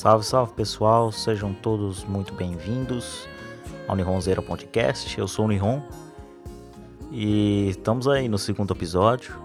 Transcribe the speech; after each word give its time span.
Salve, 0.00 0.24
salve 0.24 0.54
pessoal, 0.54 1.12
sejam 1.12 1.52
todos 1.52 2.04
muito 2.04 2.32
bem-vindos 2.32 3.28
ao 3.86 3.94
Nihon 3.94 4.18
Zero 4.18 4.42
Podcast. 4.42 5.20
Eu 5.20 5.28
sou 5.28 5.44
o 5.44 5.48
Nihon 5.48 5.82
e 7.10 7.68
estamos 7.68 8.08
aí 8.08 8.26
no 8.26 8.38
segundo 8.38 8.72
episódio. 8.72 9.38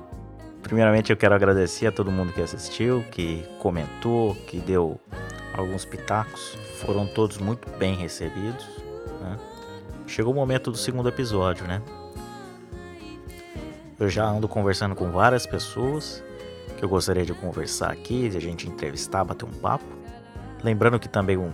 Primeiramente, 0.64 1.12
eu 1.12 1.18
quero 1.18 1.36
agradecer 1.36 1.88
a 1.88 1.92
todo 1.92 2.10
mundo 2.10 2.32
que 2.32 2.42
assistiu, 2.42 3.04
que 3.12 3.46
comentou, 3.60 4.34
que 4.48 4.62
deu 4.62 4.98
alguns 5.58 5.84
pitacos. 5.84 6.58
Foram 6.80 7.06
todos 7.06 7.38
muito 7.38 7.70
bem 7.72 7.94
recebidos. 7.94 8.66
Né? 9.20 9.38
Chegou 10.08 10.32
o 10.32 10.36
momento 10.38 10.72
do 10.72 10.78
segundo 10.78 11.10
episódio, 11.10 11.68
né? 11.68 11.82
Eu 14.00 14.08
já 14.08 14.26
ando 14.26 14.48
conversando 14.48 14.96
com 14.96 15.12
várias 15.12 15.46
pessoas 15.46 16.24
que 16.78 16.86
eu 16.86 16.88
gostaria 16.88 17.26
de 17.26 17.34
conversar 17.34 17.92
aqui, 17.92 18.30
de 18.30 18.38
a 18.38 18.42
gente 18.42 18.70
entrevistar, 18.70 19.26
bater 19.26 19.44
um 19.44 19.52
papo. 19.52 20.05
Lembrando 20.66 21.00
que 21.00 21.08
também 21.08 21.38
o, 21.38 21.54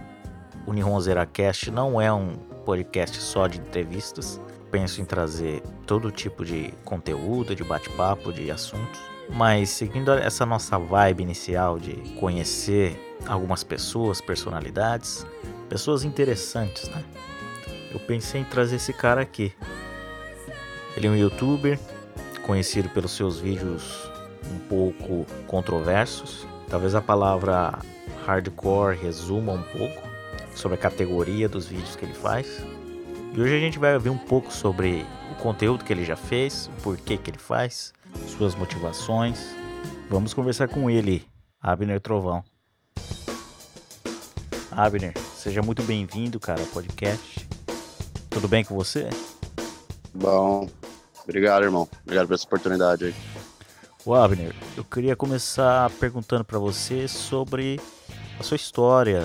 o 0.65 0.71
Nihon 0.71 0.97
Zeracast 1.01 1.69
não 1.69 1.99
é 1.99 2.13
um 2.13 2.37
podcast 2.63 3.21
só 3.21 3.45
de 3.45 3.59
entrevistas. 3.59 4.39
Penso 4.71 5.01
em 5.01 5.05
trazer 5.05 5.61
todo 5.85 6.09
tipo 6.09 6.45
de 6.45 6.73
conteúdo, 6.85 7.53
de 7.53 7.61
bate-papo, 7.61 8.31
de 8.31 8.49
assuntos. 8.49 9.01
Mas 9.29 9.69
seguindo 9.69 10.13
essa 10.13 10.45
nossa 10.45 10.79
vibe 10.79 11.23
inicial 11.23 11.77
de 11.77 11.91
conhecer 12.21 13.17
algumas 13.27 13.65
pessoas, 13.65 14.21
personalidades, 14.21 15.27
pessoas 15.67 16.05
interessantes, 16.05 16.87
né? 16.87 17.03
Eu 17.91 17.99
pensei 17.99 18.39
em 18.39 18.45
trazer 18.45 18.77
esse 18.77 18.93
cara 18.93 19.19
aqui. 19.19 19.53
Ele 20.95 21.07
é 21.07 21.09
um 21.09 21.17
youtuber, 21.17 21.77
conhecido 22.43 22.87
pelos 22.87 23.11
seus 23.11 23.41
vídeos 23.41 24.09
um 24.49 24.59
pouco 24.69 25.25
controversos. 25.47 26.47
Talvez 26.71 26.95
a 26.95 27.01
palavra 27.01 27.77
hardcore 28.25 28.95
resuma 28.95 29.51
um 29.51 29.61
pouco 29.61 30.07
sobre 30.55 30.77
a 30.77 30.81
categoria 30.81 31.49
dos 31.49 31.67
vídeos 31.67 31.97
que 31.97 32.05
ele 32.05 32.13
faz. 32.13 32.47
E 33.33 33.41
hoje 33.41 33.57
a 33.57 33.59
gente 33.59 33.77
vai 33.77 33.93
ouvir 33.93 34.09
um 34.09 34.17
pouco 34.17 34.53
sobre 34.53 35.05
o 35.29 35.35
conteúdo 35.35 35.83
que 35.83 35.91
ele 35.91 36.05
já 36.05 36.15
fez, 36.15 36.67
o 36.67 36.81
porquê 36.81 37.17
que 37.17 37.29
ele 37.29 37.37
faz, 37.37 37.91
suas 38.25 38.55
motivações. 38.55 39.53
Vamos 40.09 40.33
conversar 40.33 40.69
com 40.69 40.89
ele, 40.89 41.27
Abner 41.61 41.99
Trovão. 41.99 42.41
Abner, 44.71 45.13
seja 45.35 45.61
muito 45.61 45.83
bem-vindo, 45.83 46.39
cara, 46.39 46.61
ao 46.61 46.67
podcast. 46.67 47.49
Tudo 48.29 48.47
bem 48.47 48.63
com 48.63 48.75
você? 48.75 49.09
Bom, 50.13 50.69
obrigado, 51.21 51.63
irmão. 51.63 51.85
Obrigado 52.03 52.27
por 52.27 52.35
essa 52.35 52.45
oportunidade 52.45 53.05
aí. 53.07 53.40
O 54.03 54.15
Abner, 54.15 54.55
eu 54.75 54.83
queria 54.83 55.15
começar 55.15 55.87
perguntando 55.99 56.43
para 56.43 56.57
você 56.57 57.07
sobre 57.07 57.79
a 58.39 58.43
sua 58.43 58.55
história, 58.55 59.21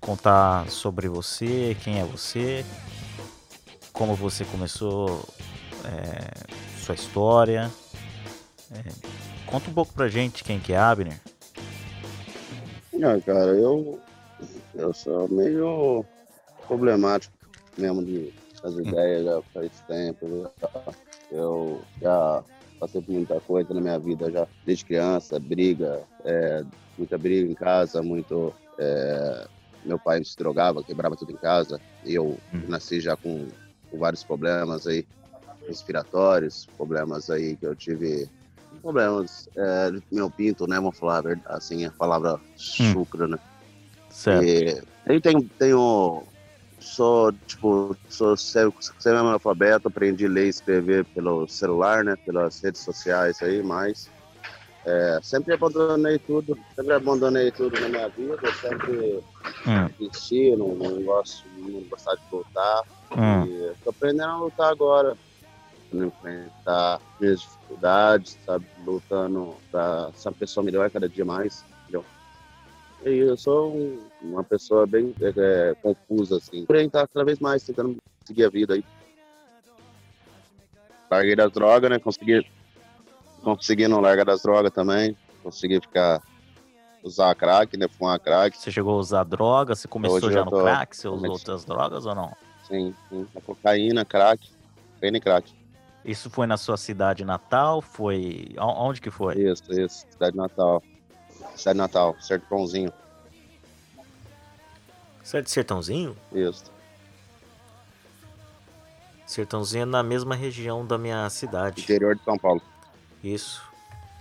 contar 0.00 0.70
sobre 0.70 1.08
você, 1.08 1.76
quem 1.82 1.98
é 1.98 2.04
você, 2.04 2.64
como 3.92 4.14
você 4.14 4.44
começou 4.44 5.24
é, 5.84 6.78
sua 6.78 6.94
história. 6.94 7.68
É, 8.70 8.92
conta 9.44 9.68
um 9.68 9.74
pouco 9.74 9.92
pra 9.92 10.06
gente 10.06 10.44
quem 10.44 10.60
que 10.60 10.72
é 10.72 10.78
Abner. 10.78 11.20
Ah, 13.02 13.20
cara, 13.26 13.50
eu, 13.56 13.98
eu 14.76 14.92
sou 14.92 15.28
meio 15.28 16.04
problemático 16.68 17.34
mesmo 17.76 18.04
de 18.04 18.32
as 18.62 18.74
ideias 18.74 19.24
já 19.24 19.42
faz 19.52 19.72
tempo. 19.88 20.48
Eu 21.32 21.82
já 22.00 22.44
passei 22.84 23.00
por 23.00 23.12
muita 23.12 23.40
coisa 23.40 23.72
na 23.72 23.80
minha 23.80 23.98
vida 23.98 24.30
já, 24.30 24.46
desde 24.66 24.84
criança, 24.84 25.38
briga, 25.40 26.02
é, 26.24 26.62
muita 26.98 27.16
briga 27.16 27.50
em 27.50 27.54
casa, 27.54 28.02
muito. 28.02 28.52
É, 28.78 29.46
meu 29.84 29.98
pai 29.98 30.22
se 30.24 30.36
drogava, 30.36 30.82
quebrava 30.82 31.16
tudo 31.16 31.32
em 31.32 31.36
casa. 31.36 31.80
Eu 32.04 32.38
hum. 32.52 32.62
nasci 32.68 33.00
já 33.00 33.16
com, 33.16 33.46
com, 33.90 33.98
vários 33.98 34.22
problemas 34.22 34.86
aí, 34.86 35.06
respiratórios, 35.66 36.66
problemas 36.76 37.30
aí 37.30 37.56
que 37.56 37.66
eu 37.66 37.74
tive. 37.74 38.28
Problemas, 38.82 39.48
é, 39.56 39.92
meu 40.10 40.30
pinto, 40.30 40.66
né? 40.66 40.76
Vamos 40.76 40.98
falar 40.98 41.22
assim, 41.46 41.86
a 41.86 41.90
palavra 41.90 42.34
hum. 42.34 42.38
chucra, 42.56 43.26
né? 43.26 43.38
Certo. 44.10 44.44
E, 44.44 44.82
eu 45.06 45.20
tenho, 45.20 45.42
tenho 45.58 46.22
sou, 46.84 47.32
tipo, 47.46 47.96
sou 48.08 48.36
semi-analfabeto, 48.36 49.88
aprendi 49.88 50.26
a 50.26 50.28
ler 50.28 50.46
e 50.46 50.50
escrever 50.50 51.04
pelo 51.06 51.48
celular, 51.48 52.04
né, 52.04 52.16
pelas 52.24 52.60
redes 52.62 52.82
sociais 52.82 53.42
aí, 53.42 53.62
mas 53.62 54.10
é, 54.84 55.18
sempre 55.22 55.54
abandonei 55.54 56.18
tudo, 56.18 56.58
sempre 56.74 56.92
abandonei 56.94 57.50
tudo 57.50 57.80
na 57.80 57.88
minha 57.88 58.08
vida, 58.08 58.52
sempre 58.52 59.24
desisti, 59.98 60.54
não, 60.56 60.74
não 60.74 61.02
gosto, 61.02 61.48
não 61.56 61.80
gostar 61.84 62.14
de 62.14 62.22
voltar, 62.30 62.82
hum. 63.16 63.46
e 63.46 63.74
tô 63.82 63.90
aprendendo 63.90 64.30
a 64.30 64.36
lutar 64.36 64.70
agora, 64.70 65.16
enfrentar 65.92 67.00
minhas 67.18 67.40
dificuldades, 67.40 68.38
sabe, 68.44 68.66
lutando 68.76 69.56
pra 69.70 70.12
ser 70.12 70.28
uma 70.28 70.34
pessoa 70.34 70.64
melhor 70.64 70.90
cada 70.90 71.08
dia 71.08 71.24
mais, 71.24 71.64
eu 73.02 73.36
sou 73.36 73.74
um, 73.74 73.98
uma 74.22 74.44
pessoa 74.44 74.86
bem 74.86 75.14
é, 75.20 75.32
é, 75.36 75.74
confusa, 75.82 76.38
assim. 76.38 76.64
Porém, 76.64 76.88
tá 76.88 77.06
cada 77.06 77.24
vez 77.24 77.38
mais 77.38 77.62
tentando 77.62 77.96
seguir 78.24 78.44
a 78.44 78.50
vida 78.50 78.74
aí. 78.74 78.84
Larguei 81.10 81.36
das 81.36 81.52
drogas, 81.52 81.90
né? 81.90 81.98
Consegui, 81.98 82.46
consegui 83.42 83.88
não 83.88 84.00
largar 84.00 84.24
das 84.24 84.42
drogas 84.42 84.72
também. 84.72 85.16
Consegui 85.42 85.80
ficar 85.80 86.22
usar 87.02 87.34
crack, 87.34 87.76
né? 87.76 87.86
Fumar 87.86 88.18
crack. 88.18 88.56
Você 88.56 88.70
chegou 88.70 88.94
a 88.94 88.98
usar 88.98 89.24
droga? 89.24 89.74
Você 89.74 89.86
começou 89.86 90.16
Hoje 90.16 90.32
já 90.32 90.44
no 90.44 90.50
crack? 90.50 90.96
Você 90.96 91.06
usou 91.06 91.30
outras 91.30 91.64
drogas 91.64 92.06
ou 92.06 92.14
não? 92.14 92.32
Sim, 92.66 92.94
sim. 93.08 93.26
A 93.36 93.40
cocaína, 93.40 94.04
crack, 94.04 94.50
cocaína 94.94 95.18
e 95.18 95.20
crack. 95.20 95.52
Isso 96.04 96.28
foi 96.30 96.46
na 96.46 96.56
sua 96.56 96.76
cidade 96.76 97.24
natal? 97.24 97.80
Foi. 97.80 98.54
Onde 98.58 99.00
que 99.00 99.10
foi? 99.10 99.34
Isso, 99.36 99.62
isso, 99.72 100.06
cidade 100.10 100.36
natal. 100.36 100.82
Cidade 101.56 101.78
Natal, 101.78 102.16
Sertãozinho. 102.20 102.92
Você 105.22 105.38
é 105.38 105.42
de 105.42 105.50
Sertãozinho? 105.50 106.16
Isso. 106.32 106.64
Sertãozinho 109.26 109.82
é 109.82 109.86
na 109.86 110.02
mesma 110.02 110.34
região 110.34 110.86
da 110.86 110.98
minha 110.98 111.28
cidade. 111.30 111.82
Interior 111.82 112.14
de 112.14 112.22
São 112.22 112.38
Paulo. 112.38 112.60
Isso. 113.22 113.62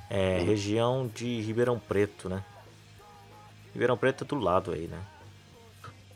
É 0.09 0.39
hum. 0.39 0.45
região 0.45 1.07
de 1.07 1.41
Ribeirão 1.41 1.77
Preto, 1.77 2.29
né? 2.29 2.43
Ribeirão 3.73 3.97
Preto 3.97 4.23
é 4.23 4.27
do 4.27 4.35
lado 4.35 4.71
aí, 4.71 4.87
né? 4.87 5.01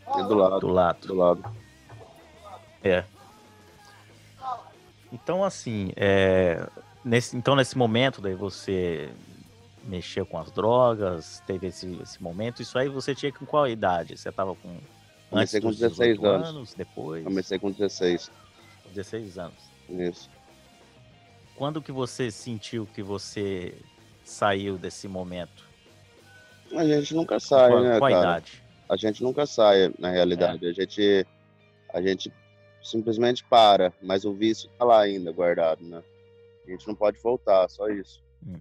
É 0.08 0.24
do 0.24 0.36
lado. 0.36 0.60
Do 0.60 0.68
lado. 0.68 1.08
Do 1.08 1.16
lado. 1.16 1.56
É. 2.84 3.04
Então, 5.12 5.44
assim, 5.44 5.92
é, 5.96 6.68
nesse, 7.04 7.36
então 7.36 7.56
nesse 7.56 7.78
momento 7.78 8.22
daí 8.22 8.36
você 8.36 9.10
mexeu 9.88 10.26
com 10.26 10.38
as 10.38 10.52
drogas, 10.52 11.42
teve 11.48 11.68
esse, 11.68 11.92
esse 12.02 12.22
momento. 12.22 12.62
Isso 12.62 12.78
aí 12.78 12.90
você 12.90 13.16
tinha 13.16 13.32
com 13.32 13.46
qual 13.46 13.68
idade? 13.68 14.18
Você 14.18 14.30
estava 14.30 14.54
com. 14.56 14.78
Comecei 15.30 15.60
com 15.60 15.72
16 15.72 16.24
anos. 16.24 16.50
anos. 16.50 16.74
Depois? 16.74 17.24
Comecei 17.24 17.58
com 17.58 17.72
16. 17.72 18.32
16 18.94 19.38
anos. 19.38 19.58
Isso. 19.90 20.30
Quando 21.56 21.82
que 21.82 21.92
você 21.92 22.30
sentiu 22.30 22.88
que 22.94 23.02
você 23.02 23.74
saiu 24.24 24.78
desse 24.78 25.08
momento? 25.08 25.66
A 26.76 26.86
gente 26.86 27.16
nunca 27.16 27.40
sai, 27.40 27.72
qual, 27.72 27.82
né, 27.82 27.98
qual 27.98 28.12
cara? 28.12 28.22
idade? 28.22 28.64
A 28.90 28.96
gente 28.96 29.24
nunca 29.24 29.46
sai, 29.46 29.92
na 29.98 30.12
realidade. 30.12 30.66
É. 30.66 30.70
A 30.70 30.74
gente 30.74 31.26
a 31.94 32.02
gente 32.02 32.32
simplesmente 32.84 33.44
para, 33.44 33.94
mas 34.02 34.26
o 34.26 34.34
vício 34.34 34.70
tá 34.78 34.86
lá 34.86 35.02
ainda 35.02 35.32
guardado, 35.32 35.84
né? 35.84 36.04
A 36.66 36.72
gente 36.72 36.88
não 36.88 36.96
pode 36.96 37.18
voltar, 37.20 37.68
só 37.70 37.90
isso. 37.90 38.24
Hum. 38.46 38.60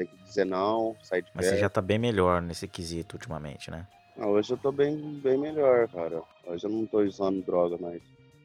Tem 0.00 0.06
que 0.06 0.16
dizer 0.24 0.46
não, 0.46 0.96
sair 1.02 1.20
de 1.20 1.28
Mas 1.34 1.44
você 1.44 1.58
já 1.58 1.68
tá 1.68 1.82
bem 1.82 1.98
melhor 1.98 2.40
nesse 2.40 2.66
quesito 2.66 3.16
ultimamente, 3.16 3.70
né? 3.70 3.86
Ah, 4.18 4.26
hoje 4.26 4.50
eu 4.50 4.56
tô 4.56 4.72
bem, 4.72 4.96
bem 5.22 5.36
melhor, 5.36 5.86
cara. 5.88 6.22
Hoje 6.46 6.64
eu 6.64 6.70
não 6.70 6.86
tô 6.86 7.02
usando 7.02 7.44
droga 7.44 7.76
mais. 7.76 8.00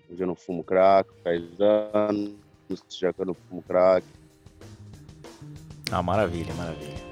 Hoje 0.10 0.22
eu 0.22 0.28
não 0.28 0.36
fumo 0.36 0.66
crack, 0.66 1.10
faz 1.24 1.42
anos 1.94 2.36
já 2.90 3.14
que 3.14 3.22
eu 3.22 3.28
não 3.28 3.34
fumo 3.34 3.62
crack. 3.62 4.06
Ah, 5.90 6.04
maravilha, 6.04 6.54
maravilha. 6.56 7.05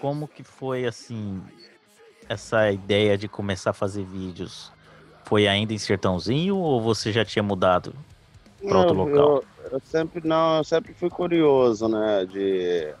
Como 0.00 0.28
que 0.28 0.42
foi 0.42 0.86
assim 0.86 1.42
essa 2.28 2.70
ideia 2.70 3.16
de 3.18 3.28
começar 3.28 3.70
a 3.70 3.74
fazer 3.74 4.04
vídeos? 4.04 4.72
Foi 5.24 5.46
ainda 5.46 5.74
em 5.74 5.78
Sertãozinho 5.78 6.56
ou 6.56 6.80
você 6.80 7.12
já 7.12 7.24
tinha 7.24 7.42
mudado 7.42 7.92
para 8.66 8.78
outro 8.78 8.96
local? 8.96 9.44
Eu, 9.64 9.70
eu 9.72 9.80
sempre 9.84 10.26
não, 10.26 10.58
eu 10.58 10.64
sempre 10.64 10.94
fui 10.94 11.10
curioso, 11.10 11.88
né, 11.88 12.24
de, 12.24 12.94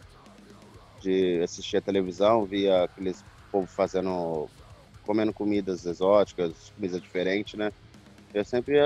de 1.00 1.40
assistir 1.42 1.78
a 1.78 1.82
televisão, 1.82 2.44
via 2.44 2.84
aqueles 2.84 3.24
povo 3.50 3.66
fazendo, 3.66 4.48
comendo 5.06 5.32
comidas 5.32 5.86
exóticas, 5.86 6.70
comidas 6.74 7.00
diferentes, 7.00 7.58
né? 7.58 7.70
Eu 8.34 8.44
sempre 8.44 8.78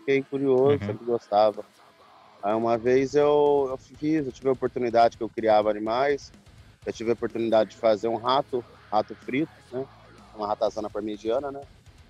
fiquei 0.00 0.22
curioso, 0.22 0.72
Uhum. 0.72 0.78
sempre 0.86 1.06
gostava. 1.06 1.64
Aí 2.42 2.54
uma 2.54 2.76
vez 2.76 3.14
eu, 3.14 3.66
eu 3.70 3.78
fiz, 3.78 4.26
eu 4.26 4.32
tive 4.32 4.48
a 4.48 4.52
oportunidade 4.52 5.16
que 5.16 5.22
eu 5.22 5.28
criava 5.28 5.70
animais, 5.70 6.30
eu 6.84 6.92
tive 6.92 7.10
a 7.10 7.14
oportunidade 7.14 7.70
de 7.70 7.76
fazer 7.76 8.08
um 8.08 8.16
rato, 8.16 8.64
rato 8.90 9.14
frito, 9.24 9.52
né? 9.70 9.86
Uma 10.34 10.46
ratazana 10.46 10.88
parmegiana, 10.90 11.50
né? 11.52 11.62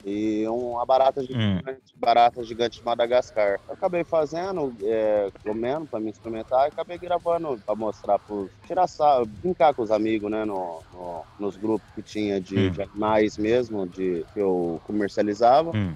E 0.02 0.46
uma 0.48 0.84
barata 0.86 1.20
Hum. 1.20 1.26
gigante, 1.26 1.92
barata 1.94 2.42
gigante 2.42 2.78
de 2.78 2.84
Madagascar. 2.84 3.60
Eu 3.68 3.74
acabei 3.74 4.02
fazendo, 4.02 4.74
é, 4.82 5.30
comendo 5.44 5.86
para 5.86 6.00
me 6.00 6.10
experimentar 6.10 6.64
e 6.66 6.68
acabei 6.68 6.98
gravando 6.98 7.60
para 7.66 7.76
mostrar 7.76 8.18
para 8.18 8.34
tirar 8.66 8.86
sarro, 8.88 9.26
brincar 9.26 9.74
com 9.74 9.82
os 9.82 9.90
amigos, 9.90 10.30
né? 10.30 10.44
No, 10.46 10.82
no- 10.90 11.26
nos 11.38 11.56
grupos 11.58 11.90
que 11.94 12.02
tinha 12.02 12.40
de, 12.40 12.68
Hum. 12.68 12.70
de 12.70 12.82
animais 12.82 13.36
mesmo, 13.36 13.86
de 13.86 14.26
que 14.32 14.40
eu 14.40 14.80
comercializava. 14.84 15.70
Hum. 15.76 15.94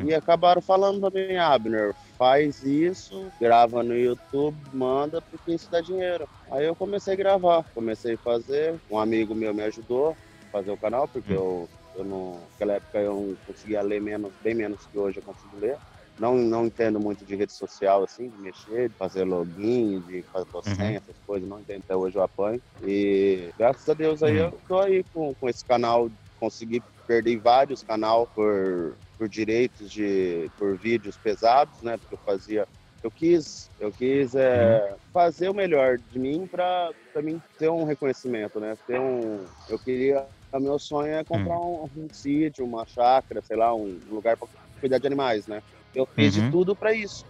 E 0.00 0.12
acabaram 0.14 0.60
falando 0.62 1.00
também, 1.00 1.38
Abner, 1.38 1.94
faz 2.18 2.62
isso, 2.62 3.32
grava 3.40 3.82
no 3.82 3.96
YouTube, 3.96 4.58
manda, 4.72 5.22
porque 5.22 5.52
isso 5.54 5.70
dá 5.70 5.80
dinheiro. 5.80 6.28
Aí 6.50 6.66
eu 6.66 6.76
comecei 6.76 7.14
a 7.14 7.16
gravar, 7.16 7.64
comecei 7.74 8.14
a 8.14 8.18
fazer, 8.18 8.80
um 8.90 8.98
amigo 8.98 9.34
meu 9.34 9.54
me 9.54 9.62
ajudou 9.62 10.10
a 10.52 10.58
fazer 10.58 10.70
o 10.70 10.78
canal, 10.78 11.08
porque 11.08 11.32
Hum. 11.32 11.36
eu, 11.36 11.70
eu 11.94 12.04
não, 12.04 12.48
naquela 12.50 12.74
época 12.74 13.00
eu 13.00 13.14
não 13.14 13.36
conseguia 13.46 13.82
ler 13.82 14.00
menos, 14.00 14.36
bem 14.38 14.54
menos 14.54 14.86
que 14.86 14.98
hoje 14.98 15.18
eu 15.20 15.22
consigo 15.22 15.56
ler. 15.58 15.80
Não, 16.16 16.36
não 16.36 16.66
entendo 16.66 17.00
muito 17.00 17.24
de 17.24 17.34
rede 17.34 17.52
social, 17.52 18.04
assim, 18.04 18.30
de 18.30 18.38
mexer, 18.38 18.88
de 18.88 18.94
fazer 18.96 19.24
login, 19.24 20.00
de 20.00 20.24
fazer 20.30 20.46
senha, 20.62 20.98
essas 20.98 21.18
coisas, 21.26 21.48
não 21.48 21.60
entendo, 21.60 21.80
até 21.80 21.96
hoje 21.96 22.16
eu 22.16 22.22
apanho. 22.22 22.62
E 22.80 23.52
graças 23.56 23.88
a 23.88 23.94
Deus 23.94 24.22
aí 24.22 24.36
Uhum. 24.36 24.46
eu 24.52 24.62
tô 24.68 24.78
aí 24.78 25.02
com, 25.12 25.34
com 25.34 25.48
esse 25.48 25.64
canal, 25.64 26.08
consegui 26.36 26.84
perder 27.06 27.38
vários 27.40 27.82
canal 27.82 28.26
por, 28.28 28.98
por 29.18 29.28
direitos 29.28 29.90
de 29.90 30.50
por 30.58 30.76
vídeos 30.78 31.18
pesados, 31.18 31.82
né? 31.82 31.96
Porque 31.98 32.14
eu 32.14 32.20
fazia, 32.24 32.68
eu 33.02 33.10
quis, 33.10 33.70
eu 33.78 33.92
quis 33.92 34.34
é, 34.34 34.96
fazer 35.12 35.48
o 35.48 35.54
melhor 35.54 35.98
de 35.98 36.18
mim 36.18 36.46
para 36.48 36.94
mim 37.22 37.40
ter 37.58 37.68
um 37.70 37.84
reconhecimento, 37.84 38.60
né? 38.60 38.76
Ter 38.86 39.00
um, 39.00 39.50
eu 39.68 39.78
queria, 39.78 40.28
o 40.52 40.60
meu 40.60 40.78
sonho 40.78 41.12
é 41.14 41.24
comprar 41.24 41.58
um, 41.60 41.84
um 41.96 42.08
sítio, 42.12 42.64
uma 42.64 42.86
chácara, 42.86 43.42
sei 43.42 43.56
lá, 43.56 43.74
um 43.74 44.00
lugar 44.08 44.36
para 44.36 44.48
cuidar 44.80 44.98
de 44.98 45.06
animais, 45.06 45.46
né? 45.46 45.60
Eu 45.94 46.06
fiz 46.14 46.34
Uhum. 46.34 46.40
de 46.42 46.50
tudo 46.50 46.76
para 46.76 46.92
isso, 46.94 47.24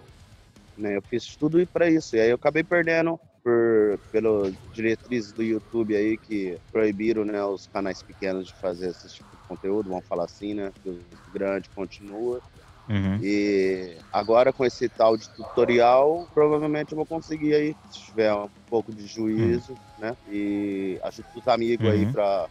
né? 0.77 0.97
Eu 0.97 1.03
fiz 1.03 1.25
de 1.25 1.39
tudo 1.39 1.67
para 1.69 1.89
isso 1.91 2.17
e 2.17 2.21
aí 2.21 2.31
eu 2.31 2.37
acabei 2.37 2.65
perdendo 2.65 3.19
por 3.43 3.99
pelo 4.11 4.51
diretrizes 4.73 5.33
do 5.33 5.43
YouTube 5.43 5.95
aí 5.95 6.17
que 6.19 6.59
proibiram, 6.73 7.25
né, 7.25 7.45
os 7.45 7.67
canais 7.67 8.03
pequenos 8.03 8.47
de 8.49 8.55
fazer 8.59 8.89
esse 8.91 9.07
tipo 9.09 9.34
conteúdo, 9.49 9.91
vamos 9.91 10.07
falar 10.07 10.25
assim, 10.25 10.55
né? 10.55 10.71
Que 10.83 10.89
os 10.89 11.05
grandes 11.29 11.71
continuam. 11.75 12.41
Uhum. 12.89 13.19
E 13.23 13.97
agora 14.13 14.53
com 14.53 14.65
esse 14.65 14.89
tal 14.91 15.17
de 15.17 15.29
tutorial, 15.31 16.29
provavelmente 16.35 16.93
eu 16.93 16.97
vou 16.97 17.07
conseguir 17.07 17.55
aí, 17.55 17.77
se 17.89 18.01
tiver 18.01 18.33
um 18.35 18.49
pouco 18.69 18.93
de 18.93 19.07
juízo, 19.07 19.75
né? 19.99 20.15
E 20.29 20.99
ajudo 21.03 21.27
os 21.35 21.49
amigos 21.49 21.89
aí 21.89 22.05
Uhum. 22.05 22.13
para 22.13 22.49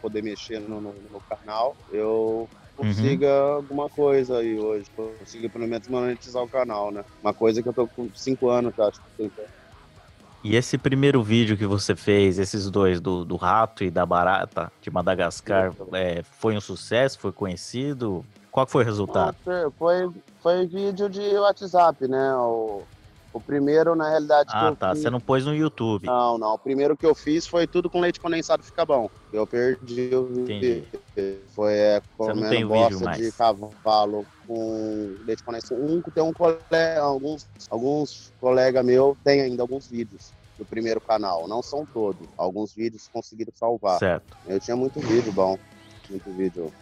poder 0.00 0.22
mexer 0.22 0.58
no, 0.60 0.80
no, 0.80 0.92
no 1.10 1.20
canal, 1.20 1.76
eu 1.90 2.48
consiga 2.74 3.30
alguma 3.30 3.88
coisa 3.90 4.38
aí 4.38 4.58
hoje, 4.58 4.90
consiga 4.96 5.48
pelo 5.50 5.66
menos 5.68 5.86
monetizar 5.86 6.42
o 6.42 6.48
canal, 6.48 6.90
né? 6.90 7.04
Uma 7.22 7.34
coisa 7.34 7.62
que 7.62 7.68
eu 7.68 7.74
tô 7.74 7.86
com 7.88 8.10
cinco 8.14 8.48
anos, 8.48 8.72
que 8.74 8.82
tem 9.16 9.30
que 9.30 9.40
E 10.44 10.56
esse 10.56 10.76
primeiro 10.76 11.22
vídeo 11.22 11.56
que 11.56 11.64
você 11.64 11.96
fez, 11.96 12.38
esses 12.38 12.70
dois, 12.70 13.00
do, 13.00 13.24
do 13.24 13.34
rato 13.34 13.82
e 13.82 13.90
da 13.90 14.04
barata 14.04 14.70
de 14.82 14.90
Madagascar, 14.90 15.72
é, 15.94 16.22
foi 16.22 16.54
um 16.54 16.60
sucesso? 16.60 17.18
Foi 17.18 17.32
conhecido? 17.32 18.22
Qual 18.52 18.66
foi 18.66 18.82
o 18.82 18.86
resultado? 18.86 19.34
Não, 19.46 19.70
Foi, 19.72 20.10
foi 20.42 20.66
vídeo 20.66 21.08
de 21.08 21.22
WhatsApp, 21.38 22.06
né? 22.06 22.36
O, 22.36 22.82
o 23.34 23.40
primeiro, 23.40 23.96
na 23.96 24.08
realidade, 24.08 24.50
Ah, 24.52 24.74
tá. 24.74 24.92
fiz... 24.94 25.02
Você 25.02 25.10
não 25.10 25.20
pôs 25.20 25.44
no 25.44 25.52
YouTube. 25.52 26.06
Não, 26.06 26.38
não. 26.38 26.54
O 26.54 26.58
primeiro 26.58 26.96
que 26.96 27.04
eu 27.04 27.14
fiz 27.16 27.46
foi 27.48 27.66
tudo 27.66 27.90
com 27.90 27.98
leite 28.00 28.20
condensado 28.20 28.62
fica 28.62 28.86
bom. 28.86 29.10
Eu 29.32 29.44
perdi 29.44 30.14
o 30.14 30.30
Entendi. 30.40 30.84
vídeo. 31.16 31.40
Foi 31.48 31.74
é, 31.74 32.00
comendo 32.16 32.68
bosta 32.68 33.10
de 33.12 33.32
cavalo 33.32 34.24
com 34.46 35.16
leite 35.26 35.42
condensado. 35.42 35.82
Um, 35.82 36.00
tem 36.00 36.22
um 36.22 36.32
colega, 36.32 37.00
alguns, 37.00 37.48
alguns 37.68 38.32
colegas 38.40 38.84
meus 38.84 39.16
têm 39.24 39.40
ainda 39.40 39.62
alguns 39.64 39.88
vídeos 39.88 40.32
do 40.56 40.64
primeiro 40.64 41.00
canal. 41.00 41.48
Não 41.48 41.60
são 41.60 41.84
todos. 41.84 42.28
Alguns 42.38 42.72
vídeos 42.72 43.08
conseguiram 43.12 43.52
salvar. 43.56 43.98
Certo. 43.98 44.36
Eu 44.46 44.60
tinha 44.60 44.76
muito 44.76 45.00
vídeo 45.00 45.32
bom. 45.32 45.58
Muito 46.08 46.30
vídeo. 46.30 46.72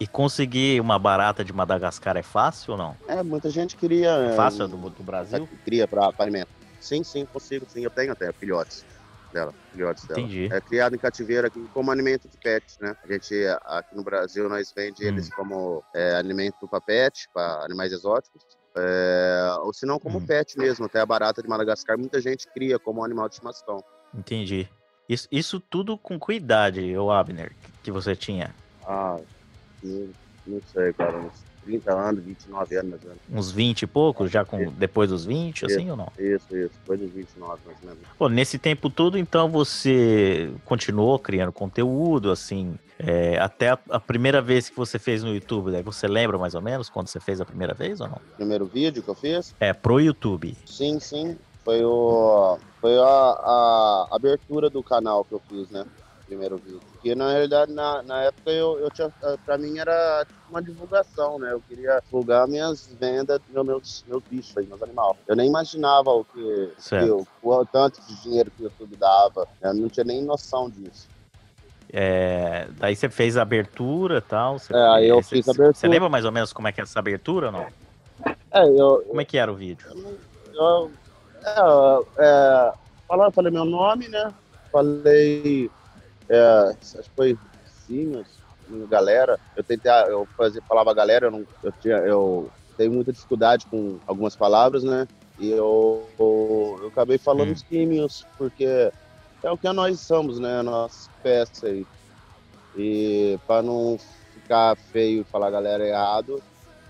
E 0.00 0.06
conseguir 0.06 0.80
uma 0.80 0.98
barata 0.98 1.44
de 1.44 1.52
Madagascar 1.52 2.16
é 2.16 2.22
fácil 2.22 2.72
ou 2.72 2.78
não? 2.78 2.96
É, 3.06 3.22
muita 3.22 3.50
gente 3.50 3.76
queria. 3.76 4.08
É 4.08 4.26
é, 4.28 4.30
fácil 4.30 4.66
do, 4.66 4.88
do 4.88 5.02
Brasil? 5.02 5.46
cria 5.62 5.86
para 5.86 6.10
alimento. 6.18 6.48
Sim, 6.80 7.04
sim, 7.04 7.26
consigo, 7.26 7.66
sim. 7.68 7.84
Eu 7.84 7.90
tenho 7.90 8.10
até 8.10 8.32
filhotes 8.32 8.86
dela, 9.30 9.54
filhotes 9.70 10.06
dela. 10.06 10.20
Entendi. 10.20 10.48
É 10.50 10.58
criado 10.58 10.96
em 10.96 10.98
cativeiro 10.98 11.46
aqui 11.46 11.68
como 11.74 11.90
alimento 11.90 12.30
de 12.30 12.38
pet, 12.38 12.64
né? 12.80 12.96
A 13.04 13.12
gente, 13.12 13.34
aqui 13.66 13.94
no 13.94 14.02
Brasil, 14.02 14.48
nós 14.48 14.72
vende 14.74 15.04
Hum. 15.04 15.08
eles 15.08 15.28
como 15.34 15.84
é, 15.94 16.14
alimento 16.14 16.66
para 16.66 16.80
pet, 16.80 17.28
para 17.34 17.62
animais 17.66 17.92
exóticos. 17.92 18.42
É, 18.74 19.54
ou 19.60 19.74
se 19.74 19.84
não 19.84 19.98
como 19.98 20.16
Hum. 20.16 20.26
pet 20.26 20.56
mesmo, 20.56 20.86
até 20.86 21.00
a 21.00 21.06
barata 21.06 21.42
de 21.42 21.48
Madagascar, 21.48 21.98
muita 21.98 22.22
gente 22.22 22.48
cria 22.54 22.78
como 22.78 23.04
animal 23.04 23.28
de 23.28 23.34
estimação. 23.34 23.84
Entendi. 24.14 24.66
Isso, 25.06 25.28
isso 25.30 25.60
tudo 25.60 25.98
com 25.98 26.18
cuidade, 26.18 26.96
o 26.96 27.10
Abner, 27.10 27.54
que 27.82 27.90
você 27.90 28.16
tinha. 28.16 28.54
Ah, 28.86 29.18
não, 29.82 30.08
não 30.46 30.60
sei, 30.72 30.92
cara, 30.92 31.16
uns 31.18 31.50
30 31.64 31.92
anos, 31.92 32.24
29 32.24 32.76
anos, 32.76 32.90
mais 32.90 33.02
ou 33.02 33.08
menos. 33.08 33.22
Uns 33.32 33.52
20 33.52 33.82
e 33.82 33.86
poucos, 33.86 34.30
já 34.30 34.44
com 34.44 34.70
depois 34.72 35.10
dos 35.10 35.24
20, 35.24 35.66
assim 35.66 35.90
ou 35.90 35.96
não? 35.96 36.08
Isso, 36.18 36.56
isso, 36.56 36.72
foi 36.86 36.96
dos 36.96 37.10
29, 37.10 37.60
mais 37.66 37.78
ou 37.82 37.88
menos. 37.88 38.02
Pô, 38.18 38.28
nesse 38.28 38.58
tempo 38.58 38.88
todo, 38.88 39.18
então, 39.18 39.48
você 39.50 40.52
continuou 40.64 41.18
criando 41.18 41.52
conteúdo, 41.52 42.30
assim, 42.30 42.78
é, 42.98 43.38
até 43.38 43.70
a, 43.70 43.78
a 43.90 44.00
primeira 44.00 44.40
vez 44.40 44.68
que 44.68 44.76
você 44.76 44.98
fez 44.98 45.22
no 45.22 45.34
YouTube, 45.34 45.70
né? 45.70 45.82
Você 45.82 46.08
lembra 46.08 46.38
mais 46.38 46.54
ou 46.54 46.62
menos 46.62 46.88
quando 46.88 47.08
você 47.08 47.20
fez 47.20 47.40
a 47.40 47.44
primeira 47.44 47.74
vez 47.74 48.00
ou 48.00 48.08
não? 48.08 48.20
Primeiro 48.36 48.66
vídeo 48.66 49.02
que 49.02 49.08
eu 49.08 49.14
fiz, 49.14 49.54
É, 49.60 49.72
pro 49.72 50.00
YouTube. 50.00 50.56
Sim, 50.66 50.98
sim. 50.98 51.36
Foi 51.64 51.84
o 51.84 52.58
foi 52.80 52.96
a, 52.98 53.02
a 53.02 54.08
abertura 54.12 54.70
do 54.70 54.82
canal 54.82 55.24
que 55.24 55.34
eu 55.34 55.42
fiz, 55.48 55.68
né? 55.68 55.84
Primeiro 56.30 56.58
vídeo. 56.58 56.80
Porque 56.92 57.12
na 57.12 57.32
realidade 57.32 57.72
na, 57.72 58.04
na 58.04 58.22
época 58.22 58.52
eu, 58.52 58.78
eu 58.78 58.88
tinha 58.92 59.12
para 59.44 59.58
mim 59.58 59.78
era 59.80 60.24
uma 60.48 60.62
divulgação, 60.62 61.40
né? 61.40 61.50
Eu 61.52 61.60
queria 61.68 62.00
divulgar 62.04 62.46
minhas 62.46 62.86
vendas 63.00 63.40
dos 63.48 63.66
meus 63.66 64.04
meus 64.06 64.22
bichos, 64.30 64.56
aí, 64.56 64.64
meus 64.64 64.80
animais. 64.80 65.16
Eu 65.26 65.34
nem 65.34 65.48
imaginava 65.48 66.08
o 66.10 66.24
que, 66.24 66.72
Certo. 66.78 67.04
que 67.04 67.10
o, 67.10 67.26
o 67.42 67.66
tanto 67.66 68.00
de 68.02 68.22
dinheiro 68.22 68.48
que 68.52 68.62
o 68.62 68.64
YouTube 68.66 68.94
dava. 68.94 69.48
Eu 69.60 69.74
não 69.74 69.88
tinha 69.88 70.04
nem 70.04 70.22
noção 70.22 70.70
disso. 70.70 71.08
É, 71.92 72.68
daí 72.78 72.94
você 72.94 73.08
fez 73.10 73.36
a 73.36 73.42
abertura 73.42 74.18
e 74.18 74.20
tal. 74.20 74.56
Você, 74.60 74.72
É, 74.72 74.86
aí 74.88 75.08
eu 75.08 75.20
você- 75.20 75.34
fiz 75.34 75.48
a 75.48 75.52
Você 75.52 75.60
abertura. 75.62 75.90
lembra 75.92 76.08
mais 76.08 76.24
ou 76.24 76.30
menos 76.30 76.52
como 76.52 76.68
é 76.68 76.72
que 76.72 76.80
é 76.80 76.84
essa 76.84 77.00
abertura 77.00 77.46
ou 77.46 77.52
não? 77.52 77.66
É, 78.52 78.68
eu, 78.68 79.02
Como 79.08 79.20
é 79.20 79.24
que 79.24 79.36
era 79.36 79.50
o 79.50 79.56
vídeo? 79.56 79.88
eu, 80.54 80.92
é, 81.44 82.24
é, 82.24 82.72
falando, 83.08 83.32
falei 83.32 83.50
meu 83.50 83.64
nome, 83.64 84.06
né? 84.06 84.32
Falei, 84.70 85.68
é, 86.30 86.70
acho 86.70 87.02
que 87.02 87.16
foi 87.16 87.38
Simas, 87.64 88.40
galera. 88.88 89.38
Eu 89.56 89.64
tentei, 89.64 89.90
eu 90.08 90.28
fazia, 90.36 90.62
falava 90.68 90.94
galera, 90.94 91.26
eu, 91.26 91.30
não, 91.30 91.46
eu, 91.62 91.72
tinha, 91.72 91.96
eu 91.98 92.50
tenho 92.76 92.92
muita 92.92 93.12
dificuldade 93.12 93.66
com 93.70 93.98
algumas 94.06 94.36
palavras, 94.36 94.84
né? 94.84 95.06
E 95.38 95.50
eu, 95.50 96.14
eu, 96.18 96.78
eu 96.82 96.88
acabei 96.88 97.18
falando 97.18 97.50
Hum. 97.50 97.52
os 97.52 97.62
químios, 97.62 98.26
porque 98.38 98.92
é 99.42 99.50
o 99.50 99.58
que 99.58 99.72
nós 99.72 100.00
somos, 100.00 100.38
né? 100.38 100.62
Nossa 100.62 101.10
peça 101.22 101.66
aí. 101.66 101.86
E 102.76 103.38
para 103.46 103.62
não 103.62 103.96
ficar 104.32 104.76
feio 104.92 105.22
e 105.22 105.24
falar 105.24 105.50
galera 105.50 105.86
errado, 105.86 106.40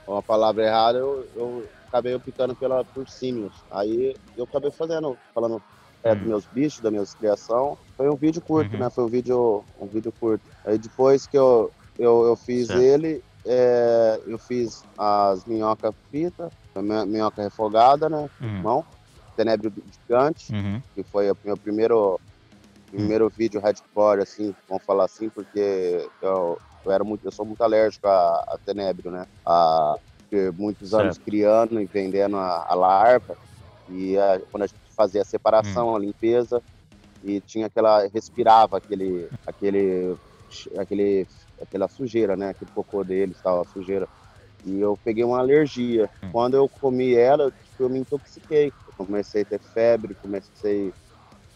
uma 0.07 0.23
palavra 0.23 0.65
errada, 0.65 0.99
eu, 0.99 1.27
eu 1.35 1.71
acabei 1.89 2.15
optando 2.15 2.55
pela, 2.55 2.85
por 2.85 3.09
símios. 3.09 3.65
Aí 3.71 4.15
eu 4.37 4.45
acabei 4.45 4.71
fazendo, 4.71 5.17
falando 5.35 5.63
é, 6.03 6.15
dos 6.15 6.25
Hum. 6.25 6.29
meus 6.29 6.47
bichos, 6.47 6.81
da 6.81 6.91
minha 6.91 7.05
criação. 7.19 7.79
Foi 7.97 8.09
um 8.09 8.17
vídeo 8.17 8.41
curto, 8.43 8.75
Uhum. 8.75 8.81
né? 8.81 8.91
Foi 8.91 9.05
um 9.05 9.09
vídeo, 9.09 9.65
um 9.79 9.87
vídeo 9.87 10.13
curto. 10.19 10.49
Aí 10.65 10.79
depois 10.79 11.27
que 11.27 11.37
eu, 11.37 11.73
eu, 11.99 12.25
eu 12.27 12.37
fiz 12.37 12.69
Certo. 12.69 12.83
ele, 12.83 13.23
é, 13.47 14.21
eu 14.27 14.39
fiz 14.39 14.85
as 14.97 15.45
minhoca 15.45 15.93
frita, 16.09 16.51
minhoca 17.07 17.43
refogada, 17.43 18.09
né? 18.09 18.29
Uhum. 18.41 18.63
Mão, 18.63 18.87
tenebro 19.37 19.73
gigante, 19.91 20.53
Uhum. 20.53 20.81
que 20.95 21.03
foi 21.05 21.31
o 21.31 21.37
meu 21.45 21.57
primeiro 21.57 22.19
primeiro 22.91 23.31
vídeo 23.37 23.61
hardcore, 23.61 24.21
assim, 24.23 24.53
vamos 24.69 24.85
falar 24.85 25.05
assim, 25.05 25.29
porque 25.29 26.11
eu, 26.21 26.59
eu 26.85 26.91
era 26.91 27.05
muito, 27.05 27.25
eu 27.25 27.31
sou 27.31 27.47
muito 27.47 27.61
alérgico 27.63 28.09
a, 28.09 28.31
a 28.49 28.59
tenebro, 28.65 29.13
né? 29.13 29.25
A, 29.47 29.97
muitos 30.57 30.93
anos 30.95 31.17
certo. 31.17 31.25
criando 31.25 31.81
e 31.81 31.87
vendendo 31.87 32.37
a, 32.37 32.67
a 32.69 32.75
larva. 32.75 33.37
E 33.89 34.17
a, 34.19 34.41
quando 34.51 34.63
a 34.65 34.67
gente 34.67 34.81
fazia 35.01 35.23
a 35.23 35.25
separação, 35.25 35.93
hum. 35.93 35.97
a 35.97 35.99
limpeza, 35.99 36.63
e 37.25 37.41
tinha 37.41 37.67
aquela. 37.67 38.07
respirava 38.09 38.77
aquele. 38.77 39.29
aquele. 39.47 40.17
aquele 40.77 41.27
aquela 41.61 41.89
sujeira, 41.89 42.37
né? 42.37 42.51
Aquele 42.51 42.71
cocô 42.75 43.03
deles, 43.03 43.39
tal, 43.43 43.63
a 43.63 43.65
sujeira. 43.65 44.07
E 44.65 44.79
eu 44.79 44.99
peguei 45.03 45.25
uma 45.25 45.39
alergia. 45.39 46.11
Hum. 46.23 46.31
Quando 46.33 46.55
eu 46.55 46.69
comi 46.69 47.15
ela, 47.15 47.51
eu 47.79 47.89
me 47.89 47.99
intoxiquei. 47.99 48.73
Eu 48.87 49.07
comecei 49.07 49.43
a 49.43 49.45
ter 49.45 49.59
febre, 49.59 50.15
comecei 50.15 50.93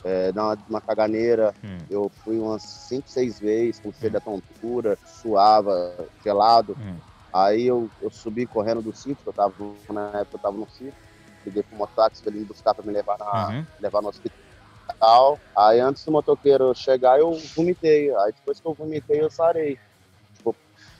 é, 0.02 0.32
dar 0.32 0.44
uma, 0.44 0.58
uma 0.70 0.80
caganeira. 0.80 1.54
Hum. 1.62 1.78
Eu 1.90 2.10
fui 2.24 2.38
umas 2.38 2.62
5, 2.62 3.08
6 3.08 3.40
vezes, 3.40 3.80
comecei 3.80 4.08
hum. 4.08 4.12
da 4.12 4.20
tontura, 4.20 4.98
suava, 5.04 6.08
gelado. 6.22 6.76
Hum. 6.80 6.96
Aí 7.32 7.66
eu, 7.66 7.90
eu 8.00 8.10
subi 8.10 8.46
correndo 8.46 8.80
do 8.80 8.94
sítio, 8.94 9.22
eu 9.26 9.32
tava, 9.32 9.54
na 9.90 10.20
época 10.20 10.36
eu 10.36 10.40
tava 10.40 10.56
no 10.56 10.68
sítio. 10.68 11.03
Liguei 11.44 11.62
pro 11.62 11.76
mototáxi 11.76 12.22
pra 12.22 12.30
ele 12.30 12.40
me 12.40 12.46
buscar 12.46 12.74
pra 12.74 12.84
me 12.84 12.92
levar, 12.92 13.18
na, 13.18 13.48
uhum. 13.48 13.66
levar 13.80 14.02
no 14.02 14.08
hospital. 14.08 15.38
Aí 15.56 15.80
antes 15.80 16.04
do 16.04 16.12
motoqueiro 16.12 16.74
chegar, 16.74 17.18
eu 17.18 17.32
vomitei. 17.54 18.14
Aí 18.16 18.32
depois 18.32 18.60
que 18.60 18.66
eu 18.66 18.74
vomitei, 18.74 19.20
eu 19.20 19.30
sarei 19.30 19.78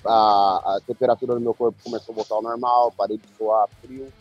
a, 0.07 0.77
a 0.77 0.81
temperatura 0.87 1.35
do 1.35 1.41
meu 1.41 1.55
corpo 1.55 1.83
começou 1.83 2.13
a 2.13 2.17
voltar 2.17 2.35
ao 2.35 2.43
normal, 2.43 2.93
parei 2.93 3.19
de 3.19 3.27
suar 3.37 3.69
frio. 3.81 4.13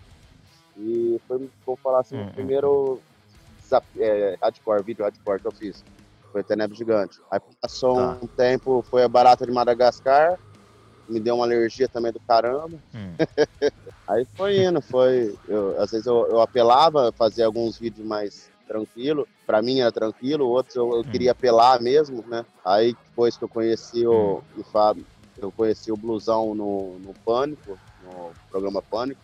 E 0.78 1.22
foi, 1.28 1.50
vou 1.66 1.76
falar 1.76 2.00
assim, 2.00 2.18
uhum. 2.18 2.28
o 2.28 2.34
primeiro 2.34 3.02
é, 3.98 4.38
hardcore, 4.42 4.84
vídeo 4.84 5.04
hardcore 5.04 5.40
que 5.40 5.48
eu 5.48 5.52
fiz. 5.52 5.84
Foi 6.32 6.44
Tenebro 6.44 6.76
Gigante. 6.76 7.20
Aí 7.30 7.40
passou 7.62 7.96
tá. 7.96 8.18
um 8.22 8.28
tempo, 8.28 8.84
foi 8.90 9.04
a 9.04 9.08
barata 9.08 9.46
de 9.46 9.52
Madagascar, 9.52 10.40
me 11.08 11.20
deu 11.20 11.36
uma 11.36 11.46
alergia 11.46 11.88
também 11.88 12.12
do 12.12 12.20
caramba. 12.20 12.78
Hum. 12.94 13.16
Aí 14.08 14.26
foi 14.36 14.64
indo, 14.64 14.82
foi. 14.82 15.36
Eu, 15.48 15.82
às 15.82 15.92
vezes 15.92 16.06
eu, 16.06 16.28
eu 16.30 16.42
apelava, 16.42 17.12
fazia 17.12 17.46
alguns 17.46 17.78
vídeos 17.78 18.06
mais 18.06 18.50
tranquilo. 18.68 19.28
Para 19.46 19.62
mim 19.62 19.80
era 19.80 19.92
tranquilo, 19.92 20.48
outros 20.48 20.76
eu, 20.76 20.92
eu 20.92 21.00
hum. 21.00 21.04
queria 21.04 21.32
apelar 21.32 21.82
mesmo, 21.82 22.24
né? 22.28 22.46
Aí 22.64 22.96
depois 23.10 23.38
que 23.38 23.44
eu 23.44 23.50
conheci 23.50 24.06
o, 24.06 24.38
hum. 24.38 24.42
o 24.62 24.64
Fábio, 24.64 25.06
eu 25.38 25.52
conheci 25.52 25.92
o 25.92 25.98
blusão 25.98 26.54
no, 26.54 27.00
no 27.00 27.14
Pânico, 27.26 27.78
no 28.04 28.32
programa 28.50 28.82
Pânico. 28.82 29.22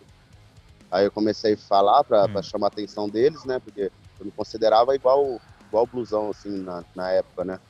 Aí 0.90 1.04
eu 1.04 1.10
comecei 1.10 1.54
a 1.54 1.58
falar 1.58 2.02
para 2.04 2.26
hum. 2.26 2.42
chamar 2.42 2.66
a 2.66 2.68
atenção 2.68 3.08
deles, 3.08 3.44
né? 3.44 3.58
Porque 3.58 3.90
eu 4.18 4.26
me 4.26 4.32
considerava 4.32 4.94
igual 4.94 5.40
igual 5.70 5.86
blusão, 5.86 6.30
assim, 6.30 6.62
na, 6.62 6.84
na 6.94 7.10
época, 7.12 7.44
né? 7.44 7.60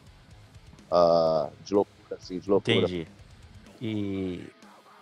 Uh, 0.90 1.52
de 1.62 1.74
loucura, 1.74 2.16
assim, 2.16 2.38
de 2.38 2.48
loucura. 2.48 2.78
Entendi. 2.78 3.06
E, 3.80 4.46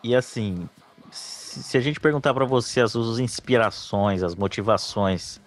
e 0.03 0.15
assim, 0.15 0.69
se, 1.11 1.77
a 1.77 1.81
gente 1.81 1.99
perguntar 1.99 2.33
para 2.33 2.45
você 2.45 2.81
as 2.81 2.93
suas 2.93 3.19
inspirações, 3.19 4.23
as 4.23 4.35
motivações 4.35 5.41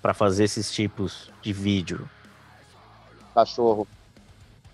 para 0.00 0.14
fazer 0.14 0.44
esses 0.44 0.70
tipos 0.70 1.30
de 1.42 1.52
vídeo. 1.52 2.08
Cachorro. 3.34 3.86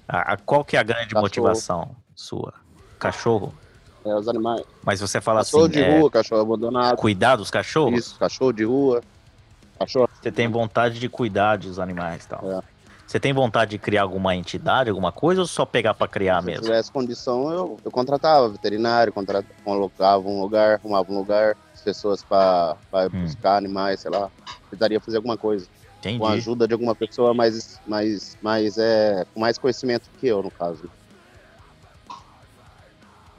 A, 0.06 0.34
a 0.34 0.36
qual 0.36 0.64
que 0.64 0.76
é 0.76 0.80
a 0.80 0.82
grande 0.82 1.08
Cachorro. 1.08 1.22
motivação? 1.22 1.96
sua? 2.14 2.54
Cachorro? 2.98 3.54
É, 4.04 4.14
os 4.14 4.28
animais. 4.28 4.62
Mas 4.82 5.00
você 5.00 5.20
fala 5.20 5.40
cachorro 5.40 5.64
assim. 5.64 5.72
Cachorro 5.72 5.88
de 5.88 5.96
é... 5.96 5.98
rua, 5.98 6.10
cachorro 6.10 6.42
abandonado. 6.42 6.96
Cuidar 6.96 7.36
dos 7.36 7.50
cachorros? 7.50 7.98
Isso, 7.98 8.18
cachorro 8.18 8.52
de 8.52 8.64
rua. 8.64 9.02
Cachorro. 9.78 10.08
Você 10.20 10.30
tem 10.30 10.46
vontade 10.48 11.00
de 11.00 11.08
cuidar 11.08 11.56
dos 11.56 11.78
animais 11.78 12.24
e 12.24 12.28
tal. 12.28 12.50
É. 12.50 12.73
Você 13.14 13.20
tem 13.20 13.32
vontade 13.32 13.70
de 13.70 13.78
criar 13.78 14.02
alguma 14.02 14.34
entidade, 14.34 14.90
alguma 14.90 15.12
coisa, 15.12 15.40
ou 15.42 15.46
só 15.46 15.64
pegar 15.64 15.94
para 15.94 16.08
criar 16.08 16.40
Se 16.40 16.46
mesmo? 16.46 16.64
Se 16.64 16.68
tivesse 16.68 16.90
condição, 16.90 17.48
eu, 17.52 17.78
eu 17.84 17.90
contratava 17.92 18.48
veterinário, 18.48 19.12
contratava, 19.12 19.54
colocava 19.62 20.28
um 20.28 20.40
lugar, 20.40 20.80
arrumava 20.80 21.12
um 21.12 21.18
lugar, 21.18 21.56
as 21.72 21.80
pessoas 21.80 22.24
para 22.24 22.76
hum. 22.92 23.22
buscar 23.22 23.56
animais, 23.56 24.00
sei 24.00 24.10
lá. 24.10 24.28
Tentaria 24.68 24.98
fazer 24.98 25.18
alguma 25.18 25.36
coisa. 25.36 25.64
Entendi. 26.00 26.18
Com 26.18 26.26
a 26.26 26.32
ajuda 26.32 26.66
de 26.66 26.72
alguma 26.72 26.92
pessoa 26.92 27.32
mais, 27.32 27.80
mais, 27.86 28.36
mais, 28.42 28.78
é, 28.78 29.24
com 29.32 29.38
mais 29.38 29.58
conhecimento 29.58 30.10
que 30.18 30.26
eu, 30.26 30.42
no 30.42 30.50
caso. 30.50 30.90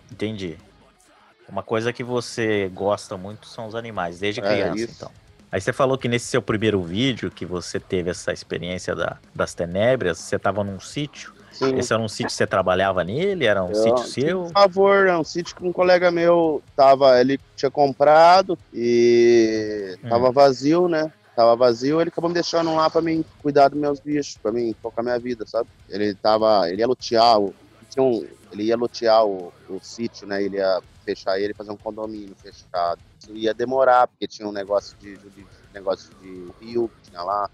Entendi. 0.09 0.57
Uma 1.49 1.63
coisa 1.63 1.91
que 1.91 2.01
você 2.01 2.69
gosta 2.69 3.17
muito 3.17 3.45
são 3.45 3.67
os 3.67 3.75
animais, 3.75 4.19
desde 4.19 4.39
é, 4.39 4.43
criança, 4.43 4.81
é 4.81 4.83
então. 4.85 5.11
Aí 5.55 5.61
você 5.61 5.71
falou 5.71 5.97
que 5.97 6.09
nesse 6.09 6.25
seu 6.25 6.41
primeiro 6.41 6.81
vídeo, 6.81 7.31
que 7.31 7.45
você 7.45 7.79
teve 7.79 8.09
essa 8.09 8.33
experiência 8.33 8.93
da, 8.93 9.17
das 9.33 9.53
tenébrias, 9.53 10.17
você 10.17 10.35
estava 10.35 10.65
num 10.65 10.81
sítio. 10.81 11.33
Sim. 11.49 11.77
Esse 11.77 11.93
era 11.93 12.01
um 12.01 12.09
sítio 12.09 12.27
que 12.27 12.33
você 12.33 12.45
trabalhava 12.45 13.05
nele? 13.05 13.45
Era 13.45 13.63
um 13.63 13.69
eu, 13.69 13.75
sítio 13.75 14.05
seu? 14.05 14.43
Por 14.43 14.51
favor, 14.51 15.07
é 15.07 15.17
um 15.17 15.23
sítio 15.23 15.55
que 15.55 15.65
um 15.65 15.71
colega 15.71 16.11
meu 16.11 16.61
tava, 16.75 17.21
ele 17.21 17.39
tinha 17.55 17.71
comprado 17.71 18.59
e 18.73 19.97
hum. 20.03 20.09
tava 20.09 20.29
vazio, 20.29 20.89
né? 20.89 21.09
Tava 21.33 21.55
vazio, 21.55 22.01
ele 22.01 22.09
acabou 22.09 22.29
me 22.29 22.33
deixando 22.33 22.75
lá 22.75 22.89
para 22.89 23.01
mim 23.01 23.23
cuidar 23.41 23.69
dos 23.69 23.79
meus 23.79 24.01
bichos, 24.01 24.37
para 24.37 24.51
mim 24.51 24.75
tocar 24.83 25.03
minha 25.03 25.17
vida, 25.17 25.45
sabe? 25.47 25.69
Ele 25.89 26.13
tava, 26.15 26.69
ele 26.69 26.81
ia 26.81 26.87
lutear, 26.87 27.39
um, 27.39 27.53
ele 28.51 28.63
ia 28.63 28.75
lotear 28.75 29.25
o, 29.25 29.53
o 29.69 29.79
sítio, 29.81 30.27
né? 30.27 30.43
Ele 30.43 30.57
ia 30.57 30.81
fechar 31.05 31.39
ele 31.39 31.53
fazer 31.53 31.71
um 31.71 31.77
condomínio 31.77 32.35
fechado. 32.35 32.99
Isso 33.19 33.31
ia 33.35 33.53
demorar, 33.53 34.07
porque 34.07 34.27
tinha 34.27 34.47
um 34.47 34.51
negócio 34.51 34.97
de, 34.97 35.15
de 35.15 35.45
negócio 35.73 36.13
de 36.15 36.51
rio 36.59 36.89
que 36.89 37.11
tinha 37.11 37.21
lá, 37.21 37.49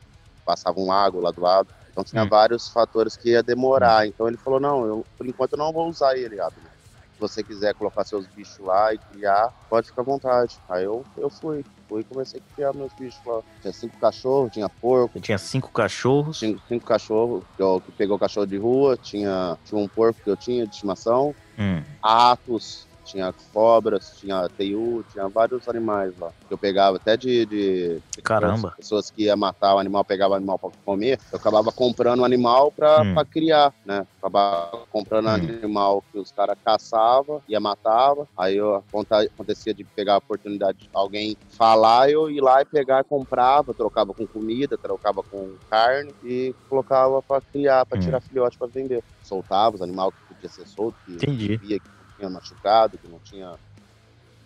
passava 0.46 0.79
um 0.79 0.88
lago 0.88 1.20
lá 1.20 1.31
do 1.31 1.41
lado. 1.41 1.67
Então 1.91 2.03
tinha 2.03 2.24
hum. 2.24 2.29
vários 2.29 2.70
fatores 2.70 3.17
que 3.17 3.31
ia 3.31 3.43
demorar. 3.43 4.08
Então 4.08 4.27
ele 4.27 4.38
falou, 4.38 4.60
não, 4.60 4.86
eu, 4.86 5.05
por 5.17 5.27
enquanto 5.27 5.53
eu 5.53 5.60
não 5.60 5.74
vou 5.74 5.89
usar 5.89 6.17
ele, 6.17 6.39
Abner. 6.39 6.72
Se 7.13 7.20
você 7.20 7.43
quiser 7.43 7.75
colocar 7.75 8.03
seus 8.05 8.25
bichos 8.27 8.58
lá 8.60 8.93
e 8.93 8.98
criar, 8.98 9.53
pode 9.70 9.88
ficar 9.88 10.01
à 10.01 10.05
vontade. 10.05 10.58
Aí 10.70 10.86
eu, 10.86 11.05
eu 11.17 11.29
fui 11.29 11.63
fui 11.91 12.01
e 12.01 12.03
comecei 12.05 12.39
a 12.39 12.55
criar 12.55 12.74
meus 12.74 12.93
bichos 12.93 13.20
lá. 13.25 13.41
Tinha 13.62 13.74
cinco 13.74 13.98
cachorros, 14.00 14.53
tinha 14.53 14.70
porco. 14.70 15.17
Eu 15.17 15.22
tinha 15.22 15.38
cinco 15.38 15.70
cachorros? 15.72 16.39
Tinha 16.39 16.58
cinco 16.70 16.86
cachorros, 16.86 17.43
que, 17.58 17.62
eu, 17.62 17.81
que 17.86 17.91
pegou 17.91 18.17
cachorro 18.17 18.48
de 18.48 18.58
rua, 18.58 18.96
tinha, 18.96 19.58
tinha 19.65 19.79
um 19.79 19.89
porco 19.89 20.22
que 20.24 20.29
eu 20.29 20.38
tinha 20.38 20.65
de 20.65 20.74
estimação, 20.74 21.36
hum. 21.60 21.84
atos, 22.01 22.88
tinha 23.03 23.34
cobras, 23.53 24.13
tinha 24.20 24.48
teiu, 24.50 25.03
tinha 25.12 25.27
vários 25.27 25.67
animais 25.67 26.13
lá. 26.20 26.31
Eu 26.50 26.58
pegava 26.58 26.98
até 26.98 27.17
de. 27.17 27.46
de 27.46 28.01
Caramba! 28.24 28.74
Pessoas 28.77 29.10
que 29.10 29.24
iam 29.24 29.38
matar 29.38 29.75
o 29.75 29.79
animal, 29.79 30.03
pegavam 30.03 30.34
o 30.34 30.38
animal 30.38 30.60
para 30.60 30.72
comer. 30.86 31.20
Eu 31.31 31.38
acabava 31.38 31.72
comprando 31.72 32.20
o 32.20 32.25
animal 32.25 32.72
para 32.72 33.01
hum. 33.01 33.15
criar, 33.29 33.74
né? 33.86 34.05
Acabava 34.20 34.86
comprando 34.91 35.27
hum. 35.27 35.34
animal 35.34 36.03
que 36.12 36.20
os 36.20 36.31
caras 36.31 36.58
caçavam, 36.63 37.41
ia 37.48 37.60
matava. 37.60 38.27
Aí 38.38 38.58
eu, 38.58 38.75
acontecia 38.75 39.74
de 39.74 39.84
pegar 39.84 40.15
a 40.15 40.17
oportunidade 40.17 40.79
de 40.79 40.89
alguém 40.93 41.38
falar, 41.50 42.10
eu 42.10 42.29
ir 42.29 42.41
lá 42.41 42.62
e 42.62 42.65
pegar, 42.65 43.03
comprava, 43.03 43.74
trocava 43.74 44.13
com 44.13 44.25
comida, 44.27 44.77
trocava 44.77 45.24
com 45.24 45.53
carne 45.70 46.13
e 46.24 46.53
colocava 46.70 47.22
para 47.22 47.41
criar, 47.41 47.86
para 47.86 47.98
hum. 47.98 48.01
tirar 48.01 48.22
filhote 48.22 48.58
para 48.58 48.67
vender. 48.67 49.03
Soltava 49.24 49.75
os 49.75 49.81
animais 49.81 50.13
que 50.13 50.34
podia 50.34 50.50
ser 50.50 50.67
solto, 50.67 50.98
que 51.05 51.13
Entendi. 51.13 51.58
via 51.58 51.79
que 51.79 52.00
tinha 52.22 52.30
machucado, 52.30 52.98
que 52.98 53.08
não 53.08 53.20
tinha, 53.20 53.54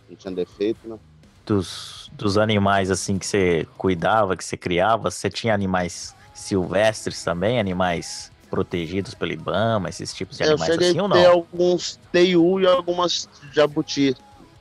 não 0.09 0.15
tinha 0.15 0.33
defeito, 0.33 0.87
né? 0.87 0.97
Dos, 1.45 2.09
dos 2.13 2.37
animais 2.37 2.89
assim 2.89 3.19
que 3.19 3.25
você 3.25 3.67
cuidava, 3.77 4.35
que 4.35 4.43
você 4.43 4.57
criava, 4.57 5.11
você 5.11 5.29
tinha 5.29 5.53
animais 5.53 6.15
silvestres 6.33 7.23
também, 7.23 7.59
animais 7.59 8.31
protegidos 8.49 9.13
pelo 9.13 9.33
IBAMA, 9.33 9.89
esses 9.89 10.13
tipos 10.13 10.37
de 10.37 10.43
eu 10.43 10.51
animais 10.51 10.71
assim 10.71 10.99
ou 10.99 11.07
não? 11.07 11.17
Ter 11.17 11.27
alguns 11.27 11.99
teiu 12.11 12.59
e 12.59 12.65
algumas 12.65 13.29
jabuti, 13.51 14.15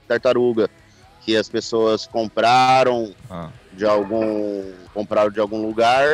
tartaruga, 0.06 0.68
que 1.22 1.36
as 1.36 1.48
pessoas 1.48 2.06
compraram 2.06 3.14
ah. 3.30 3.48
de 3.72 3.86
algum 3.86 4.72
compraram 4.92 5.30
de 5.30 5.40
algum 5.40 5.66
lugar 5.66 6.06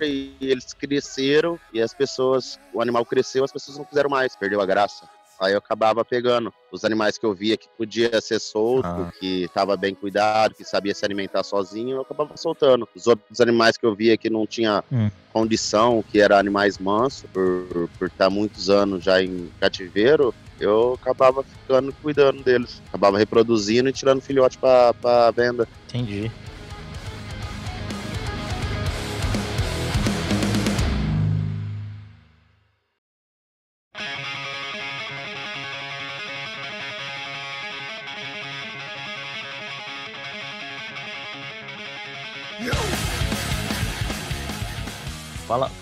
e 0.00 0.36
eles 0.40 0.72
cresceram 0.72 1.58
e 1.72 1.80
as 1.80 1.92
pessoas, 1.92 2.58
o 2.72 2.80
animal 2.80 3.04
cresceu, 3.04 3.44
as 3.44 3.50
pessoas 3.50 3.78
não 3.78 3.84
quiseram 3.84 4.10
mais, 4.10 4.36
perdeu 4.36 4.60
a 4.60 4.66
graça. 4.66 5.08
Aí 5.40 5.52
eu 5.52 5.58
acabava 5.58 6.04
pegando 6.04 6.52
os 6.70 6.84
animais 6.84 7.18
que 7.18 7.26
eu 7.26 7.34
via 7.34 7.56
que 7.56 7.68
podia 7.76 8.20
ser 8.20 8.38
solto, 8.38 8.86
ah. 8.86 9.12
que 9.18 9.44
estava 9.44 9.76
bem 9.76 9.94
cuidado, 9.94 10.54
que 10.54 10.64
sabia 10.64 10.94
se 10.94 11.04
alimentar 11.04 11.42
sozinho, 11.42 11.96
eu 11.96 12.02
acabava 12.02 12.36
soltando. 12.36 12.88
Os 12.94 13.06
outros 13.06 13.40
animais 13.40 13.76
que 13.76 13.84
eu 13.84 13.94
via 13.94 14.16
que 14.16 14.30
não 14.30 14.46
tinha 14.46 14.84
hum. 14.90 15.10
condição, 15.32 16.04
que 16.10 16.20
eram 16.20 16.36
animais 16.36 16.78
mansos, 16.78 17.24
por, 17.32 17.88
por 17.98 18.08
estar 18.08 18.30
muitos 18.30 18.70
anos 18.70 19.04
já 19.04 19.22
em 19.22 19.50
cativeiro, 19.60 20.34
eu 20.60 20.96
acabava 21.00 21.42
ficando 21.42 21.92
cuidando 22.00 22.42
deles. 22.42 22.80
Acabava 22.88 23.18
reproduzindo 23.18 23.88
e 23.88 23.92
tirando 23.92 24.20
filhote 24.20 24.58
para 24.58 25.30
venda. 25.32 25.66
Entendi. 25.88 26.30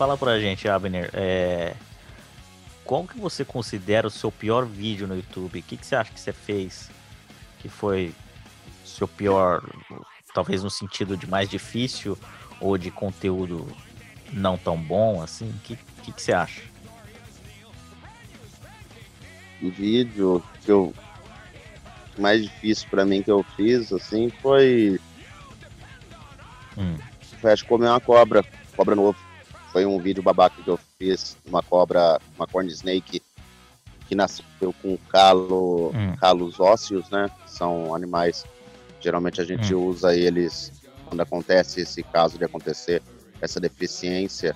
Fala, 0.00 0.16
pra 0.16 0.40
gente, 0.40 0.66
Abner, 0.66 1.10
é... 1.12 1.74
qual 2.86 3.04
que 3.04 3.20
você 3.20 3.44
considera 3.44 4.06
o 4.06 4.10
seu 4.10 4.32
pior 4.32 4.64
vídeo 4.64 5.06
no 5.06 5.14
YouTube? 5.14 5.58
O 5.58 5.62
que, 5.62 5.76
que 5.76 5.86
você 5.86 5.94
acha 5.94 6.10
que 6.10 6.18
você 6.18 6.32
fez 6.32 6.90
que 7.58 7.68
foi 7.68 8.14
seu 8.82 9.06
pior, 9.06 9.62
talvez 10.32 10.62
no 10.62 10.70
sentido 10.70 11.18
de 11.18 11.26
mais 11.26 11.50
difícil 11.50 12.16
ou 12.58 12.78
de 12.78 12.90
conteúdo 12.90 13.66
não 14.32 14.56
tão 14.56 14.78
bom, 14.78 15.20
assim? 15.20 15.50
O 15.50 15.58
que, 15.64 15.78
que, 16.02 16.12
que 16.12 16.22
você 16.22 16.32
acha? 16.32 16.62
O 19.60 19.70
vídeo 19.70 20.42
que 20.64 20.72
eu 20.72 20.94
mais 22.16 22.42
difícil 22.42 22.88
para 22.88 23.04
mim 23.04 23.22
que 23.22 23.30
eu 23.30 23.44
fiz, 23.54 23.92
assim, 23.92 24.30
foi. 24.40 24.98
Hum. 26.78 26.96
Foi 27.38 27.52
acho 27.52 27.66
comer 27.66 27.88
uma 27.88 28.00
cobra, 28.00 28.42
cobra 28.74 28.96
novo. 28.96 29.29
Foi 29.72 29.86
um 29.86 29.98
vídeo 29.98 30.22
babaca 30.22 30.60
que 30.62 30.68
eu 30.68 30.78
fiz, 30.98 31.36
uma 31.46 31.62
cobra, 31.62 32.20
uma 32.36 32.46
corn 32.46 32.70
snake 32.70 33.22
que 34.08 34.14
nasceu 34.14 34.74
com 34.82 34.98
calo, 35.08 35.90
hum. 35.94 36.16
calos 36.16 36.58
ósseos, 36.58 37.08
né? 37.10 37.30
São 37.46 37.94
animais. 37.94 38.44
Geralmente 39.00 39.40
a 39.40 39.44
gente 39.44 39.74
hum. 39.74 39.86
usa 39.86 40.14
eles 40.14 40.72
quando 41.06 41.20
acontece 41.20 41.80
esse 41.80 42.02
caso 42.02 42.38
de 42.38 42.44
acontecer 42.44 43.02
essa 43.40 43.58
deficiência 43.58 44.54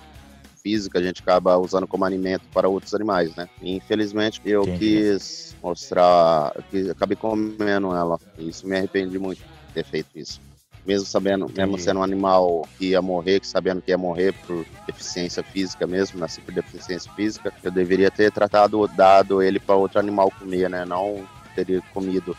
física, 0.63 0.97
a 0.97 1.01
gente 1.01 1.21
acaba 1.21 1.57
usando 1.57 1.85
como 1.85 2.05
alimento 2.05 2.43
para 2.53 2.67
outros 2.67 2.93
animais, 2.93 3.35
né? 3.35 3.47
E, 3.61 3.75
infelizmente 3.75 4.41
eu 4.43 4.63
Entendi. 4.63 4.79
quis 4.79 5.55
mostrar, 5.61 6.53
que 6.71 6.89
acabei 6.89 7.15
comendo 7.15 7.93
ela. 7.93 8.19
E 8.37 8.49
isso 8.49 8.67
me 8.67 8.75
arrependi 8.75 9.19
muito 9.19 9.39
de 9.39 9.73
ter 9.73 9.85
feito 9.85 10.09
isso. 10.15 10.41
Mesmo 10.85 11.05
sabendo, 11.05 11.45
Entendi. 11.45 11.61
mesmo 11.61 11.79
sendo 11.79 11.99
um 11.99 12.03
animal 12.03 12.67
que 12.77 12.89
ia 12.89 13.01
morrer, 13.01 13.39
que 13.39 13.47
sabendo 13.47 13.81
que 13.81 13.91
ia 13.91 13.97
morrer 13.97 14.33
por 14.45 14.65
deficiência 14.85 15.43
física 15.43 15.87
mesmo, 15.87 16.19
nasci 16.19 16.41
por 16.41 16.53
deficiência 16.53 17.11
física, 17.13 17.51
eu 17.63 17.71
deveria 17.71 18.11
ter 18.11 18.31
tratado, 18.31 18.87
dado 18.95 19.41
ele 19.41 19.59
para 19.59 19.75
outro 19.75 19.99
animal 19.99 20.31
comer, 20.37 20.69
né? 20.69 20.85
Não 20.85 21.27
teria 21.55 21.81
comido 21.93 22.37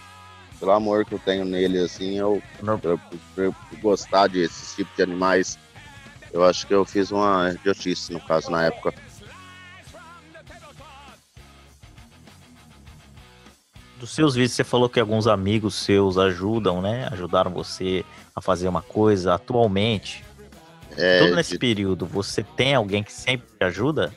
pelo 0.60 0.70
amor 0.70 1.04
que 1.04 1.14
eu 1.14 1.18
tenho 1.18 1.44
nele, 1.44 1.78
assim, 1.80 2.18
eu, 2.18 2.40
eu, 2.62 2.80
eu, 2.82 3.00
eu 3.36 3.54
gostar 3.82 4.28
desses 4.28 4.74
tipos 4.74 4.94
de 4.94 5.02
animais 5.02 5.58
eu 6.36 6.44
acho 6.44 6.66
que 6.66 6.74
eu 6.74 6.84
fiz 6.84 7.10
uma 7.10 7.50
idiotice, 7.50 8.12
no 8.12 8.20
caso, 8.20 8.50
na 8.50 8.66
época. 8.66 8.92
Dos 14.06 14.14
seus 14.14 14.36
vídeos, 14.36 14.52
você 14.52 14.62
falou 14.62 14.88
que 14.88 15.00
alguns 15.00 15.26
amigos 15.26 15.74
seus 15.74 16.16
ajudam, 16.16 16.80
né? 16.80 17.08
Ajudaram 17.10 17.50
você 17.50 18.04
a 18.36 18.40
fazer 18.40 18.68
uma 18.68 18.80
coisa 18.80 19.34
atualmente. 19.34 20.24
É, 20.96 21.18
Todo 21.18 21.34
nesse 21.34 21.54
de... 21.54 21.58
período, 21.58 22.06
você 22.06 22.44
tem 22.44 22.72
alguém 22.72 23.02
que 23.02 23.12
sempre 23.12 23.48
te 23.48 23.64
ajuda? 23.64 24.14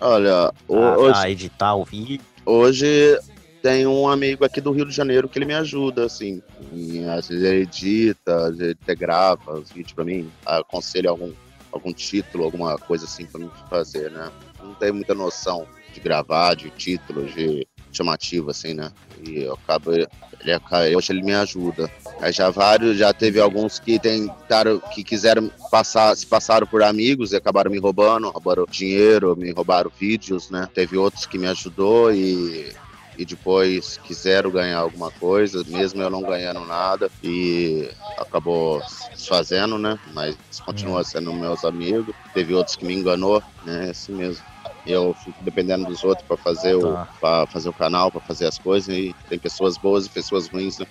Olha, 0.00 0.48
a, 0.48 0.52
hoje, 0.68 1.20
a 1.20 1.30
editar 1.30 1.76
o 1.76 1.84
vídeo. 1.84 2.20
Hoje 2.44 3.16
tem 3.62 3.86
um 3.86 4.08
amigo 4.08 4.44
aqui 4.44 4.60
do 4.60 4.72
Rio 4.72 4.84
de 4.84 4.92
Janeiro 4.92 5.28
que 5.28 5.38
ele 5.38 5.46
me 5.46 5.54
ajuda, 5.54 6.04
assim. 6.04 6.42
E, 6.72 7.04
às 7.04 7.28
vezes 7.28 7.44
ele 7.44 7.62
edita, 7.62 8.48
às 8.48 8.56
vezes 8.56 8.76
ele 8.88 8.96
grava 8.96 9.52
os 9.52 9.70
vídeos 9.70 9.92
pra 9.92 10.04
mim, 10.04 10.28
aconselha 10.44 11.10
algum, 11.10 11.32
algum 11.70 11.92
título, 11.92 12.42
alguma 12.42 12.76
coisa 12.76 13.04
assim 13.04 13.24
pra 13.24 13.38
mim 13.40 13.50
fazer, 13.70 14.10
né? 14.10 14.32
Não 14.60 14.74
tenho 14.74 14.94
muita 14.94 15.14
noção 15.14 15.64
de 15.96 16.00
gravar, 16.00 16.54
de 16.54 16.70
título, 16.70 17.24
de 17.26 17.66
chamativo, 17.90 18.50
assim, 18.50 18.74
né? 18.74 18.92
E 19.26 19.42
eu 19.42 19.54
acabo. 19.54 19.92
Ele, 19.92 20.96
hoje 20.96 21.12
ele 21.12 21.22
me 21.22 21.34
ajuda. 21.34 21.90
Aí 22.20 22.30
já 22.32 22.50
vários, 22.50 22.98
já 22.98 23.12
teve 23.12 23.40
alguns 23.40 23.78
que 23.78 23.98
tentaram, 23.98 24.78
que 24.78 25.02
quiseram 25.02 25.50
passar, 25.70 26.14
se 26.14 26.26
passaram 26.26 26.66
por 26.66 26.82
amigos 26.82 27.32
e 27.32 27.36
acabaram 27.36 27.70
me 27.70 27.78
roubando, 27.78 28.30
roubaram 28.30 28.66
dinheiro, 28.70 29.34
me 29.36 29.50
roubaram 29.50 29.90
vídeos, 29.98 30.50
né? 30.50 30.68
Teve 30.72 30.98
outros 30.98 31.24
que 31.24 31.38
me 31.38 31.46
ajudou 31.46 32.12
e 32.12 32.72
e 33.18 33.24
depois 33.24 33.98
quiseram 34.04 34.50
ganhar 34.50 34.78
alguma 34.78 35.10
coisa, 35.10 35.64
mesmo 35.66 36.02
eu 36.02 36.10
não 36.10 36.20
ganhando 36.20 36.60
nada, 36.60 37.10
e 37.22 37.88
acabou 38.18 38.82
se 39.14 39.26
fazendo, 39.26 39.78
né? 39.78 39.98
Mas 40.12 40.36
continua 40.64 41.02
sendo 41.02 41.32
meus 41.32 41.64
amigos. 41.64 42.14
Teve 42.34 42.52
outros 42.54 42.76
que 42.76 42.84
me 42.84 42.94
enganou, 42.94 43.42
né? 43.64 43.86
É 43.86 43.90
assim 43.90 44.12
mesmo. 44.12 44.44
Eu 44.86 45.14
fico 45.14 45.36
dependendo 45.42 45.84
dos 45.84 46.04
outros 46.04 46.26
para 46.26 46.36
fazer 46.36 46.78
tá. 46.78 46.86
o 46.86 47.20
para 47.20 47.46
fazer 47.46 47.68
o 47.68 47.72
canal, 47.72 48.10
para 48.10 48.20
fazer 48.20 48.46
as 48.46 48.58
coisas 48.58 48.88
e 48.88 49.14
tem 49.28 49.38
pessoas 49.38 49.76
boas 49.76 50.06
e 50.06 50.10
pessoas 50.10 50.48
ruins, 50.48 50.78
né? 50.78 50.86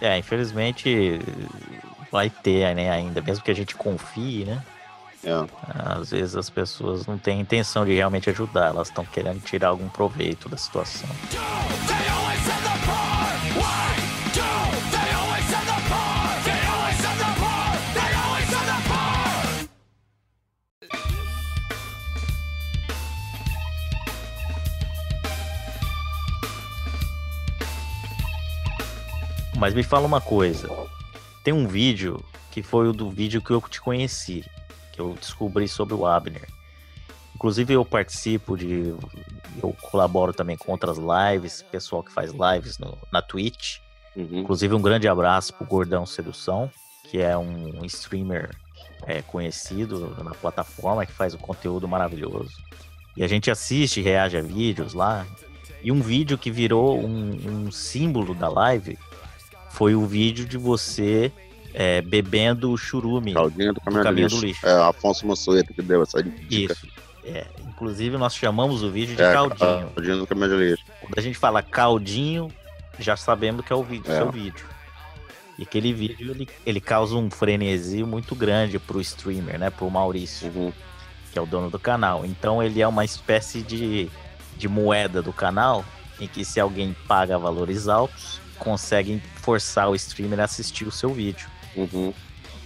É, 0.00 0.18
infelizmente 0.18 1.20
vai 2.12 2.30
ter, 2.30 2.74
né, 2.74 2.90
ainda, 2.90 3.20
mesmo 3.20 3.42
que 3.42 3.50
a 3.50 3.54
gente 3.54 3.74
confie, 3.74 4.44
né? 4.44 4.62
É. 5.24 5.44
Às 5.98 6.10
vezes 6.10 6.36
as 6.36 6.48
pessoas 6.48 7.06
não 7.06 7.18
têm 7.18 7.40
intenção 7.40 7.84
de 7.84 7.94
realmente 7.94 8.30
ajudar, 8.30 8.68
elas 8.68 8.88
estão 8.88 9.04
querendo 9.04 9.42
tirar 9.42 9.68
algum 9.68 9.88
proveito 9.88 10.48
da 10.48 10.56
situação. 10.56 11.08
Mas 29.58 29.74
me 29.74 29.82
fala 29.82 30.06
uma 30.06 30.20
coisa. 30.20 30.68
Tem 31.42 31.52
um 31.52 31.66
vídeo 31.66 32.22
que 32.50 32.62
foi 32.62 32.88
o 32.88 32.92
do 32.92 33.10
vídeo 33.10 33.42
que 33.42 33.50
eu 33.50 33.60
te 33.60 33.80
conheci 33.80 34.44
que 34.96 35.00
eu 35.00 35.14
descobri 35.20 35.68
sobre 35.68 35.94
o 35.94 36.06
Abner. 36.06 36.48
Inclusive 37.34 37.74
eu 37.74 37.84
participo 37.84 38.56
de. 38.56 38.94
Eu 39.62 39.76
colaboro 39.82 40.32
também 40.32 40.56
com 40.56 40.72
outras 40.72 40.96
lives, 40.96 41.62
pessoal 41.70 42.02
que 42.02 42.10
faz 42.10 42.32
lives 42.32 42.78
no, 42.78 42.96
na 43.12 43.20
Twitch. 43.20 43.78
Uhum. 44.16 44.40
Inclusive 44.40 44.74
um 44.74 44.80
grande 44.80 45.06
abraço 45.06 45.52
pro 45.52 45.66
Gordão 45.66 46.06
Sedução, 46.06 46.70
que 47.04 47.20
é 47.20 47.36
um 47.36 47.84
streamer 47.84 48.56
é, 49.06 49.20
conhecido 49.20 50.16
na 50.24 50.30
plataforma, 50.30 51.04
que 51.04 51.12
faz 51.12 51.34
um 51.34 51.38
conteúdo 51.38 51.86
maravilhoso. 51.86 52.56
E 53.14 53.22
a 53.22 53.28
gente 53.28 53.50
assiste, 53.50 54.00
reage 54.00 54.38
a 54.38 54.42
vídeos 54.42 54.94
lá. 54.94 55.26
E 55.82 55.92
um 55.92 56.00
vídeo 56.00 56.38
que 56.38 56.50
virou 56.50 56.98
um, 56.98 57.66
um 57.66 57.70
símbolo 57.70 58.34
da 58.34 58.48
live 58.48 58.98
foi 59.76 59.94
o 59.94 60.06
vídeo 60.06 60.46
de 60.46 60.56
você 60.56 61.30
é, 61.74 62.00
bebendo 62.00 62.74
churume 62.78 63.34
Caldinho 63.34 63.74
do 63.74 63.80
caminhão, 63.82 64.02
do, 64.02 64.06
caminhão 64.06 64.28
do, 64.28 64.34
lixo. 64.36 64.40
do, 64.40 64.46
lixo. 64.46 64.66
É, 64.66 64.88
Afonso 64.88 65.26
Mansueto 65.26 65.74
que 65.74 65.82
deu 65.82 66.02
essa 66.02 66.22
dica. 66.22 66.72
Isso. 66.72 66.88
É, 67.22 67.46
inclusive 67.68 68.16
nós 68.16 68.34
chamamos 68.34 68.82
o 68.82 68.90
vídeo 68.90 69.14
de 69.14 69.22
é, 69.22 69.30
caldinho. 69.30 69.90
Caldinho 69.94 70.16
do 70.16 70.26
caminhão 70.26 70.48
de 70.48 70.56
lixo. 70.56 70.84
Quando 71.02 71.18
a 71.18 71.20
gente 71.20 71.36
fala 71.36 71.62
caldinho, 71.62 72.50
já 72.98 73.18
sabemos 73.18 73.66
que 73.66 73.70
é 73.70 73.76
o 73.76 73.82
vídeo, 73.82 74.10
é. 74.10 74.16
seu 74.16 74.32
vídeo. 74.32 74.64
E 75.58 75.62
aquele 75.64 75.92
vídeo 75.92 76.30
ele, 76.30 76.48
ele 76.64 76.80
causa 76.80 77.14
um 77.14 77.30
frenesi 77.30 78.02
muito 78.02 78.34
grande 78.34 78.78
pro 78.78 78.98
streamer, 78.98 79.58
né? 79.58 79.68
Pro 79.68 79.90
Maurício, 79.90 80.50
uhum. 80.54 80.72
que 81.30 81.38
é 81.38 81.42
o 81.42 81.44
dono 81.44 81.68
do 81.68 81.78
canal. 81.78 82.24
Então 82.24 82.62
ele 82.62 82.80
é 82.80 82.88
uma 82.88 83.04
espécie 83.04 83.60
de, 83.60 84.08
de 84.56 84.68
moeda 84.68 85.20
do 85.20 85.34
canal, 85.34 85.84
em 86.18 86.26
que 86.26 86.46
se 86.46 86.58
alguém 86.58 86.96
paga 87.06 87.38
valores 87.38 87.88
altos, 87.88 88.40
conseguem 88.56 89.22
forçar 89.36 89.88
o 89.88 89.94
streamer 89.94 90.40
a 90.40 90.44
assistir 90.44 90.86
o 90.86 90.92
seu 90.92 91.12
vídeo. 91.12 91.48
Uhum. 91.76 92.12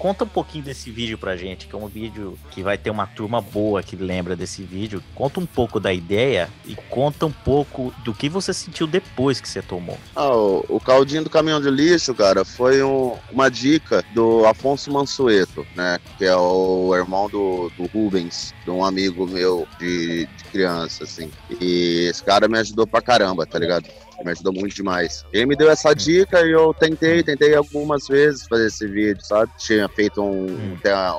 Conta 0.00 0.24
um 0.24 0.28
pouquinho 0.28 0.64
desse 0.64 0.90
vídeo 0.90 1.18
pra 1.18 1.36
gente, 1.36 1.66
que 1.66 1.74
é 1.74 1.78
um 1.78 1.86
vídeo 1.86 2.38
que 2.52 2.62
vai 2.62 2.78
ter 2.78 2.88
uma 2.88 3.06
turma 3.06 3.42
boa 3.42 3.82
que 3.82 3.94
lembra 3.94 4.34
desse 4.34 4.62
vídeo. 4.62 5.04
Conta 5.14 5.40
um 5.40 5.44
pouco 5.44 5.78
da 5.78 5.92
ideia 5.92 6.48
e 6.64 6.74
conta 6.88 7.26
um 7.26 7.30
pouco 7.30 7.92
do 8.02 8.14
que 8.14 8.26
você 8.26 8.54
sentiu 8.54 8.86
depois 8.86 9.42
que 9.42 9.46
você 9.46 9.60
tomou. 9.60 9.98
Ah, 10.16 10.34
o, 10.34 10.64
o 10.70 10.80
caldinho 10.80 11.24
do 11.24 11.28
caminhão 11.28 11.60
de 11.60 11.70
lixo, 11.70 12.14
cara, 12.14 12.46
foi 12.46 12.82
um, 12.82 13.14
uma 13.30 13.50
dica 13.50 14.02
do 14.14 14.46
Afonso 14.46 14.90
Mansueto, 14.90 15.66
né? 15.76 15.98
Que 16.16 16.24
é 16.24 16.34
o 16.34 16.96
irmão 16.96 17.28
do, 17.28 17.70
do 17.76 17.84
Rubens, 17.84 18.54
de 18.64 18.70
um 18.70 18.82
amigo 18.82 19.26
meu 19.26 19.68
de, 19.78 20.24
de 20.24 20.44
criança, 20.44 21.04
assim. 21.04 21.30
E 21.60 22.08
esse 22.08 22.24
cara 22.24 22.48
me 22.48 22.58
ajudou 22.58 22.86
pra 22.86 23.02
caramba, 23.02 23.44
tá 23.44 23.58
ligado? 23.58 23.86
Me 24.24 24.32
ajudou 24.32 24.52
muito 24.52 24.74
demais. 24.74 25.24
Ele 25.32 25.46
me 25.46 25.56
deu 25.56 25.70
essa 25.70 25.94
dica 25.94 26.40
e 26.42 26.52
eu 26.52 26.74
tentei, 26.74 27.22
tentei 27.22 27.54
algumas 27.54 28.06
vezes 28.06 28.46
fazer 28.46 28.66
esse 28.66 28.86
vídeo, 28.86 29.24
sabe? 29.24 29.50
Tinha 29.58 29.88
feito 29.88 30.22
um, 30.22 30.46
hum. 30.46 30.78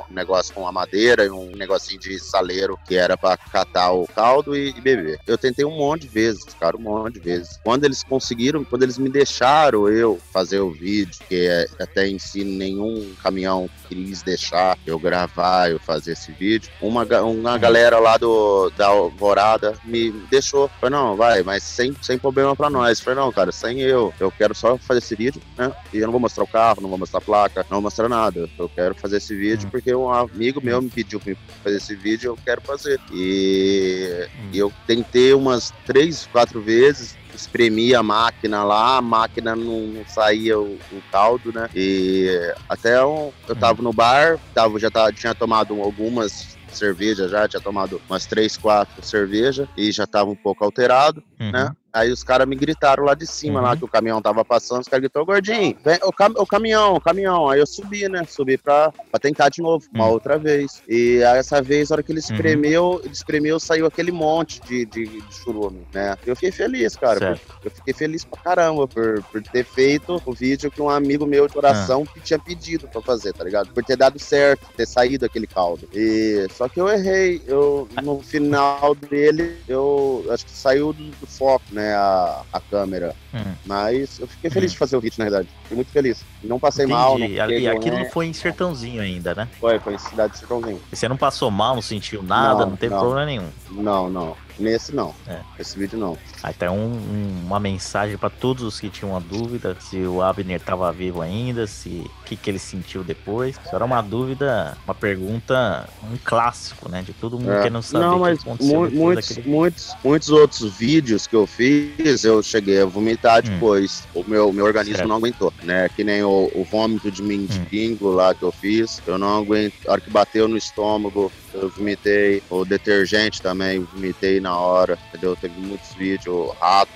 um 0.10 0.14
negócio 0.14 0.54
com 0.54 0.68
a 0.68 0.72
madeira 0.72 1.26
e 1.26 1.30
um 1.30 1.52
negocinho 1.56 2.00
de 2.00 2.20
saleiro 2.20 2.78
que 2.88 2.96
era 2.96 3.18
para 3.18 3.38
catar 3.38 3.92
o 3.92 4.08
caldo 4.08 4.56
e, 4.56 4.70
e, 4.70 4.82
beber. 4.82 5.20
Eu 5.26 5.38
tentei 5.38 5.66
um 5.66 5.78
monte 5.78 6.02
de 6.04 6.10
vezes, 6.10 6.44
cara, 6.60 6.78
um 6.78 6.82
monte 6.82 7.16
de 7.16 7.20
vezes. 7.20 7.60
Quando 7.64 7.86
eles 7.86 8.04
conseguiram, 8.04 8.64
quando 8.64 8.84
eles 8.84 8.98
me 8.98 9.10
deixaram 9.10 9.90
eu 9.90 10.20
fazer 10.32 10.60
o 10.60 10.72
vídeo, 10.72 11.20
que 11.28 11.48
é, 11.48 11.68
até 11.80 12.08
em 12.08 12.20
si 12.20 12.44
nenhum 12.44 13.14
caminhão 13.22 13.70
quis 13.88 14.22
deixar 14.22 14.78
eu 14.86 15.00
gravar, 15.00 15.72
eu 15.72 15.80
fazer 15.80 16.14
esse 16.14 16.32
vídeo, 16.32 16.72
uma, 16.82 17.04
uma 17.22 17.58
galera 17.58 18.00
lá 18.00 18.18
do, 18.18 18.70
da 18.72 18.88
Alvorada 18.88 19.74
me 19.84 20.12
deixou. 20.30 20.70
Falei, 20.80 20.98
não, 20.98 21.16
vai, 21.16 21.44
mas 21.44 21.64
sem, 21.64 21.96
sem 22.02 22.18
problema 22.18 22.56
para 22.56 22.70
nós 22.70 22.91
mais. 22.92 23.00
Eu 23.00 23.06
falei, 23.06 23.20
não, 23.20 23.32
cara, 23.32 23.52
sem 23.52 23.80
eu. 23.80 24.14
Eu 24.20 24.32
quero 24.32 24.54
só 24.54 24.78
fazer 24.78 25.00
esse 25.00 25.16
vídeo, 25.16 25.42
né? 25.58 25.72
E 25.94 25.98
eu 25.98 26.06
não 26.06 26.12
vou 26.12 26.20
mostrar 26.20 26.44
o 26.44 26.48
carro, 26.48 26.82
não 26.82 26.90
vou 26.90 26.98
mostrar 26.98 27.20
a 27.20 27.22
placa, 27.22 27.62
não 27.64 27.78
vou 27.78 27.82
mostrar 27.82 28.10
nada. 28.10 28.50
Eu 28.58 28.70
quero 28.70 28.94
fazer 28.96 29.18
esse 29.18 29.36
vídeo 29.36 29.68
hum. 29.68 29.72
porque 29.72 29.94
um 29.96 30.12
amigo 30.12 30.62
meu 30.64 30.82
me 30.82 30.90
pediu 30.90 31.20
pra 31.20 31.36
fazer 31.64 31.78
esse 31.78 31.96
vídeo 31.96 32.32
eu 32.32 32.38
quero 32.44 32.62
fazer. 32.62 33.00
E, 33.12 34.28
hum. 34.36 34.50
eu 34.54 34.74
tentei 34.86 35.34
umas 35.34 35.74
três, 35.86 36.28
quatro 36.32 36.62
vezes, 36.62 37.18
espremia 37.34 38.00
a 38.00 38.04
máquina 38.04 38.64
lá, 38.64 38.98
a 38.98 39.02
máquina 39.02 39.56
não, 39.56 39.88
não 39.88 40.06
saía 40.06 40.60
o, 40.60 40.78
o, 40.92 41.02
caldo, 41.12 41.52
né? 41.54 41.70
E 41.76 42.30
até 42.68 43.04
um, 43.04 43.32
eu 43.48 43.56
tava 43.56 43.82
no 43.82 43.94
bar, 43.94 44.38
tava, 44.54 44.78
já 44.80 44.92
tava, 44.92 45.12
tinha 45.14 45.34
tomado 45.34 45.80
algumas 45.82 46.60
cervejas 46.74 47.32
já, 47.32 47.48
tinha 47.50 47.62
tomado 47.62 48.02
umas 48.10 48.26
três, 48.26 48.56
quatro 48.58 49.06
cervejas 49.06 49.68
e 49.76 49.92
já 49.92 50.08
tava 50.08 50.30
um 50.30 50.36
pouco 50.36 50.64
alterado, 50.64 51.22
uhum. 51.40 51.52
né? 51.52 51.76
Aí 51.94 52.12
os 52.12 52.24
caras 52.24 52.48
me 52.48 52.56
gritaram 52.56 53.04
lá 53.04 53.14
de 53.14 53.28
cima, 53.28 53.60
uhum. 53.60 53.66
lá 53.66 53.76
que 53.76 53.84
o 53.84 53.88
caminhão 53.88 54.22
tava 54.22 54.46
passando, 54.46 54.82
os 54.82 54.88
caras 54.88 55.02
gritaram, 55.02 55.26
gordinho, 55.26 55.76
vem, 55.84 56.00
o, 56.04 56.12
cam 56.12 56.32
o 56.38 56.46
caminhão, 56.46 56.96
o 56.96 57.02
caminhão. 57.02 57.50
Aí 57.50 57.60
eu 57.60 57.68
subi, 57.68 58.08
né? 58.08 58.24
Subi 58.28 58.58
pra, 58.58 58.92
pra 59.12 59.20
tentar 59.20 59.50
de 59.50 59.62
novo, 59.62 59.86
uma 59.94 60.06
uhum. 60.06 60.12
outra 60.12 60.38
vez. 60.38 60.82
E 60.88 61.24
aí, 61.24 61.40
essa 61.40 61.62
vez, 61.62 61.90
na 61.90 61.96
hora 61.96 62.04
que 62.04 62.12
ele 62.12 62.20
uhum. 62.20 62.36
espremeu, 62.36 62.86
uhum. 62.86 63.00
ele 63.04 63.14
espremeu, 63.14 63.60
saiu 63.60 63.86
aquele 63.86 64.12
monte 64.12 64.62
de, 64.62 64.86
de, 64.86 65.06
de 65.06 65.34
churume, 65.34 65.86
né? 65.94 66.16
Eu 66.26 66.36
fiquei 66.36 66.52
feliz, 66.52 66.96
cara. 66.96 67.40
Eu 67.64 67.72
fiquei 67.72 67.94
feliz 67.94 68.24
pra 68.24 68.42
caramba 68.42 68.88
por, 68.88 69.22
por 69.24 69.42
ter 69.44 69.66
feito 69.66 70.22
o 70.26 70.34
vídeo 70.34 70.72
que 70.72 70.82
um 70.82 70.90
amigo 70.90 71.26
meu 71.26 71.48
de 71.48 71.54
coração 71.54 72.06
ah. 72.08 72.20
tinha 72.24 72.40
pedido 72.40 72.88
pra 72.88 73.02
fazer, 73.02 73.34
tá 73.34 73.44
ligado? 73.44 73.74
Por 73.74 73.84
ter 73.84 73.98
dado 73.98 74.18
certo, 74.18 74.66
ter 74.78 74.88
saído 74.88 75.26
aquele 75.26 75.48
caldo. 75.48 75.90
E 75.94 76.48
só 76.56 76.70
que 76.70 76.80
eu 76.80 76.88
errei. 76.88 77.42
Eu, 77.46 77.88
no 78.02 78.22
final 78.22 78.96
dele, 78.96 79.58
eu 79.68 80.26
acho 80.30 80.46
que 80.46 80.52
saiu 80.52 80.94
do, 80.94 81.04
do 81.04 81.28
foco, 81.28 81.66
né? 81.72 81.81
Né, 81.82 81.96
a, 81.96 82.44
a 82.54 82.60
câmera. 82.60 83.16
Hum. 83.34 83.54
Mas 83.66 84.20
eu 84.20 84.28
fiquei 84.28 84.50
feliz 84.50 84.72
hum. 84.72 84.74
de 84.74 84.78
fazer 84.78 84.96
o 84.96 85.02
vídeo, 85.02 85.16
na 85.18 85.26
verdade. 85.26 85.50
Fiquei 85.72 85.76
muito 85.76 85.92
feliz. 85.92 86.26
Não 86.44 86.60
passei 86.60 86.86
Entendi. 86.86 87.00
mal. 87.00 87.18
Não 87.18 87.26
e 87.26 87.68
aquilo 87.68 87.98
não 87.98 88.10
foi 88.10 88.28
em 88.28 88.34
Sertãozinho 88.34 89.02
ainda, 89.02 89.34
né? 89.34 89.48
Foi, 89.60 89.80
foi 89.80 89.94
em 89.94 89.98
Cidade 89.98 90.34
de 90.34 90.40
Sertãozinho. 90.40 90.82
E 90.92 90.96
você 90.96 91.08
não 91.08 91.18
passou 91.18 91.50
mal, 91.50 91.76
não 91.76 91.82
sentiu 91.82 92.22
nada, 92.22 92.62
não, 92.62 92.72
não 92.72 92.78
teve 92.78 92.94
não. 92.94 93.02
problema 93.02 93.26
nenhum? 93.26 93.48
Não, 93.72 94.10
não. 94.10 94.36
Nesse 94.60 94.94
não. 94.94 95.14
É. 95.28 95.40
Esse 95.58 95.78
vídeo 95.78 95.98
não. 95.98 96.18
Aí 96.44 96.54
tem 96.54 96.70
um, 96.70 96.74
um, 96.74 97.42
uma 97.46 97.60
mensagem 97.60 98.18
para 98.18 98.30
todos 98.30 98.64
os 98.64 98.80
que 98.80 98.90
tinham 98.90 99.12
uma 99.12 99.20
dúvida 99.20 99.76
se 99.80 99.98
o 99.98 100.22
Abner 100.22 100.58
estava 100.58 100.92
vivo 100.92 101.22
ainda, 101.22 101.66
se 101.66 101.90
o 101.90 102.26
que, 102.26 102.36
que 102.36 102.50
ele 102.50 102.60
sentiu 102.60 103.04
depois. 103.04 103.60
Isso 103.64 103.76
era 103.76 103.84
uma 103.84 104.02
dúvida, 104.02 104.78
uma 104.86 104.94
pergunta, 104.94 105.88
um 106.04 106.18
clássico, 106.24 106.90
né? 106.90 107.02
De 107.02 107.14
todo 107.14 107.40
mundo 107.40 107.54
é. 107.54 107.64
querendo 107.64 107.82
saber 107.82 108.06
não, 108.06 108.20
mas 108.20 108.40
o 108.40 108.44
que 108.44 108.50
aconteceu. 108.50 108.82
Mu 108.82 108.92
muitos, 108.92 109.30
daquele... 109.30 109.50
muitos, 109.50 109.96
muitos 110.04 110.30
outros 110.30 110.78
vídeos 110.78 111.26
que 111.26 111.36
eu 111.36 111.48
fiz, 111.48 112.24
eu 112.24 112.44
cheguei 112.44 112.82
a 112.82 112.86
vomitar 112.86 113.40
hum. 113.40 113.50
depois. 113.50 114.08
O 114.14 114.24
meu, 114.28 114.52
meu 114.54 114.66
organismo 114.66 114.98
certo. 114.98 115.10
não 115.10 115.16
aguentou, 115.16 115.52
né? 115.64 115.90
Que 115.90 116.04
nem 116.04 116.24
o, 116.24 116.52
o 116.54 116.64
vômito 116.64 117.12
de 117.12 117.22
mendigo 117.22 118.10
lá 118.10 118.34
que 118.34 118.44
eu 118.44 118.52
fiz. 118.52 119.02
Eu 119.06 119.18
não 119.18 119.38
aguento. 119.38 119.74
A 119.88 119.94
hora 119.94 120.02
que 120.02 120.10
bateu 120.10 120.48
no 120.48 120.58
estômago, 120.58 121.32
eu 121.54 121.70
vomitei. 121.70 122.42
O 122.50 122.66
detergente 122.66 123.42
também, 123.42 123.80
vomitei 123.80 124.40
na 124.40 124.58
hora, 124.58 124.98
entendeu? 125.10 125.36
Teve 125.36 125.60
muitos 125.60 125.94
vídeos, 125.94 126.52
rato, 126.60 126.92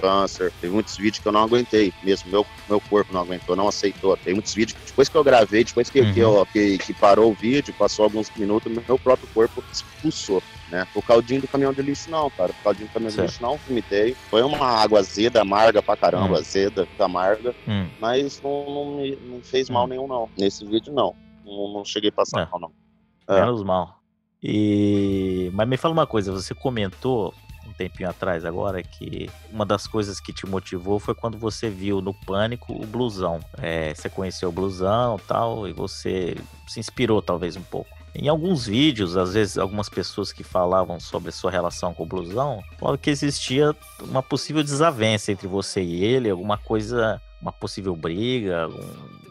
câncer, 0.00 0.52
teve 0.60 0.72
muitos 0.72 0.96
vídeos 0.96 1.18
que 1.18 1.28
eu 1.28 1.32
não 1.32 1.42
aguentei, 1.42 1.92
mesmo 2.02 2.30
meu, 2.30 2.46
meu 2.68 2.80
corpo 2.80 3.12
não 3.12 3.22
aguentou, 3.22 3.56
não 3.56 3.68
aceitou. 3.68 4.16
Tem 4.16 4.34
muitos 4.34 4.54
vídeos, 4.54 4.78
depois 4.86 5.08
que 5.08 5.16
eu 5.16 5.24
gravei, 5.24 5.64
depois 5.64 5.90
que, 5.90 6.00
uhum. 6.00 6.14
que, 6.14 6.20
eu, 6.20 6.46
que, 6.52 6.78
que, 6.78 6.94
parou 6.94 7.30
o 7.30 7.34
vídeo, 7.34 7.74
passou 7.78 8.04
alguns 8.04 8.30
minutos, 8.36 8.72
meu 8.86 8.98
próprio 8.98 9.28
corpo 9.34 9.62
expulsou. 9.72 10.42
Né? 10.70 10.86
O 10.96 11.02
caldinho 11.02 11.40
do 11.40 11.48
caminhão 11.48 11.72
de 11.72 11.80
lixo 11.80 12.10
não, 12.10 12.28
cara. 12.30 12.50
O 12.50 12.64
caldinho 12.64 12.88
do 12.88 12.92
caminhão 12.92 13.12
certo. 13.12 13.28
de 13.28 13.32
lixo 13.32 13.42
não 13.42 13.56
vomitei. 13.56 14.16
Foi 14.28 14.42
uma 14.42 14.66
água 14.66 14.98
azeda, 14.98 15.40
amarga 15.40 15.80
pra 15.80 15.96
caramba, 15.96 16.34
hum. 16.34 16.38
azeda, 16.38 16.88
amarga. 16.98 17.54
Hum. 17.68 17.88
Mas 18.00 18.40
não, 18.42 18.64
não, 18.68 18.96
me, 18.96 19.16
não 19.16 19.40
fez 19.40 19.70
mal 19.70 19.84
hum. 19.84 19.88
nenhum, 19.88 20.08
não. 20.08 20.28
Nesse 20.36 20.64
vídeo, 20.64 20.92
não. 20.92 21.14
Não, 21.44 21.72
não 21.72 21.84
cheguei 21.84 22.10
a 22.10 22.12
passar 22.12 22.42
é. 22.42 22.48
mal, 22.50 22.60
não. 22.60 22.85
É. 23.28 23.40
Menos 23.40 23.62
mal. 23.62 24.00
E 24.42 25.50
mas 25.54 25.68
me 25.68 25.76
fala 25.76 25.92
uma 25.92 26.06
coisa, 26.06 26.32
você 26.32 26.54
comentou 26.54 27.34
um 27.66 27.72
tempinho 27.72 28.08
atrás 28.08 28.44
agora 28.44 28.82
que 28.82 29.28
uma 29.50 29.66
das 29.66 29.86
coisas 29.86 30.20
que 30.20 30.32
te 30.32 30.46
motivou 30.46 31.00
foi 31.00 31.14
quando 31.14 31.36
você 31.36 31.68
viu 31.68 32.00
no 32.00 32.14
Pânico 32.14 32.72
o 32.72 32.86
blusão. 32.86 33.40
É, 33.58 33.94
você 33.94 34.08
conheceu 34.08 34.48
o 34.48 34.52
blusão 34.52 35.18
tal 35.26 35.66
e 35.66 35.72
você 35.72 36.36
se 36.68 36.78
inspirou 36.78 37.20
talvez 37.20 37.56
um 37.56 37.62
pouco. 37.62 37.96
Em 38.14 38.28
alguns 38.28 38.66
vídeos, 38.66 39.14
às 39.16 39.34
vezes 39.34 39.58
algumas 39.58 39.90
pessoas 39.90 40.32
que 40.32 40.42
falavam 40.42 40.98
sobre 40.98 41.28
a 41.28 41.32
sua 41.32 41.50
relação 41.50 41.92
com 41.92 42.04
o 42.04 42.06
blusão 42.06 42.62
falavam 42.78 42.96
que 42.96 43.10
existia 43.10 43.76
uma 44.00 44.22
possível 44.22 44.62
desavença 44.62 45.32
entre 45.32 45.46
você 45.46 45.82
e 45.82 46.02
ele, 46.02 46.30
alguma 46.30 46.56
coisa, 46.56 47.20
uma 47.42 47.52
possível 47.52 47.94
briga, 47.94 48.68
um, 48.68 49.25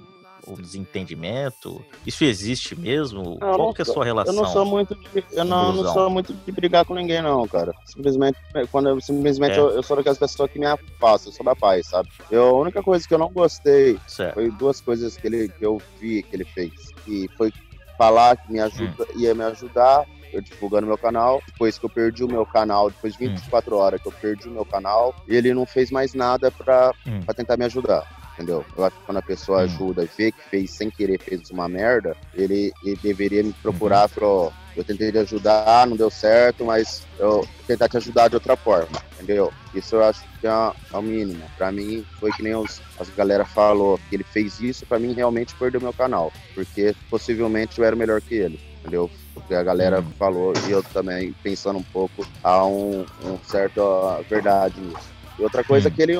o 0.47 0.55
desentendimento? 0.55 1.83
Isso 2.05 2.23
existe 2.23 2.75
mesmo? 2.79 3.37
Não, 3.39 3.55
Qual 3.55 3.73
que 3.73 3.81
é 3.81 3.83
a 3.83 3.85
sua 3.85 4.05
relação? 4.05 4.33
Eu 4.33 4.41
não 4.41 4.49
sou 4.49 4.65
muito 4.65 4.95
de, 4.95 5.23
eu 5.31 5.43
não, 5.43 5.73
não, 5.73 5.93
sou 5.93 6.09
muito 6.09 6.33
de 6.33 6.51
brigar 6.51 6.85
com 6.85 6.93
ninguém, 6.93 7.21
não, 7.21 7.47
cara. 7.47 7.73
Simplesmente, 7.85 8.37
quando 8.71 8.89
eu 8.89 9.01
simplesmente 9.01 9.53
é. 9.53 9.59
eu, 9.59 9.71
eu, 9.71 9.83
sou 9.83 9.97
daquelas 9.97 10.17
pessoas 10.17 10.51
que 10.51 10.59
me 10.59 10.65
afastam, 10.65 11.31
eu 11.31 11.35
sou 11.35 11.45
da 11.45 11.55
paz, 11.55 11.87
sabe? 11.87 12.09
Eu, 12.29 12.43
a 12.43 12.61
única 12.61 12.81
coisa 12.81 13.07
que 13.07 13.13
eu 13.13 13.19
não 13.19 13.31
gostei 13.31 13.97
certo. 14.07 14.35
foi 14.35 14.51
duas 14.51 14.81
coisas 14.81 15.17
que, 15.17 15.27
ele, 15.27 15.49
que 15.49 15.65
eu 15.65 15.81
vi 15.99 16.23
que 16.23 16.35
ele 16.35 16.45
fez. 16.45 16.73
E 17.07 17.29
foi 17.37 17.51
falar 17.97 18.37
que 18.37 18.51
me 18.51 18.59
ajuda, 18.59 19.03
hum. 19.03 19.19
ia 19.19 19.33
me 19.33 19.43
ajudar 19.43 20.05
eu 20.33 20.41
divulgando 20.41 20.87
meu 20.87 20.97
canal. 20.97 21.41
Depois 21.47 21.77
que 21.77 21.85
eu 21.85 21.89
perdi 21.89 22.23
o 22.23 22.27
meu 22.27 22.45
canal, 22.45 22.89
depois 22.89 23.13
de 23.13 23.19
24 23.19 23.73
hum. 23.73 23.79
horas 23.79 24.01
que 24.01 24.07
eu 24.07 24.11
perdi 24.11 24.47
o 24.49 24.51
meu 24.51 24.65
canal, 24.65 25.15
ele 25.27 25.53
não 25.53 25.65
fez 25.65 25.89
mais 25.89 26.13
nada 26.13 26.51
para 26.51 26.93
hum. 27.07 27.21
tentar 27.33 27.57
me 27.57 27.65
ajudar 27.65 28.24
entendeu? 28.35 28.65
Eu 28.77 28.85
acho 28.85 28.95
que 28.97 29.05
quando 29.05 29.17
a 29.17 29.21
pessoa 29.21 29.59
hum. 29.59 29.61
ajuda 29.61 30.03
e 30.03 30.09
vê 30.17 30.31
que 30.31 30.41
fez 30.49 30.71
sem 30.71 30.89
querer, 30.89 31.19
fez 31.19 31.49
uma 31.49 31.67
merda, 31.67 32.15
ele, 32.33 32.71
ele 32.83 32.99
deveria 33.01 33.43
me 33.43 33.53
procurar 33.53 34.03
uhum. 34.03 34.09
pra, 34.49 34.55
eu 34.75 34.83
tentei 34.83 35.11
te 35.11 35.17
ajudar, 35.17 35.87
não 35.87 35.95
deu 35.95 36.09
certo, 36.09 36.65
mas 36.65 37.03
eu 37.17 37.47
tentar 37.65 37.87
te 37.87 37.97
ajudar 37.97 38.27
de 38.27 38.35
outra 38.35 38.55
forma, 38.55 39.01
entendeu? 39.13 39.51
Isso 39.73 39.95
eu 39.95 40.03
acho 40.03 40.21
que 40.39 40.47
é, 40.47 40.49
é 40.49 40.97
o 40.97 41.01
mínimo. 41.01 41.43
Pra 41.57 41.71
mim, 41.71 42.05
foi 42.19 42.31
que 42.31 42.43
nem 42.43 42.55
os, 42.55 42.81
as 42.99 43.09
galera 43.09 43.45
falou, 43.45 43.99
que 44.09 44.15
ele 44.15 44.23
fez 44.23 44.59
isso, 44.59 44.85
pra 44.85 44.99
mim 44.99 45.13
realmente 45.13 45.55
perdeu 45.55 45.79
meu 45.79 45.93
canal, 45.93 46.31
porque 46.53 46.93
possivelmente 47.09 47.79
eu 47.79 47.85
era 47.85 47.95
melhor 47.95 48.21
que 48.21 48.35
ele, 48.35 48.59
entendeu? 48.81 49.09
Porque 49.33 49.53
a 49.53 49.63
galera 49.63 49.99
uhum. 49.99 50.11
falou, 50.19 50.53
e 50.67 50.71
eu 50.71 50.83
também, 50.83 51.33
pensando 51.41 51.79
um 51.79 51.83
pouco, 51.83 52.25
há 52.43 52.65
um, 52.65 53.05
um 53.23 53.37
certo 53.43 53.81
verdade 54.29 54.79
nisso. 54.79 55.14
E 55.37 55.43
outra 55.43 55.63
coisa 55.63 55.89
hum. 55.89 55.91
é 55.91 55.95
que 55.95 56.01
ele, 56.01 56.13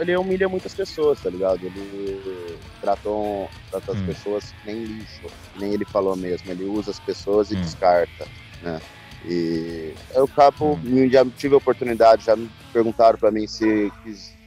ele 0.00 0.16
humilha 0.16 0.48
muitas 0.48 0.74
pessoas, 0.74 1.20
tá 1.20 1.30
ligado? 1.30 1.64
Ele 1.64 2.58
trata, 2.80 3.08
trata 3.70 3.92
as 3.92 3.98
hum. 3.98 4.06
pessoas 4.06 4.54
nem 4.64 4.84
lixo, 4.84 5.26
nem 5.56 5.72
ele 5.72 5.84
falou 5.84 6.16
mesmo. 6.16 6.50
Ele 6.50 6.64
usa 6.64 6.90
as 6.90 7.00
pessoas 7.00 7.50
e 7.50 7.56
hum. 7.56 7.60
descarta, 7.60 8.26
né? 8.62 8.80
E 9.24 9.94
eu 10.14 10.24
acabo, 10.24 10.74
hum. 10.84 11.08
já 11.10 11.24
tive 11.36 11.54
a 11.54 11.58
oportunidade, 11.58 12.24
já 12.24 12.36
me 12.36 12.50
perguntaram 12.72 13.18
para 13.18 13.30
mim 13.30 13.46
se 13.46 13.90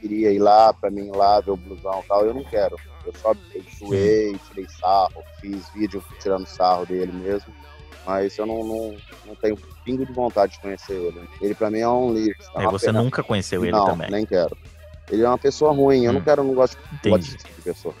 queria 0.00 0.30
ir 0.32 0.38
lá, 0.38 0.72
para 0.72 0.90
mim 0.90 1.08
ir 1.08 1.16
lá 1.16 1.40
ver 1.40 1.50
o 1.50 1.56
blusão 1.56 2.00
e 2.04 2.08
tal. 2.08 2.26
Eu 2.26 2.34
não 2.34 2.44
quero. 2.44 2.76
Eu 3.04 3.12
só 3.20 3.34
zoei, 3.78 4.38
tirei 4.48 4.66
sarro, 4.68 5.22
fiz 5.40 5.68
vídeo 5.74 6.04
tirando 6.20 6.46
sarro 6.46 6.86
dele 6.86 7.12
mesmo. 7.12 7.52
Mas 8.10 8.36
eu 8.36 8.44
não, 8.44 8.64
não, 8.64 8.96
não 9.24 9.34
tenho 9.36 9.56
pingo 9.84 10.04
de 10.04 10.12
vontade 10.12 10.54
de 10.54 10.58
conhecer 10.58 10.94
ele. 10.94 11.20
Ele 11.40 11.54
pra 11.54 11.70
mim 11.70 11.78
é 11.78 11.88
um 11.88 12.12
líder. 12.12 12.36
É, 12.56 12.66
você 12.66 12.86
pena... 12.86 13.00
nunca 13.00 13.22
conheceu 13.22 13.64
ele 13.64 13.70
não, 13.70 13.84
também? 13.84 14.10
nem 14.10 14.26
quero. 14.26 14.56
Ele 15.08 15.22
é 15.22 15.28
uma 15.28 15.38
pessoa 15.38 15.72
ruim, 15.72 16.04
eu 16.04 16.10
hum. 16.10 16.14
não 16.14 16.20
quero, 16.20 16.42
não 16.42 16.52
gosto, 16.52 16.76
gosto 17.04 17.36
tipo 17.36 17.54
de 17.54 17.62
pessoa. 17.62 17.94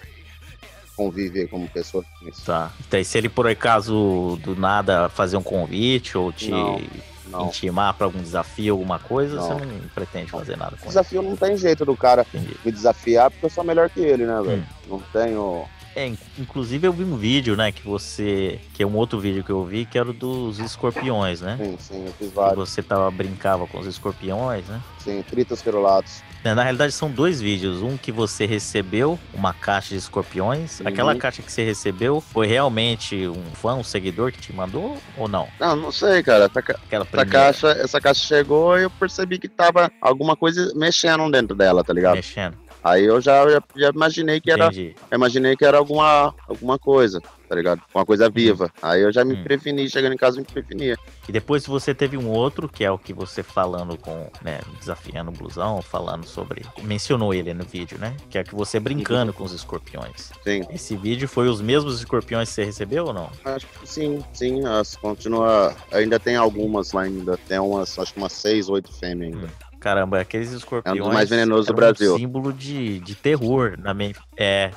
Conviver 0.96 1.46
como 1.46 1.68
pessoa. 1.68 2.04
Tá. 2.44 2.72
Então, 2.88 3.04
se 3.04 3.18
ele 3.18 3.28
por 3.28 3.46
acaso 3.46 4.36
do 4.42 4.56
nada 4.56 5.08
fazer 5.08 5.36
um 5.36 5.42
convite 5.44 6.18
ou 6.18 6.32
te 6.32 6.50
não, 6.50 6.80
não. 7.26 7.46
intimar 7.46 7.94
para 7.94 8.06
algum 8.06 8.20
desafio, 8.20 8.74
alguma 8.74 8.98
coisa, 8.98 9.36
não. 9.36 9.46
você 9.46 9.64
não 9.64 9.88
pretende 9.94 10.30
fazer 10.32 10.56
nada 10.56 10.76
com 10.76 10.88
Desafio 10.88 11.20
ele. 11.20 11.28
não 11.28 11.36
tem 11.36 11.56
jeito 11.56 11.84
do 11.84 11.96
cara 11.96 12.26
Entendi. 12.34 12.56
me 12.64 12.72
desafiar 12.72 13.30
porque 13.30 13.46
eu 13.46 13.50
sou 13.50 13.62
melhor 13.62 13.88
que 13.88 14.00
ele, 14.00 14.26
né, 14.26 14.42
velho? 14.42 14.62
Hum. 14.62 14.64
Não 14.88 15.02
tenho 15.12 15.68
é, 15.94 16.12
inclusive 16.38 16.86
eu 16.86 16.92
vi 16.92 17.04
um 17.04 17.16
vídeo, 17.16 17.56
né, 17.56 17.72
que 17.72 17.82
você. 17.82 18.60
Que 18.74 18.82
é 18.82 18.86
um 18.86 18.96
outro 18.96 19.18
vídeo 19.18 19.42
que 19.42 19.50
eu 19.50 19.64
vi, 19.64 19.84
que 19.84 19.98
era 19.98 20.08
o 20.08 20.12
dos 20.12 20.58
escorpiões, 20.58 21.40
né? 21.40 21.56
Sim, 21.58 21.76
sim, 21.78 22.06
eu 22.06 22.12
fiz 22.12 22.32
vários. 22.32 22.52
Que 22.52 22.70
você 22.70 22.82
tava, 22.82 23.10
brincava 23.10 23.66
com 23.66 23.78
os 23.78 23.86
escorpiões, 23.86 24.66
né? 24.66 24.80
Sim, 24.98 25.22
tritos 25.22 25.62
perolatos. 25.62 26.22
É, 26.42 26.54
na 26.54 26.62
realidade 26.62 26.92
são 26.92 27.10
dois 27.10 27.40
vídeos. 27.40 27.82
Um 27.82 27.96
que 27.96 28.10
você 28.10 28.46
recebeu 28.46 29.18
uma 29.34 29.52
caixa 29.52 29.90
de 29.90 29.96
escorpiões. 29.96 30.80
Uhum. 30.80 30.88
Aquela 30.88 31.14
caixa 31.14 31.42
que 31.42 31.52
você 31.52 31.64
recebeu 31.64 32.20
foi 32.20 32.46
realmente 32.46 33.26
um 33.26 33.44
fã, 33.54 33.74
um 33.74 33.84
seguidor 33.84 34.32
que 34.32 34.40
te 34.40 34.52
mandou 34.52 34.96
ou 35.16 35.28
não? 35.28 35.48
Não, 35.58 35.76
não 35.76 35.92
sei, 35.92 36.22
cara. 36.22 36.44
Essa, 36.44 36.60
Aquela 36.60 37.04
essa 37.04 37.26
caixa, 37.26 37.68
essa 37.72 38.00
caixa 38.00 38.26
chegou 38.26 38.78
e 38.78 38.84
eu 38.84 38.90
percebi 38.90 39.38
que 39.38 39.48
tava 39.48 39.90
alguma 40.00 40.36
coisa 40.36 40.72
mexendo 40.74 41.30
dentro 41.30 41.54
dela, 41.54 41.84
tá 41.84 41.92
ligado? 41.92 42.16
Mexendo. 42.16 42.56
Aí 42.82 43.04
eu 43.04 43.20
já, 43.20 43.48
já, 43.50 43.62
já 43.76 43.90
imaginei 43.90 44.40
que 44.40 44.50
era. 44.50 44.70
Imaginei 45.12 45.56
que 45.56 45.64
era 45.64 45.76
alguma, 45.78 46.34
alguma 46.48 46.78
coisa, 46.78 47.20
tá 47.48 47.54
ligado? 47.54 47.82
Uma 47.94 48.06
coisa 48.06 48.26
Uhum. 48.26 48.30
viva. 48.32 48.72
Aí 48.80 49.02
eu 49.02 49.12
já 49.12 49.24
me 49.24 49.34
Hum. 49.34 49.42
preveni, 49.42 49.88
chegando 49.90 50.14
em 50.14 50.16
casa 50.16 50.38
me 50.38 50.44
prevenia. 50.46 50.96
E 51.28 51.32
depois 51.32 51.66
você 51.66 51.94
teve 51.94 52.16
um 52.16 52.28
outro, 52.28 52.68
que 52.68 52.82
é 52.84 52.90
o 52.90 52.98
que 52.98 53.12
você 53.12 53.42
falando 53.42 53.96
com, 53.98 54.30
né, 54.42 54.60
desafiando 54.78 55.30
o 55.30 55.34
blusão, 55.34 55.82
falando 55.82 56.24
sobre. 56.26 56.62
Mencionou 56.82 57.34
ele 57.34 57.52
no 57.52 57.64
vídeo, 57.64 57.98
né? 57.98 58.16
Que 58.30 58.38
é 58.38 58.44
que 58.44 58.54
você 58.54 58.80
brincando 58.80 59.32
com 59.32 59.44
os 59.44 59.52
escorpiões. 59.52 60.32
Sim. 60.42 60.62
Esse 60.70 60.96
vídeo 60.96 61.28
foi 61.28 61.48
os 61.48 61.60
mesmos 61.60 61.98
escorpiões 61.98 62.48
que 62.48 62.54
você 62.54 62.64
recebeu 62.64 63.06
ou 63.06 63.12
não? 63.12 63.30
Acho 63.44 63.66
que 63.66 63.86
sim, 63.86 64.24
sim. 64.32 64.64
As 64.66 64.96
continua. 64.96 65.74
Ainda 65.92 66.18
tem 66.18 66.36
algumas 66.36 66.92
lá 66.92 67.02
ainda. 67.02 67.36
Tem 67.46 67.58
umas, 67.58 67.98
acho 67.98 68.14
que 68.14 68.18
umas 68.20 68.32
seis, 68.32 68.68
oito 68.68 68.90
fêmeas 68.92 69.34
ainda. 69.34 69.69
Caramba, 69.80 70.20
aqueles 70.20 70.52
escorpiões. 70.52 71.12
mais 71.12 71.30
venenosos 71.30 71.66
do 71.66 71.72
Brasil. 71.72 72.14
Um 72.14 72.18
símbolo 72.18 72.52
de, 72.52 73.00
de 73.00 73.14
terror 73.14 73.74
na 73.78 73.94
minha. 73.94 74.14
É. 74.36 74.70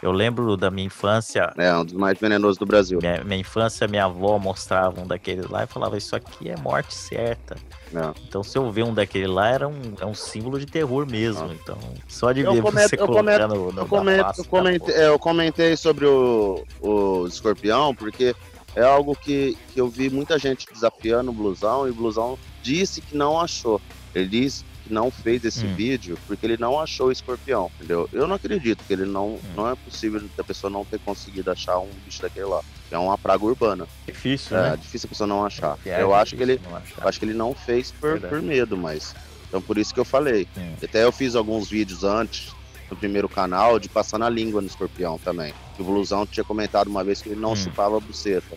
Eu 0.00 0.12
lembro 0.12 0.54
da 0.54 0.70
minha 0.70 0.86
infância. 0.86 1.50
É, 1.56 1.74
um 1.74 1.82
dos 1.82 1.94
mais 1.94 2.18
venenosos 2.18 2.58
do 2.58 2.66
Brasil. 2.66 2.98
Minha, 3.00 3.24
minha 3.24 3.40
infância, 3.40 3.88
minha 3.88 4.04
avó 4.04 4.38
mostrava 4.38 5.00
um 5.00 5.06
daqueles 5.06 5.48
lá 5.48 5.64
e 5.64 5.66
falava: 5.66 5.96
Isso 5.96 6.14
aqui 6.14 6.50
é 6.50 6.56
morte 6.58 6.94
certa. 6.94 7.56
É. 7.94 8.12
Então, 8.28 8.42
se 8.42 8.58
eu 8.58 8.70
ver 8.70 8.84
um 8.84 8.92
daquele 8.92 9.26
lá, 9.26 9.48
era 9.48 9.66
um, 9.66 9.80
é 9.98 10.04
um 10.04 10.14
símbolo 10.14 10.58
de 10.58 10.66
terror 10.66 11.06
mesmo. 11.10 11.48
Ah. 11.50 11.54
Então, 11.54 11.78
só 12.06 12.32
de 12.32 12.42
Eu 12.42 12.52
ver 12.52 12.62
comento- 12.62 12.88
você 12.90 13.00
eu 13.00 13.06
colocando 13.06 13.54
no, 13.72 13.80
Eu, 13.80 13.86
comento, 13.86 14.42
da 14.42 14.48
comentei, 14.48 14.94
é, 14.94 15.08
eu 15.08 15.18
comentei 15.18 15.76
sobre 15.76 16.04
o, 16.04 16.62
o 16.82 17.26
escorpião, 17.26 17.94
porque 17.94 18.36
é 18.76 18.82
algo 18.82 19.16
que, 19.16 19.56
que 19.72 19.80
eu 19.80 19.88
vi 19.88 20.10
muita 20.10 20.38
gente 20.38 20.66
desafiando 20.70 21.30
o 21.30 21.34
blusão 21.34 21.86
e 21.88 21.90
o 21.90 21.94
blusão 21.94 22.38
disse 22.62 23.00
que 23.00 23.16
não 23.16 23.40
achou. 23.40 23.80
Ele 24.14 24.28
disse 24.28 24.64
que 24.84 24.92
não 24.92 25.10
fez 25.10 25.44
esse 25.44 25.64
Hum. 25.64 25.74
vídeo 25.74 26.18
porque 26.26 26.44
ele 26.46 26.56
não 26.56 26.78
achou 26.78 27.08
o 27.08 27.12
escorpião, 27.12 27.70
entendeu? 27.76 28.08
Eu 28.12 28.26
não 28.28 28.36
acredito 28.36 28.84
que 28.86 28.92
ele 28.92 29.04
não. 29.06 29.34
Hum. 29.34 29.40
Não 29.56 29.68
é 29.70 29.74
possível 29.74 30.22
da 30.36 30.44
pessoa 30.44 30.70
não 30.70 30.84
ter 30.84 30.98
conseguido 31.00 31.50
achar 31.50 31.78
um 31.78 31.88
bicho 32.04 32.22
daquele 32.22 32.46
lá. 32.46 32.60
É 32.90 32.98
uma 32.98 33.18
praga 33.18 33.44
urbana. 33.44 33.88
Difícil, 34.06 34.56
É, 34.56 34.70
né? 34.70 34.76
difícil 34.76 35.06
a 35.06 35.08
pessoa 35.08 35.26
não 35.26 35.44
achar. 35.44 35.78
É 35.84 36.00
eu 36.02 36.14
acho 36.14 36.36
que 36.36 36.42
ele. 36.42 36.60
acho 37.00 37.18
que 37.18 37.24
ele 37.24 37.34
não 37.34 37.54
fez 37.54 37.90
por, 37.90 38.20
por 38.20 38.40
medo, 38.42 38.76
mas. 38.76 39.14
Então 39.48 39.60
por 39.60 39.78
isso 39.78 39.92
que 39.92 39.98
eu 40.00 40.04
falei. 40.04 40.46
Hum. 40.56 40.74
Até 40.82 41.02
eu 41.04 41.10
fiz 41.12 41.34
alguns 41.34 41.68
vídeos 41.70 42.04
antes 42.04 42.52
no 42.90 42.96
primeiro 42.96 43.28
canal 43.28 43.78
de 43.78 43.88
passar 43.88 44.18
na 44.18 44.28
língua 44.28 44.60
no 44.60 44.66
escorpião 44.68 45.18
também. 45.18 45.52
O 45.78 45.82
Blusão 45.84 46.26
tinha 46.26 46.44
comentado 46.44 46.88
uma 46.88 47.02
vez 47.02 47.20
que 47.22 47.30
ele 47.30 47.40
não 47.40 47.52
Hum. 47.52 47.56
chupava 47.56 47.96
a 47.96 48.00
buceta, 48.00 48.56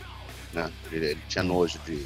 né? 0.53 0.69
Ele, 0.91 1.05
ele 1.07 1.21
tinha 1.29 1.43
nojo 1.43 1.79
de 1.85 2.05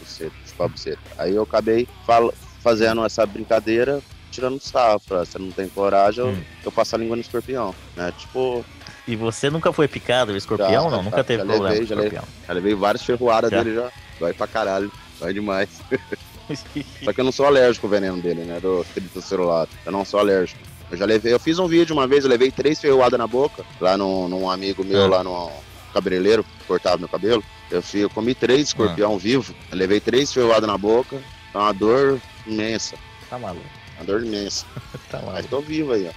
buceta, 0.00 0.32
chupar 0.46 0.66
a 0.66 0.68
buceta. 0.68 1.00
Aí 1.16 1.34
eu 1.34 1.42
acabei 1.42 1.86
fal- 2.06 2.34
fazendo 2.60 3.04
essa 3.04 3.24
brincadeira, 3.26 4.00
tirando 4.30 4.60
sarro. 4.60 5.00
Pra, 5.00 5.24
você 5.24 5.38
não 5.38 5.50
tem 5.50 5.68
coragem, 5.68 6.24
eu, 6.24 6.30
Hum. 6.30 6.42
eu 6.64 6.70
passo 6.72 6.94
a 6.94 6.98
língua 6.98 7.16
no 7.16 7.22
escorpião, 7.22 7.74
né? 7.96 8.12
Tipo, 8.16 8.64
E 9.08 9.16
você 9.16 9.50
nunca 9.50 9.72
foi 9.72 9.88
picado 9.88 10.36
escorpião? 10.36 10.70
Já, 10.70 10.82
não, 10.82 10.90
já, 10.98 11.02
nunca 11.02 11.24
teve 11.24 11.38
já 11.42 11.44
problema 11.46 11.68
levei, 11.70 11.86
já 11.86 11.94
escorpião. 11.96 12.24
já 12.46 12.52
levei 12.54 12.74
várias 12.74 13.02
ferroadas 13.02 13.50
dele 13.50 13.74
já. 13.74 13.90
Vai 14.20 14.32
pra 14.32 14.46
caralho, 14.46 14.92
vai 15.18 15.32
demais. 15.32 15.68
Só 17.04 17.12
que 17.12 17.20
eu 17.20 17.24
não 17.24 17.32
sou 17.32 17.46
alérgico 17.46 17.86
ao 17.86 17.90
veneno 17.90 18.20
dele, 18.20 18.42
né? 18.42 18.58
Do 18.60 18.84
celular. 19.22 19.68
Eu 19.86 19.92
não 19.92 20.04
sou 20.04 20.18
alérgico. 20.20 20.58
Eu 20.90 20.96
já 20.96 21.04
levei, 21.04 21.32
eu 21.32 21.38
fiz 21.38 21.58
um 21.60 21.68
vídeo 21.68 21.94
uma 21.94 22.06
vez, 22.08 22.24
eu 22.24 22.30
levei 22.30 22.50
três 22.50 22.80
ferroadas 22.80 23.16
na 23.18 23.26
boca, 23.26 23.64
lá 23.80 23.96
num, 23.96 24.28
num 24.28 24.50
amigo 24.50 24.82
meu, 24.84 25.04
Ah. 25.04 25.08
lá 25.08 25.24
no 25.24 25.48
cabeleireiro, 25.94 26.44
cortava 26.66 26.98
meu 26.98 27.08
cabelo. 27.08 27.44
Eu, 27.70 27.80
fui, 27.80 28.00
eu 28.02 28.10
comi 28.10 28.34
três 28.34 28.62
escorpião 28.68 29.16
vivo, 29.16 29.54
eu 29.70 29.78
levei 29.78 30.00
três 30.00 30.32
ferroadas 30.32 30.68
na 30.68 30.76
boca, 30.76 31.16
é 31.54 31.58
uma 31.58 31.72
dor 31.72 32.20
imensa, 32.46 32.96
tá 33.28 33.38
maluco, 33.38 33.66
uma 33.96 34.04
dor 34.04 34.24
imensa. 34.24 34.66
tá 35.10 35.18
Mas 35.18 35.26
maluco. 35.26 35.48
tô 35.48 35.60
vivo 35.60 35.92
aí, 35.92 36.08
ó. 36.08 36.12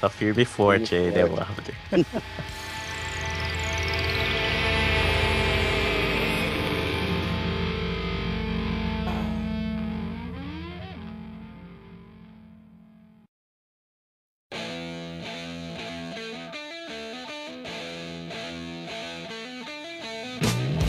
Tá 0.00 0.08
firme 0.08 0.42
e 0.42 0.44
forte 0.44 0.94
aí, 0.94 1.12
Firme 1.12 1.20
e 1.20 1.22
né, 1.22 1.28
forte. 1.28 1.74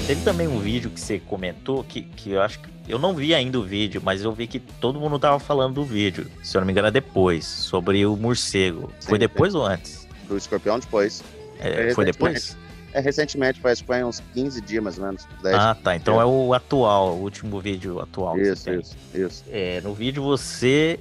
Teve 0.09 0.23
também 0.23 0.47
um 0.47 0.57
vídeo 0.57 0.89
que 0.89 0.99
você 0.99 1.19
comentou 1.19 1.83
que, 1.83 2.01
que 2.01 2.31
eu 2.31 2.41
acho 2.41 2.59
que. 2.59 2.67
Eu 2.87 2.97
não 2.97 3.13
vi 3.13 3.35
ainda 3.35 3.59
o 3.59 3.61
vídeo, 3.63 4.01
mas 4.03 4.23
eu 4.23 4.31
vi 4.31 4.47
que 4.47 4.59
todo 4.59 4.99
mundo 4.99 5.19
tava 5.19 5.37
falando 5.37 5.75
do 5.75 5.83
vídeo. 5.85 6.25
Se 6.41 6.57
eu 6.57 6.61
não 6.61 6.65
me 6.65 6.71
engano, 6.71 6.87
é 6.87 6.91
depois. 6.91 7.45
Sobre 7.45 8.03
o 8.07 8.17
morcego. 8.17 8.91
Sim, 8.99 9.09
Foi 9.09 9.19
depois 9.19 9.53
ou 9.53 9.63
antes? 9.63 10.07
Do 10.27 10.35
escorpião 10.35 10.79
depois. 10.79 11.21
É, 11.59 11.89
É, 11.89 11.93
foi 11.93 12.05
depois? 12.05 12.57
É 12.91 12.99
recentemente, 12.99 13.59
parece 13.59 13.81
que 13.83 13.85
foi 13.87 14.03
uns 14.03 14.19
15 14.33 14.59
dias 14.61 14.83
mais 14.83 14.97
ou 14.97 15.05
menos. 15.05 15.27
10 15.43 15.55
Ah, 15.55 15.75
tá. 15.75 15.95
Então 15.95 16.19
é 16.19 16.25
o 16.25 16.55
atual, 16.55 17.09
o 17.15 17.21
último 17.21 17.59
vídeo 17.59 17.99
atual. 18.01 18.35
Isso, 18.39 18.67
isso, 18.71 18.97
isso. 19.13 19.43
É, 19.51 19.79
no 19.81 19.93
vídeo 19.93 20.23
você 20.23 20.99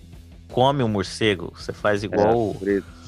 come 0.53 0.83
o 0.83 0.88
morcego. 0.88 1.51
Você 1.57 1.73
faz 1.73 2.03
igual 2.05 2.29
É, 2.29 2.35
o- 2.35 2.57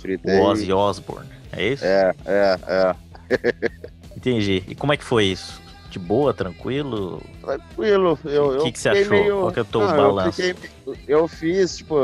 fri- 0.00 0.18
o. 0.24 0.40
Ozzy 0.44 0.72
Osbourne. 0.72 1.28
É 1.52 1.68
isso? 1.74 1.84
É, 1.84 2.14
é, 2.24 2.58
é. 2.66 2.96
Entendi. 4.16 4.64
E 4.66 4.74
como 4.74 4.94
é 4.94 4.96
que 4.96 5.04
foi 5.04 5.26
isso? 5.26 5.60
De 5.90 5.98
boa, 5.98 6.32
tranquilo? 6.32 7.20
Tranquilo, 7.40 8.18
eu, 8.24 8.60
O 8.60 8.62
que 8.64 8.72
que 8.72 8.78
você 8.78 8.88
achou? 8.90 9.10
meio- 9.10 9.40
Qual 9.40 9.52
que 9.52 9.58
é 9.58 9.62
o 9.62 9.64
teu 9.64 9.80
Não, 9.80 9.96
balanço? 9.96 10.40
Eu, 10.40 10.54
fiquei- 10.54 10.94
eu 11.08 11.28
fiz, 11.28 11.76
tipo, 11.78 11.96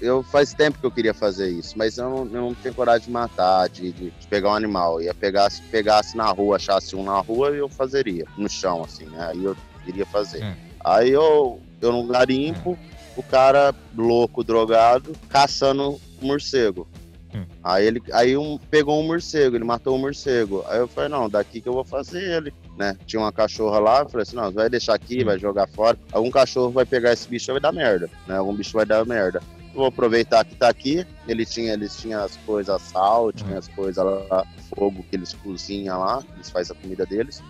eu 0.00 0.22
faz 0.22 0.54
tempo 0.54 0.78
que 0.78 0.86
eu 0.86 0.90
queria 0.90 1.12
fazer 1.12 1.48
isso, 1.50 1.76
mas 1.76 1.98
eu 1.98 2.08
não, 2.08 2.18
eu 2.24 2.40
não 2.42 2.54
tenho 2.54 2.74
coragem 2.74 3.06
de 3.06 3.10
matar, 3.12 3.68
de, 3.68 3.92
de- 3.92 4.10
de 4.10 4.26
pegar 4.26 4.50
um 4.50 4.54
animal. 4.54 5.02
Ia 5.02 5.12
pegar, 5.14 5.50
se 5.50 5.60
pegasse 5.64 6.16
na 6.16 6.30
rua, 6.30 6.56
achasse 6.56 6.96
um 6.96 7.04
na 7.04 7.18
rua, 7.20 7.50
eu 7.50 7.68
fazeria, 7.68 8.24
no 8.38 8.48
chão, 8.48 8.82
assim, 8.82 9.04
né? 9.04 9.28
Aí 9.30 9.44
eu 9.44 9.54
iria 9.86 10.06
fazer. 10.06 10.42
Hum. 10.42 10.54
Aí 10.82 11.10
eu, 11.10 11.60
eu 11.82 11.92
num 11.92 12.06
garimpo, 12.06 12.78
o 13.16 13.22
cara 13.22 13.74
louco, 13.96 14.42
drogado, 14.42 15.12
caçando 15.28 16.00
morcego. 16.22 16.88
Hum. 17.34 17.44
Aí 17.64 17.86
ele 17.86 18.02
aí 18.12 18.36
um, 18.36 18.58
pegou 18.70 19.00
um 19.00 19.06
morcego, 19.06 19.56
ele 19.56 19.64
matou 19.64 19.94
um 19.96 19.98
morcego. 19.98 20.64
Aí 20.68 20.78
eu 20.78 20.86
falei, 20.88 21.08
não, 21.10 21.28
daqui 21.28 21.60
que 21.60 21.68
eu 21.68 21.72
vou 21.72 21.84
fazer 21.84 22.22
ele, 22.22 22.52
né? 22.76 22.96
Tinha 23.06 23.20
uma 23.20 23.32
cachorra 23.32 23.78
lá, 23.78 24.00
eu 24.00 24.08
falei 24.08 24.22
assim, 24.22 24.36
não, 24.36 24.50
vai 24.50 24.68
deixar 24.68 24.94
aqui, 24.94 25.22
vai 25.24 25.38
jogar 25.38 25.66
fora. 25.68 25.98
Algum 26.12 26.30
cachorro 26.30 26.70
vai 26.70 26.84
pegar 26.84 27.12
esse 27.12 27.28
bicho 27.28 27.50
e 27.50 27.52
vai 27.52 27.60
dar 27.60 27.72
merda, 27.72 28.10
né? 28.26 28.36
Algum 28.36 28.54
bicho 28.54 28.72
vai 28.76 28.84
dar 28.86 29.04
merda. 29.06 29.40
Vou 29.74 29.86
aproveitar 29.86 30.44
que 30.44 30.54
tá 30.54 30.68
aqui. 30.68 31.04
Ele 31.26 31.44
tinha, 31.44 31.72
eles 31.72 31.96
tinham 31.96 32.22
as 32.22 32.36
coisas 32.38 32.80
sal, 32.82 33.32
tinha 33.32 33.54
Hum. 33.54 33.58
as 33.58 33.68
coisas 33.68 34.04
lá, 34.04 34.44
fogo 34.76 35.04
que 35.10 35.16
eles 35.16 35.32
cozinham 35.34 35.98
lá, 36.00 36.22
eles 36.34 36.50
fazem 36.50 36.76
a 36.76 36.80
comida 36.80 37.04
deles. 37.06 37.42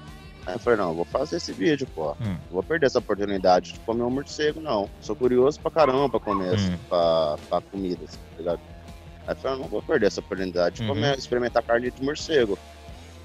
Aí 0.46 0.54
eu 0.54 0.58
falei, 0.58 0.78
não, 0.78 0.90
eu 0.90 0.94
vou 0.96 1.04
fazer 1.06 1.36
esse 1.36 1.52
vídeo, 1.52 1.86
pô. 1.94 2.12
Hum. 2.12 2.36
Não 2.36 2.38
vou 2.50 2.62
perder 2.62 2.86
essa 2.86 2.98
oportunidade 2.98 3.72
de 3.74 3.80
comer 3.80 4.02
um 4.02 4.10
morcego, 4.10 4.60
não. 4.60 4.88
Sou 5.00 5.16
curioso 5.16 5.58
pra 5.60 5.70
caramba 5.70 6.08
pra 6.08 6.20
comer, 6.20 6.58
Hum. 6.58 6.76
pra, 6.88 7.36
pra 7.48 7.60
comida, 7.62 8.04
assim, 8.04 8.18
tá 8.18 8.36
ligado? 8.38 8.60
Aí 9.26 9.32
eu 9.34 9.36
falei, 9.36 9.58
não 9.58 9.68
vou 9.68 9.82
perder 9.82 10.06
essa 10.06 10.20
oportunidade 10.20 10.76
de 10.76 10.82
Uhum. 10.82 10.88
comer, 10.88 11.16
experimentar 11.18 11.62
carne 11.62 11.90
de 11.90 12.02
morcego. 12.02 12.58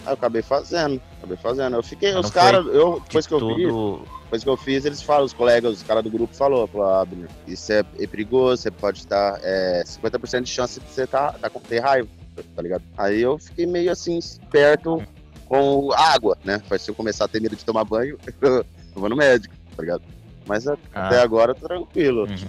Aí 0.05 0.07
eu 0.07 0.13
acabei 0.13 0.41
fazendo, 0.41 1.01
acabei 1.17 1.37
fazendo. 1.37 1.75
Eu 1.75 1.83
fiquei, 1.83 2.13
Mas 2.13 2.25
os 2.25 2.31
caras, 2.31 2.65
eu, 2.67 2.95
De 2.99 3.05
depois 3.05 3.27
que 3.27 3.33
eu 3.33 3.39
vi, 3.39 3.63
tudo. 3.67 4.07
depois 4.23 4.43
que 4.43 4.49
eu 4.49 4.57
fiz, 4.57 4.85
eles 4.85 5.01
falam, 5.01 5.25
os 5.25 5.33
colegas, 5.33 5.73
os 5.77 5.83
caras 5.83 6.03
do 6.03 6.09
grupo 6.09 6.33
falou, 6.35 6.65
falou, 6.67 6.87
ah, 6.87 7.01
Abner, 7.01 7.29
isso 7.47 7.71
é, 7.73 7.83
é 7.99 8.07
perigoso, 8.07 8.61
você 8.63 8.71
pode 8.71 8.99
estar 8.99 9.39
é, 9.43 9.83
50% 9.85 10.41
de 10.43 10.49
chance 10.49 10.79
de 10.79 10.85
você 10.89 11.05
tá, 11.05 11.33
tá 11.33 11.49
com 11.49 11.59
ter 11.59 11.79
raiva, 11.79 12.07
tá 12.55 12.61
ligado? 12.61 12.83
Aí 12.97 13.21
eu 13.21 13.37
fiquei 13.37 13.65
meio 13.65 13.91
assim, 13.91 14.19
perto 14.49 15.01
com 15.45 15.91
água, 15.93 16.37
né? 16.43 16.61
Se 16.79 16.89
eu 16.91 16.95
começar 16.95 17.25
a 17.25 17.27
ter 17.27 17.41
medo 17.41 17.55
de 17.55 17.65
tomar 17.65 17.83
banho, 17.83 18.17
eu 18.41 18.63
vou 18.95 19.09
no 19.09 19.15
médico, 19.17 19.53
tá 19.75 19.81
ligado? 19.83 20.01
Mas 20.45 20.67
a- 20.67 20.77
até 20.93 21.19
Ah, 21.19 21.23
agora 21.23 21.53
tranquilo. 21.53 22.21
Uhum. 22.25 22.47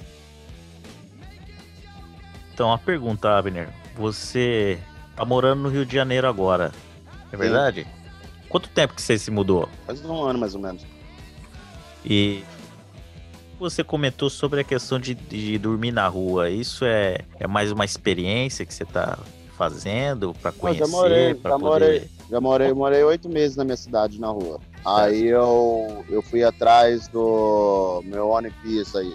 Então, 2.54 2.72
a 2.72 2.78
pergunta, 2.78 3.36
Abner. 3.36 3.68
Você 3.96 4.78
tá 5.16 5.24
morando 5.24 5.62
no 5.62 5.68
Rio 5.68 5.84
de 5.84 5.94
Janeiro 5.94 6.26
agora, 6.28 6.72
é 7.32 7.36
verdade? 7.36 7.86
Quanto 8.48 8.68
tempo 8.68 8.94
que 8.94 9.02
você 9.02 9.18
se 9.18 9.30
mudou? 9.30 9.68
Faz 9.86 10.04
um 10.04 10.22
ano 10.22 10.38
mais 10.38 10.54
ou 10.54 10.60
menos. 10.60 10.84
E 12.04 12.42
você 13.58 13.84
comentou 13.84 14.30
sobre 14.30 14.60
a 14.60 14.64
questão 14.64 14.98
de, 14.98 15.14
de 15.14 15.58
dormir 15.58 15.92
na 15.92 16.08
rua. 16.08 16.50
Isso 16.50 16.84
é, 16.84 17.18
é 17.38 17.46
mais 17.46 17.70
uma 17.70 17.84
experiência 17.84 18.64
que 18.64 18.74
você 18.74 18.84
tá 18.84 19.18
fazendo 19.56 20.32
para 20.40 20.50
já 20.50 20.56
conhecer, 20.56 20.86
morei, 20.86 21.34
para 21.34 21.50
já 21.50 21.58
poder... 21.58 21.84
morei. 21.84 22.10
Já 22.30 22.40
morei, 22.40 22.72
morei 22.72 23.02
oito 23.04 23.28
meses 23.28 23.56
na 23.56 23.64
minha 23.64 23.76
cidade, 23.76 24.18
na 24.18 24.28
rua. 24.28 24.58
Aí 24.84 25.26
eu, 25.26 26.04
eu 26.08 26.22
fui 26.22 26.42
atrás 26.42 27.06
do 27.08 28.02
meu 28.06 28.28
One 28.30 28.50
Piece 28.62 28.96
aí, 28.96 29.14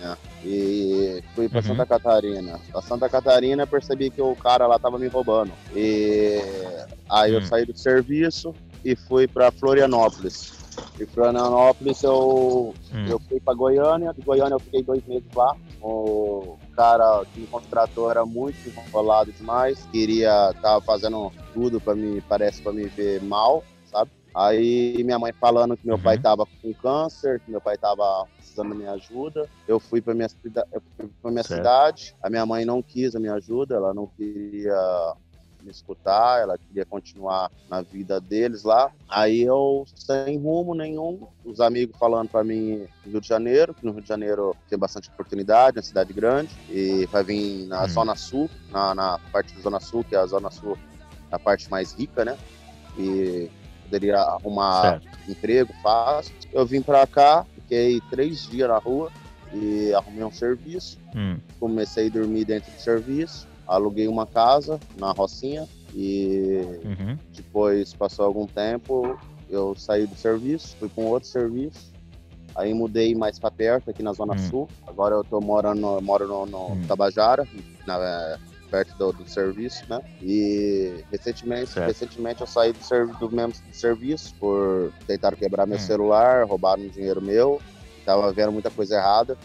né? 0.00 0.16
E 0.44 1.22
fui 1.34 1.48
pra 1.48 1.58
Uhum. 1.60 1.66
Santa 1.68 1.86
Catarina. 1.86 2.58
A 2.74 2.82
Santa 2.82 3.08
Catarina 3.08 3.62
eu 3.62 3.66
percebi 3.66 4.10
que 4.10 4.20
o 4.20 4.34
cara 4.34 4.66
lá 4.66 4.78
tava 4.78 4.98
me 4.98 5.06
roubando. 5.08 5.52
E 5.74 6.40
aí 7.08 7.32
eu 7.32 7.40
Hum. 7.40 7.44
saí 7.44 7.64
do 7.64 7.76
serviço 7.76 8.54
e 8.84 8.96
fui 8.96 9.28
pra 9.28 9.52
Florianópolis. 9.52 10.52
E 10.98 11.06
Florianópolis 11.06 12.02
eu, 12.02 12.74
Hum, 12.92 13.06
eu 13.08 13.18
fui 13.28 13.40
pra 13.40 13.54
Goiânia. 13.54 14.12
De 14.12 14.20
Goiânia 14.22 14.54
eu 14.54 14.60
fiquei 14.60 14.82
dois 14.82 15.02
meses 15.06 15.24
lá. 15.34 15.54
O, 15.80 16.56
cara 16.76 17.22
que 17.32 17.40
me 17.40 17.46
contratou 17.46 18.10
era 18.10 18.24
muito 18.24 18.56
enrolado 18.68 19.30
demais, 19.32 19.86
queria, 19.92 20.52
tava 20.62 20.80
fazendo 20.80 21.30
tudo 21.52 21.80
para 21.80 21.94
mim, 21.94 22.22
parece 22.28 22.62
para 22.62 22.72
me 22.72 22.84
ver 22.86 23.20
mal? 23.22 23.62
Aí 24.34 25.02
minha 25.04 25.18
mãe 25.18 25.32
falando 25.32 25.76
que 25.76 25.86
meu 25.86 25.96
uhum. 25.96 26.02
pai 26.02 26.18
tava 26.18 26.46
com 26.46 26.72
câncer, 26.74 27.40
que 27.40 27.50
meu 27.50 27.60
pai 27.60 27.76
tava 27.76 28.26
precisando 28.36 28.70
da 28.70 28.74
minha 28.74 28.92
ajuda. 28.92 29.48
Eu 29.68 29.78
fui 29.78 30.00
para 30.00 30.14
minha, 30.14 30.28
eu 30.72 30.82
fui 30.96 31.10
pra 31.20 31.30
minha 31.30 31.42
cidade, 31.42 32.14
a 32.22 32.30
minha 32.30 32.46
mãe 32.46 32.64
não 32.64 32.82
quis 32.82 33.14
a 33.14 33.20
minha 33.20 33.34
ajuda, 33.34 33.74
ela 33.74 33.92
não 33.92 34.06
queria 34.06 34.74
me 35.62 35.70
escutar, 35.70 36.40
ela 36.40 36.58
queria 36.58 36.84
continuar 36.84 37.50
na 37.68 37.82
vida 37.82 38.20
deles 38.20 38.64
lá. 38.64 38.90
Aí 39.08 39.42
eu, 39.42 39.84
sem 39.94 40.38
rumo 40.38 40.74
nenhum, 40.74 41.26
os 41.44 41.60
amigos 41.60 41.96
falando 41.98 42.28
para 42.28 42.42
mim 42.42 42.86
no 43.04 43.12
Rio 43.12 43.20
de 43.20 43.28
Janeiro, 43.28 43.72
que 43.72 43.84
no 43.84 43.92
Rio 43.92 44.02
de 44.02 44.08
Janeiro 44.08 44.56
tem 44.68 44.78
bastante 44.78 45.08
oportunidade, 45.08 45.78
uma 45.78 45.82
cidade 45.82 46.12
grande, 46.12 46.50
e 46.68 47.06
vai 47.06 47.22
vir 47.22 47.66
na 47.66 47.84
hum. 47.84 47.88
Zona 47.88 48.16
Sul, 48.16 48.50
na, 48.70 48.94
na 48.94 49.20
parte 49.30 49.54
da 49.54 49.60
Zona 49.60 49.80
Sul, 49.80 50.04
que 50.04 50.14
é 50.14 50.18
a 50.18 50.26
Zona 50.26 50.50
Sul, 50.50 50.76
a 51.30 51.38
parte 51.38 51.70
mais 51.70 51.92
rica, 51.92 52.24
né? 52.24 52.36
E 52.98 53.50
poderia 53.92 54.18
arrumar 54.18 54.82
certo. 54.82 55.08
emprego 55.28 55.72
fácil. 55.82 56.34
Eu 56.52 56.64
vim 56.64 56.80
para 56.80 57.06
cá, 57.06 57.44
fiquei 57.54 58.00
três 58.10 58.48
dias 58.48 58.68
na 58.68 58.78
rua 58.78 59.10
e 59.52 59.92
arrumei 59.94 60.24
um 60.24 60.32
serviço. 60.32 60.98
Hum. 61.14 61.38
Comecei 61.60 62.06
a 62.06 62.10
dormir 62.10 62.44
dentro 62.44 62.72
do 62.72 62.80
serviço 62.80 63.46
aluguei 63.66 64.08
uma 64.08 64.26
casa 64.26 64.78
na 64.98 65.12
Rocinha 65.12 65.66
e 65.94 66.60
uhum. 66.84 67.18
depois 67.34 67.94
passou 67.94 68.24
algum 68.24 68.46
tempo, 68.46 69.18
eu 69.48 69.74
saí 69.76 70.06
do 70.06 70.16
serviço, 70.16 70.76
fui 70.78 70.88
para 70.88 71.04
um 71.04 71.06
outro 71.06 71.28
serviço, 71.28 71.92
aí 72.54 72.72
mudei 72.72 73.14
mais 73.14 73.38
para 73.38 73.50
perto, 73.50 73.90
aqui 73.90 74.02
na 74.02 74.12
Zona 74.12 74.34
uhum. 74.34 74.50
Sul. 74.50 74.68
Agora 74.86 75.14
eu 75.14 75.24
tô 75.24 75.40
morando, 75.40 76.00
moro 76.02 76.26
no, 76.26 76.46
no 76.46 76.58
uhum. 76.68 76.82
Tabajara, 76.86 77.46
na, 77.86 78.38
perto 78.72 78.96
do, 78.96 79.12
do, 79.12 79.28
serviço, 79.28 79.84
né? 79.86 80.00
E 80.22 81.04
recentemente, 81.12 81.78
recentemente 81.78 82.40
eu 82.40 82.46
saí 82.46 82.72
do, 82.72 82.82
serv 82.82 83.12
do 83.18 83.30
mesmo 83.30 83.52
serviço 83.70 84.34
por 84.40 84.90
tentar 85.06 85.36
quebrar 85.36 85.66
meu 85.66 85.76
hum. 85.76 85.80
celular, 85.80 86.46
roubaram 86.46 86.88
dinheiro 86.88 87.20
meu, 87.20 87.60
tava 88.06 88.32
vendo 88.32 88.50
muita 88.50 88.70
coisa 88.70 88.96
errada. 88.96 89.36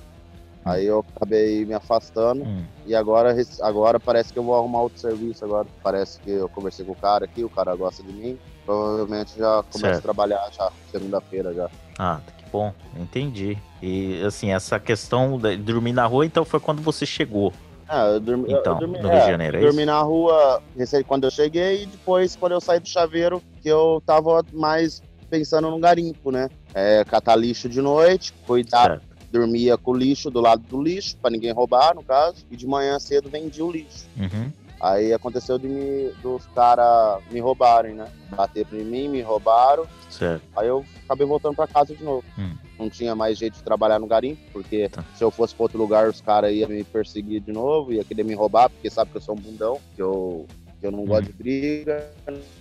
Aí 0.63 0.85
eu 0.85 1.05
acabei 1.15 1.65
me 1.65 1.73
afastando 1.73 2.43
hum. 2.43 2.65
e 2.85 2.93
agora, 2.93 3.33
agora 3.61 3.99
parece 3.99 4.33
que 4.33 4.39
eu 4.39 4.43
vou 4.43 4.55
arrumar 4.55 4.81
outro 4.81 4.99
serviço 4.99 5.43
agora. 5.43 5.67
Parece 5.83 6.19
que 6.19 6.31
eu 6.31 6.49
conversei 6.49 6.85
com 6.85 6.91
o 6.93 6.95
cara 6.95 7.25
aqui, 7.25 7.43
o 7.43 7.49
cara 7.49 7.75
gosta 7.75 8.03
de 8.03 8.11
mim. 8.11 8.37
Provavelmente 8.65 9.37
já 9.37 9.63
começo 9.63 9.79
certo. 9.79 9.99
a 9.99 10.01
trabalhar 10.01 10.49
já 10.51 10.69
segunda-feira 10.91 11.53
já. 11.53 11.69
Ah, 11.97 12.19
que 12.37 12.49
bom, 12.49 12.73
entendi. 12.97 13.57
E 13.81 14.21
assim, 14.25 14.51
essa 14.51 14.77
questão 14.77 15.37
de 15.37 15.55
dormir 15.55 15.93
na 15.93 16.05
rua, 16.05 16.25
então 16.25 16.43
foi 16.43 16.59
quando 16.59 16.81
você 16.81 17.05
chegou. 17.05 17.53
É, 17.89 18.15
eu 18.15 18.19
dormi, 18.19 18.51
então, 18.51 18.73
eu 18.73 18.79
dormi, 18.79 18.99
no 18.99 19.09
Rio 19.09 19.17
de 19.17 19.23
é, 19.23 19.31
Janeiro, 19.31 19.57
é 19.57 19.61
dormi 19.61 19.85
na 19.85 20.01
rua 20.01 20.61
quando 21.05 21.23
eu 21.23 21.31
cheguei 21.31 21.83
e 21.83 21.85
depois 21.85 22.35
quando 22.35 22.51
eu 22.51 22.61
saí 22.61 22.79
do 22.79 22.87
chaveiro, 22.87 23.41
que 23.61 23.69
eu 23.69 24.01
tava 24.05 24.43
mais 24.51 25.01
pensando 25.29 25.69
no 25.69 25.79
garimpo, 25.79 26.31
né? 26.31 26.49
É, 26.73 27.03
catar 27.05 27.35
lixo 27.35 27.67
de 27.69 27.81
noite, 27.81 28.33
cuidar, 28.45 28.87
certo 28.87 29.07
dormia 29.31 29.77
com 29.77 29.91
o 29.91 29.97
lixo 29.97 30.29
do 30.29 30.39
lado 30.39 30.63
do 30.63 30.81
lixo, 30.81 31.17
para 31.17 31.31
ninguém 31.31 31.51
roubar, 31.51 31.95
no 31.95 32.03
caso, 32.03 32.45
e 32.49 32.55
de 32.55 32.65
manhã 32.65 32.99
cedo 32.99 33.29
vendia 33.29 33.63
o 33.63 33.71
lixo. 33.71 34.05
Uhum. 34.17 34.51
Aí 34.79 35.11
aconteceu 35.11 35.57
de 35.57 35.67
me, 35.67 36.11
dos 36.21 36.45
caras 36.47 37.23
me 37.31 37.39
roubarem, 37.39 37.95
né? 37.95 38.07
Bater 38.29 38.67
em 38.73 38.83
mim, 38.83 39.07
me 39.07 39.21
roubaram. 39.21 39.87
Certo. 40.09 40.43
Aí 40.55 40.67
eu 40.67 40.85
acabei 41.05 41.25
voltando 41.25 41.55
para 41.55 41.67
casa 41.67 41.95
de 41.95 42.03
novo. 42.03 42.23
Hum. 42.37 42.55
Não 42.77 42.89
tinha 42.89 43.15
mais 43.15 43.37
jeito 43.39 43.55
de 43.55 43.63
trabalhar 43.63 43.97
no 43.97 44.05
garimpo, 44.05 44.41
porque 44.53 44.87
tá. 44.89 45.03
se 45.15 45.23
eu 45.23 45.31
fosse 45.31 45.55
para 45.55 45.63
outro 45.63 45.79
lugar, 45.79 46.07
os 46.07 46.21
caras 46.21 46.53
iam 46.53 46.69
me 46.69 46.83
perseguir 46.83 47.41
de 47.41 47.51
novo, 47.51 47.91
ia 47.91 48.03
querer 48.03 48.23
me 48.23 48.35
roubar, 48.35 48.69
porque 48.69 48.89
sabe 48.89 49.11
que 49.11 49.17
eu 49.17 49.21
sou 49.21 49.35
um 49.35 49.41
bundão, 49.41 49.79
que 49.95 50.01
eu, 50.01 50.45
que 50.79 50.85
eu 50.85 50.91
não 50.91 50.99
hum. 50.99 51.07
gosto 51.07 51.25
de 51.25 51.33
briga, 51.33 52.07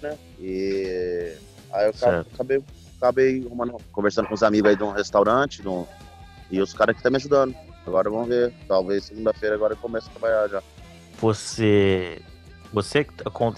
né? 0.02 0.16
E 0.40 1.34
aí 1.70 1.86
eu 1.86 1.92
certo. 1.92 2.28
acabei, 2.32 2.62
acabei 2.98 3.46
conversando 3.92 4.28
com 4.28 4.34
os 4.34 4.42
amigos 4.42 4.70
aí 4.70 4.76
de 4.76 4.82
um 4.82 4.90
restaurante, 4.92 5.60
de 5.60 5.68
um, 5.68 5.84
e 6.50 6.60
os 6.62 6.72
caras 6.72 6.94
que 6.94 7.00
estão 7.00 7.10
tá 7.10 7.12
me 7.12 7.16
ajudando. 7.16 7.54
Agora 7.86 8.10
vamos 8.10 8.28
ver. 8.28 8.52
Talvez 8.66 9.04
segunda-feira 9.04 9.54
agora 9.54 9.74
eu 9.74 9.78
comece 9.78 10.08
a 10.08 10.10
trabalhar 10.10 10.48
já. 10.48 10.62
Você. 11.20 12.22
Você 12.72 13.06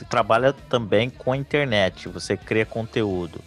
trabalha 0.08 0.52
também 0.52 1.10
com 1.10 1.32
a 1.32 1.36
internet, 1.36 2.08
você 2.08 2.36
cria 2.36 2.64
conteúdo. 2.64 3.40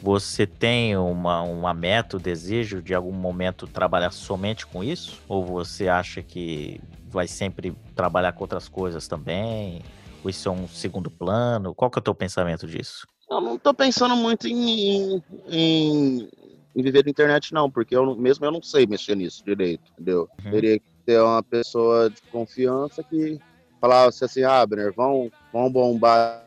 Você 0.00 0.46
tem 0.46 0.96
uma, 0.96 1.40
uma 1.40 1.72
meta, 1.72 2.18
um 2.18 2.20
desejo 2.20 2.82
de 2.82 2.94
algum 2.94 3.10
momento 3.10 3.66
trabalhar 3.66 4.10
somente 4.10 4.66
com 4.66 4.84
isso? 4.84 5.20
Ou 5.26 5.42
você 5.42 5.88
acha 5.88 6.22
que 6.22 6.78
vai 7.08 7.26
sempre 7.26 7.74
trabalhar 7.94 8.32
com 8.32 8.44
outras 8.44 8.68
coisas 8.68 9.08
também? 9.08 9.80
Ou 10.22 10.28
isso 10.28 10.48
é 10.48 10.52
um 10.52 10.68
segundo 10.68 11.10
plano? 11.10 11.74
Qual 11.74 11.90
que 11.90 11.98
é 11.98 12.00
o 12.00 12.02
teu 12.02 12.14
pensamento 12.14 12.66
disso? 12.66 13.06
Eu 13.30 13.40
não 13.40 13.54
estou 13.56 13.72
pensando 13.72 14.14
muito 14.14 14.46
em, 14.46 15.22
em, 15.48 16.28
em 16.76 16.82
viver 16.82 17.02
da 17.02 17.10
internet, 17.10 17.54
não, 17.54 17.70
porque 17.70 17.96
eu 17.96 18.14
mesmo 18.14 18.44
eu 18.44 18.52
não 18.52 18.62
sei 18.62 18.86
mexer 18.86 19.16
nisso 19.16 19.42
direito, 19.42 19.90
entendeu? 19.92 20.28
Uhum. 20.44 20.50
Teria 20.50 20.78
que 20.78 20.93
ter 21.04 21.20
uma 21.20 21.42
pessoa 21.42 22.10
de 22.10 22.20
confiança 22.30 23.02
que 23.02 23.38
falasse 23.80 24.24
assim, 24.24 24.42
ah, 24.42 24.60
Abner, 24.60 24.92
vão, 24.92 25.30
vão 25.52 25.70
bombar 25.70 26.44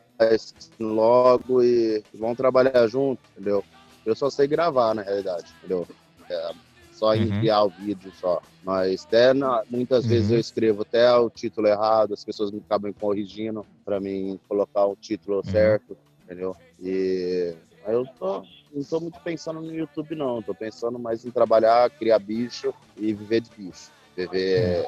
logo 0.79 1.61
e 1.61 2.03
vão 2.13 2.35
trabalhar 2.35 2.87
junto, 2.87 3.21
entendeu? 3.31 3.63
Eu 4.05 4.15
só 4.15 4.29
sei 4.29 4.47
gravar, 4.47 4.95
na 4.95 5.01
realidade, 5.01 5.45
entendeu? 5.59 5.87
É, 6.29 6.51
só 6.91 7.09
uhum. 7.09 7.21
enviar 7.21 7.65
o 7.65 7.69
vídeo 7.69 8.11
só. 8.19 8.41
Mas 8.63 9.05
até 9.05 9.33
na, 9.33 9.63
muitas 9.69 10.03
uhum. 10.03 10.09
vezes 10.09 10.31
eu 10.31 10.39
escrevo 10.39 10.81
até 10.81 11.13
o 11.15 11.29
título 11.29 11.67
errado, 11.67 12.13
as 12.13 12.23
pessoas 12.23 12.51
me 12.51 12.59
acabam 12.59 12.91
corrigindo 12.91 13.65
para 13.85 13.99
mim 13.99 14.39
colocar 14.49 14.85
o 14.85 14.95
título 14.95 15.37
uhum. 15.37 15.43
certo, 15.43 15.95
entendeu? 16.23 16.55
E 16.81 17.53
aí 17.85 17.93
eu 17.93 18.05
tô, 18.17 18.43
não 18.73 18.81
estou 18.81 18.99
muito 18.99 19.19
pensando 19.19 19.61
no 19.61 19.73
YouTube, 19.73 20.15
não. 20.15 20.39
Estou 20.39 20.55
pensando 20.55 20.97
mais 20.97 21.23
em 21.23 21.31
trabalhar, 21.31 21.89
criar 21.91 22.19
bicho 22.19 22.73
e 22.97 23.13
viver 23.13 23.41
de 23.41 23.51
bicho. 23.55 23.91
Viver 24.17 24.87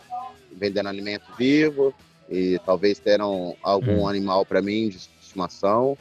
vendendo 0.52 0.90
alimento 0.90 1.26
vivo 1.38 1.94
e 2.30 2.60
talvez 2.66 3.00
terão 3.00 3.56
algum 3.62 4.02
hum. 4.02 4.08
animal 4.08 4.46
para 4.46 4.62
mim 4.62 4.90
de 4.90 4.98
estimação. 4.98 5.98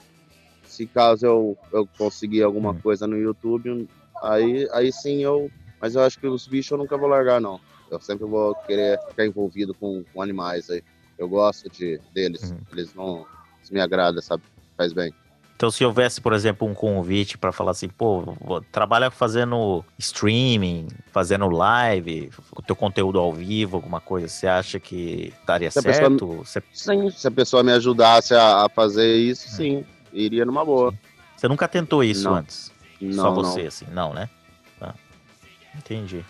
Se 0.64 0.86
caso 0.86 1.26
eu, 1.26 1.58
eu 1.72 1.88
conseguir 1.98 2.42
alguma 2.42 2.70
hum. 2.70 2.80
coisa 2.80 3.06
no 3.06 3.16
YouTube, 3.16 3.88
aí, 4.22 4.68
aí 4.72 4.92
sim 4.92 5.22
eu. 5.22 5.50
Mas 5.80 5.94
eu 5.94 6.02
acho 6.02 6.18
que 6.18 6.26
os 6.26 6.46
bichos 6.46 6.72
eu 6.72 6.78
nunca 6.78 6.96
vou 6.96 7.08
largar, 7.08 7.40
não. 7.40 7.60
Eu 7.90 8.00
sempre 8.00 8.26
vou 8.26 8.54
querer 8.66 8.98
ficar 9.08 9.24
envolvido 9.24 9.74
com, 9.74 10.04
com 10.12 10.20
animais 10.20 10.68
aí. 10.68 10.82
Eu 11.16 11.28
gosto 11.28 11.70
de, 11.70 12.00
deles. 12.12 12.50
Hum. 12.50 12.58
Eles 12.72 12.94
não. 12.94 13.26
Me 13.70 13.80
agrada, 13.80 14.22
sabe? 14.22 14.42
Faz 14.78 14.94
bem. 14.94 15.12
Então, 15.58 15.72
se 15.72 15.84
houvesse, 15.84 16.20
por 16.20 16.32
exemplo, 16.32 16.68
um 16.68 16.72
convite 16.72 17.36
para 17.36 17.50
falar 17.50 17.72
assim, 17.72 17.88
pô, 17.88 18.22
trabalha 18.70 19.10
fazendo 19.10 19.84
streaming, 19.98 20.86
fazendo 21.10 21.48
live, 21.48 22.30
o 22.52 22.62
teu 22.62 22.76
conteúdo 22.76 23.18
ao 23.18 23.32
vivo, 23.32 23.74
alguma 23.74 24.00
coisa, 24.00 24.28
você 24.28 24.46
acha 24.46 24.78
que 24.78 25.34
daria 25.44 25.68
se 25.68 25.82
certo? 25.82 26.12
Pessoa, 26.12 26.44
você... 26.44 26.62
Sim, 26.72 27.10
se 27.10 27.26
a 27.26 27.30
pessoa 27.32 27.64
me 27.64 27.72
ajudasse 27.72 28.34
a, 28.34 28.66
a 28.66 28.68
fazer 28.68 29.16
isso, 29.16 29.48
é. 29.48 29.50
sim, 29.50 29.84
iria 30.12 30.44
numa 30.44 30.64
boa. 30.64 30.94
Você 31.36 31.48
nunca 31.48 31.66
tentou 31.66 32.04
isso 32.04 32.30
não. 32.30 32.36
antes? 32.36 32.70
Não, 33.00 33.12
Só 33.14 33.32
você, 33.32 33.62
não. 33.62 33.66
assim, 33.66 33.86
não, 33.90 34.14
né? 34.14 34.30
Tá. 34.78 34.94
Entendi. 35.76 36.24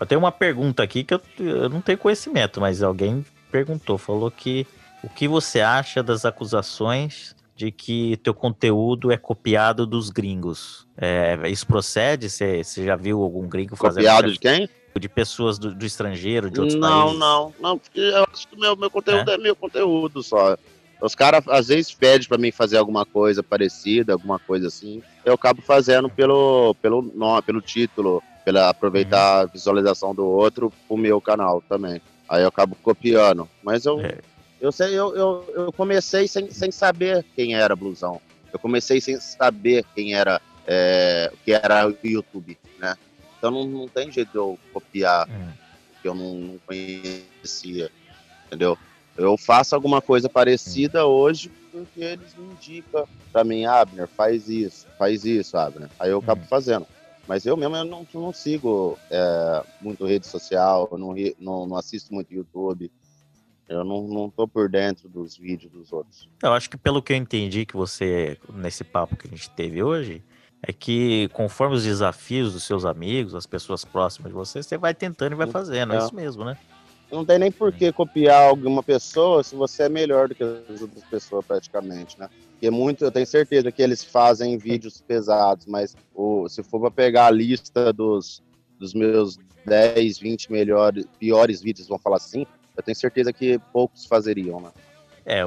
Eu 0.00 0.06
tenho 0.06 0.18
uma 0.18 0.32
pergunta 0.32 0.82
aqui 0.82 1.04
que 1.04 1.14
eu, 1.14 1.22
eu 1.38 1.68
não 1.68 1.80
tenho 1.80 1.98
conhecimento, 1.98 2.60
mas 2.60 2.82
alguém 2.82 3.24
perguntou, 3.48 3.96
falou 3.96 4.28
que 4.28 4.66
o 5.04 5.08
que 5.08 5.28
você 5.28 5.60
acha 5.60 6.02
das 6.02 6.24
acusações 6.24 7.36
de 7.54 7.70
que 7.70 8.16
teu 8.18 8.34
conteúdo 8.34 9.12
é 9.12 9.16
copiado 9.16 9.86
dos 9.86 10.10
gringos. 10.10 10.86
É, 10.96 11.38
isso 11.48 11.66
procede? 11.66 12.28
Você 12.30 12.62
já 12.76 12.96
viu 12.96 13.22
algum 13.22 13.48
gringo 13.48 13.76
fazendo? 13.76 14.04
Copiado 14.04 14.32
de 14.32 14.38
quem? 14.38 14.68
De 14.98 15.08
pessoas 15.08 15.58
do, 15.58 15.74
do, 15.74 15.86
estrangeiro, 15.86 16.50
de 16.50 16.60
outros 16.60 16.78
não, 16.78 16.88
países? 16.88 17.18
Não, 17.18 17.44
não, 17.44 17.54
não, 17.60 17.78
porque 17.78 18.00
eu 18.00 18.26
acho 18.30 18.46
que 18.46 18.58
meu, 18.58 18.76
meu 18.76 18.90
conteúdo 18.90 19.30
é, 19.30 19.34
é 19.34 19.38
meu 19.38 19.56
conteúdo 19.56 20.22
só. 20.22 20.56
Os 21.00 21.14
caras 21.14 21.42
às 21.48 21.68
vezes 21.68 21.92
pedem 21.92 22.28
para 22.28 22.38
mim 22.38 22.52
fazer 22.52 22.76
alguma 22.76 23.04
coisa 23.04 23.42
parecida, 23.42 24.12
alguma 24.12 24.38
coisa 24.38 24.68
assim. 24.68 25.02
Eu 25.24 25.34
acabo 25.34 25.60
fazendo 25.62 26.08
pelo, 26.08 26.74
pelo 26.80 27.02
nome, 27.02 27.42
pelo 27.42 27.60
título, 27.60 28.22
pela 28.44 28.68
aproveitar 28.68 29.38
uhum. 29.38 29.42
a 29.42 29.46
visualização 29.46 30.14
do 30.14 30.24
outro 30.24 30.72
pro 30.86 30.96
meu 30.96 31.20
canal 31.20 31.62
também. 31.68 32.00
Aí 32.28 32.42
eu 32.42 32.48
acabo 32.48 32.76
copiando. 32.82 33.48
Mas 33.62 33.84
eu, 33.84 34.00
é. 34.00 34.18
Eu, 34.62 34.70
sei, 34.70 34.96
eu, 34.96 35.16
eu, 35.16 35.52
eu 35.56 35.72
comecei 35.72 36.28
sem, 36.28 36.48
sem 36.52 36.70
saber 36.70 37.26
quem 37.34 37.56
era 37.56 37.74
Blusão. 37.74 38.20
Eu 38.52 38.60
comecei 38.60 39.00
sem 39.00 39.18
saber 39.18 39.84
quem 39.92 40.14
era 40.14 40.40
é, 40.64 41.32
que 41.44 41.52
era 41.52 41.88
o 41.88 41.96
YouTube, 42.04 42.56
né? 42.78 42.96
Então 43.36 43.50
não, 43.50 43.66
não 43.66 43.88
tem 43.88 44.12
jeito 44.12 44.30
de 44.30 44.38
eu 44.38 44.56
copiar 44.72 45.28
hum. 45.28 45.48
que 46.00 46.06
eu 46.06 46.14
não, 46.14 46.34
não, 46.34 46.58
conhecia, 46.64 47.90
entendeu? 48.46 48.78
Eu 49.16 49.36
faço 49.36 49.74
alguma 49.74 50.00
coisa 50.00 50.28
parecida 50.28 51.06
hoje 51.06 51.50
porque 51.72 52.00
eles 52.00 52.32
me 52.36 52.52
indicam 52.52 53.04
para 53.32 53.42
mim, 53.42 53.64
Abner, 53.64 54.06
faz 54.06 54.48
isso, 54.48 54.86
faz 54.96 55.24
isso, 55.24 55.56
Abner. 55.56 55.88
Aí 55.98 56.10
eu 56.10 56.18
acabo 56.20 56.44
fazendo. 56.44 56.86
Mas 57.26 57.44
eu 57.44 57.56
mesmo 57.56 57.74
eu 57.74 57.84
não, 57.84 58.06
não 58.14 58.32
sigo 58.32 58.96
é, 59.10 59.64
muito 59.80 60.06
rede 60.06 60.28
social, 60.28 60.88
não, 60.92 61.12
não, 61.40 61.66
não 61.66 61.76
assisto 61.76 62.14
muito 62.14 62.32
YouTube. 62.32 62.92
Eu 63.68 63.84
não, 63.84 64.06
não 64.06 64.28
tô 64.28 64.46
por 64.46 64.68
dentro 64.68 65.08
dos 65.08 65.36
vídeos 65.36 65.72
dos 65.72 65.92
outros. 65.92 66.28
Eu 66.42 66.52
acho 66.52 66.68
que 66.68 66.76
pelo 66.76 67.02
que 67.02 67.12
eu 67.12 67.16
entendi 67.16 67.64
que 67.64 67.76
você, 67.76 68.38
nesse 68.52 68.84
papo 68.84 69.16
que 69.16 69.26
a 69.26 69.30
gente 69.30 69.48
teve 69.50 69.82
hoje, 69.82 70.22
é 70.62 70.72
que 70.72 71.28
conforme 71.32 71.74
os 71.74 71.84
desafios 71.84 72.52
dos 72.52 72.64
seus 72.64 72.84
amigos, 72.84 73.34
as 73.34 73.46
pessoas 73.46 73.84
próximas 73.84 74.30
de 74.30 74.34
você, 74.34 74.62
você 74.62 74.78
vai 74.78 74.94
tentando 74.94 75.32
e 75.32 75.36
vai 75.36 75.46
fazendo. 75.46 75.94
É, 75.94 75.98
isso 75.98 76.14
mesmo, 76.14 76.44
né? 76.44 76.56
Não 77.10 77.26
tem 77.26 77.38
nem 77.38 77.52
por 77.52 77.72
que 77.72 77.92
copiar 77.92 78.48
alguma 78.48 78.82
pessoa 78.82 79.42
se 79.42 79.54
você 79.54 79.82
é 79.82 79.88
melhor 79.88 80.28
do 80.28 80.34
que 80.34 80.42
as 80.42 80.80
outras 80.80 81.04
pessoas, 81.04 81.44
praticamente, 81.44 82.18
né? 82.18 82.30
Porque 82.52 82.70
muito, 82.70 83.04
eu 83.04 83.10
tenho 83.10 83.26
certeza 83.26 83.70
que 83.70 83.82
eles 83.82 84.02
fazem 84.02 84.56
vídeos 84.56 85.02
pesados, 85.02 85.66
mas 85.66 85.94
o, 86.14 86.48
se 86.48 86.62
for 86.62 86.80
para 86.80 86.90
pegar 86.90 87.26
a 87.26 87.30
lista 87.30 87.92
dos, 87.92 88.42
dos 88.78 88.94
meus 88.94 89.36
10, 89.66 90.18
20 90.18 90.50
melhores, 90.50 91.04
piores 91.18 91.60
vídeos, 91.60 91.88
vamos 91.88 92.02
falar 92.02 92.16
assim, 92.16 92.46
eu 92.76 92.82
tenho 92.82 92.96
certeza 92.96 93.32
que 93.32 93.58
poucos 93.72 94.06
fazeriam, 94.06 94.60
né? 94.60 94.70
É, 95.24 95.42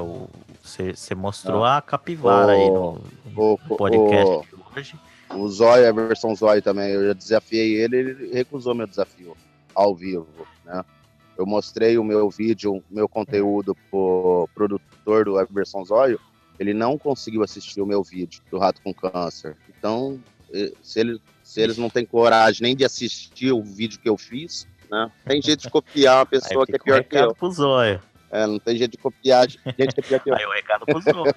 você 0.62 1.14
mostrou 1.14 1.64
ah. 1.64 1.78
a 1.78 1.82
capivara 1.82 2.48
o, 2.48 2.50
aí 2.50 2.70
no, 2.70 3.00
no 3.34 3.52
o, 3.52 3.76
podcast 3.76 4.54
o, 4.54 4.64
hoje. 4.74 4.94
O 5.34 5.48
Zóio, 5.48 5.88
a 5.88 5.92
versão 5.92 6.34
Zóio 6.34 6.62
também, 6.62 6.90
eu 6.90 7.08
já 7.08 7.12
desafiei 7.12 7.74
ele, 7.74 7.96
ele 7.96 8.32
recusou 8.32 8.74
meu 8.74 8.86
desafio 8.86 9.36
ao 9.74 9.94
vivo, 9.94 10.26
né? 10.64 10.84
Eu 11.36 11.44
mostrei 11.44 11.98
o 11.98 12.04
meu 12.04 12.30
vídeo, 12.30 12.76
o 12.76 12.84
meu 12.90 13.06
conteúdo 13.06 13.76
pro 13.90 14.48
produtor 14.54 15.26
do 15.26 15.38
Everson 15.38 15.84
Zóio, 15.84 16.18
ele 16.58 16.72
não 16.72 16.96
conseguiu 16.96 17.42
assistir 17.42 17.82
o 17.82 17.86
meu 17.86 18.02
vídeo 18.02 18.40
do 18.50 18.58
Rato 18.58 18.80
com 18.80 18.94
Câncer. 18.94 19.54
Então, 19.68 20.18
se, 20.82 21.00
ele, 21.00 21.20
se 21.42 21.60
eles 21.60 21.76
não 21.76 21.90
têm 21.90 22.06
coragem 22.06 22.62
nem 22.62 22.76
de 22.76 22.84
assistir 22.84 23.52
o 23.52 23.62
vídeo 23.62 23.98
que 24.00 24.08
eu 24.08 24.16
fiz, 24.16 24.66
né? 24.90 25.10
Tem 25.24 25.40
jeito 25.42 25.62
de 25.62 25.70
copiar 25.70 26.18
uma 26.18 26.26
pessoa 26.26 26.66
que 26.66 26.74
é 26.74 26.78
pior 26.78 27.04
que 27.04 27.16
eu. 27.16 27.34
Pro 27.34 27.50
zóio. 27.50 28.02
É, 28.30 28.46
não 28.46 28.58
tem 28.58 28.76
jeito 28.76 28.92
de 28.92 28.98
copiar 28.98 29.48
gente 29.48 29.94
que 29.94 30.00
é 30.00 30.02
pior 30.02 30.20
que 30.20 30.30
eu. 30.30 30.34
Aí 30.34 30.44
o 30.44 30.52
recado 30.52 30.84
pro 30.86 31.00
zóio. 31.00 31.34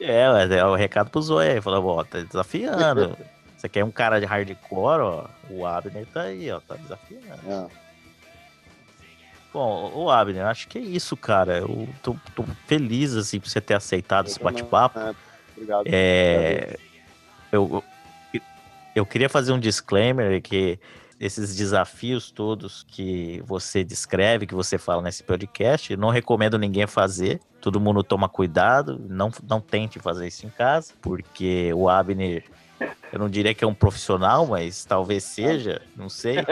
é, 0.00 0.56
é 0.58 0.64
o 0.64 0.74
recado 0.74 1.10
pro 1.10 1.22
zóio. 1.22 1.50
Ele 1.50 1.60
falou, 1.60 1.84
ó, 1.86 2.04
tá 2.04 2.20
desafiando. 2.20 3.16
Você 3.56 3.68
quer 3.68 3.84
um 3.84 3.90
cara 3.90 4.20
de 4.20 4.26
hardcore, 4.26 5.00
ó, 5.00 5.24
o 5.48 5.64
Abner 5.64 6.06
tá 6.12 6.22
aí, 6.22 6.50
ó, 6.50 6.60
tá 6.60 6.76
desafiando. 6.76 7.40
É. 7.48 7.66
Bom, 9.54 9.90
o 9.94 10.10
Abner, 10.10 10.44
acho 10.46 10.68
que 10.68 10.78
é 10.78 10.80
isso, 10.80 11.16
cara. 11.16 11.58
Eu 11.58 11.88
tô, 12.02 12.16
tô 12.34 12.44
feliz, 12.66 13.14
assim, 13.14 13.40
por 13.40 13.48
você 13.48 13.60
ter 13.60 13.74
aceitado 13.74 14.26
eu 14.26 14.30
esse 14.30 14.42
bate-papo. 14.42 14.98
É, 14.98 15.14
obrigado. 15.56 15.84
É, 15.86 16.76
eu, 17.52 17.82
eu, 18.34 18.42
eu 18.96 19.06
queria 19.06 19.28
fazer 19.28 19.52
um 19.52 19.58
disclaimer 19.58 20.42
que 20.42 20.78
esses 21.24 21.56
desafios 21.56 22.30
todos 22.30 22.84
que 22.86 23.42
você 23.46 23.82
descreve, 23.82 24.46
que 24.46 24.54
você 24.54 24.76
fala 24.76 25.00
nesse 25.00 25.22
podcast, 25.22 25.96
não 25.96 26.10
recomendo 26.10 26.58
ninguém 26.58 26.86
fazer. 26.86 27.40
Todo 27.62 27.80
mundo 27.80 28.04
toma 28.04 28.28
cuidado, 28.28 29.00
não, 29.08 29.32
não 29.48 29.58
tente 29.58 29.98
fazer 29.98 30.26
isso 30.26 30.44
em 30.44 30.50
casa, 30.50 30.92
porque 31.00 31.72
o 31.72 31.88
Abner, 31.88 32.44
eu 33.10 33.18
não 33.18 33.30
diria 33.30 33.54
que 33.54 33.64
é 33.64 33.66
um 33.66 33.72
profissional, 33.72 34.46
mas 34.46 34.84
talvez 34.84 35.24
seja, 35.24 35.80
não 35.96 36.10
sei. 36.10 36.36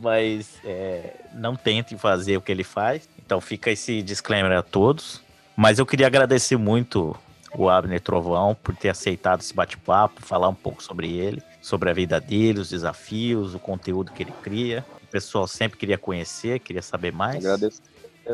mas 0.00 0.58
é, 0.64 1.26
não 1.34 1.54
tente 1.54 1.94
fazer 1.98 2.38
o 2.38 2.40
que 2.40 2.50
ele 2.50 2.64
faz. 2.64 3.06
Então 3.18 3.38
fica 3.38 3.70
esse 3.70 4.00
disclaimer 4.00 4.52
a 4.52 4.62
todos. 4.62 5.20
Mas 5.54 5.78
eu 5.78 5.84
queria 5.84 6.06
agradecer 6.06 6.56
muito 6.56 7.14
o 7.54 7.68
Abner 7.68 8.00
Trovão 8.00 8.54
por 8.54 8.76
ter 8.76 8.88
aceitado 8.88 9.40
esse 9.40 9.54
bate-papo, 9.54 10.22
falar 10.22 10.48
um 10.48 10.54
pouco 10.54 10.82
sobre 10.82 11.12
ele, 11.12 11.42
sobre 11.62 11.90
a 11.90 11.92
vida 11.92 12.20
dele, 12.20 12.60
os 12.60 12.70
desafios, 12.70 13.54
o 13.54 13.58
conteúdo 13.58 14.12
que 14.12 14.22
ele 14.22 14.32
cria. 14.42 14.84
O 15.02 15.06
pessoal 15.06 15.46
sempre 15.46 15.78
queria 15.78 15.96
conhecer, 15.96 16.58
queria 16.60 16.82
saber 16.82 17.12
mais. 17.12 17.44
Agradeço 17.44 17.82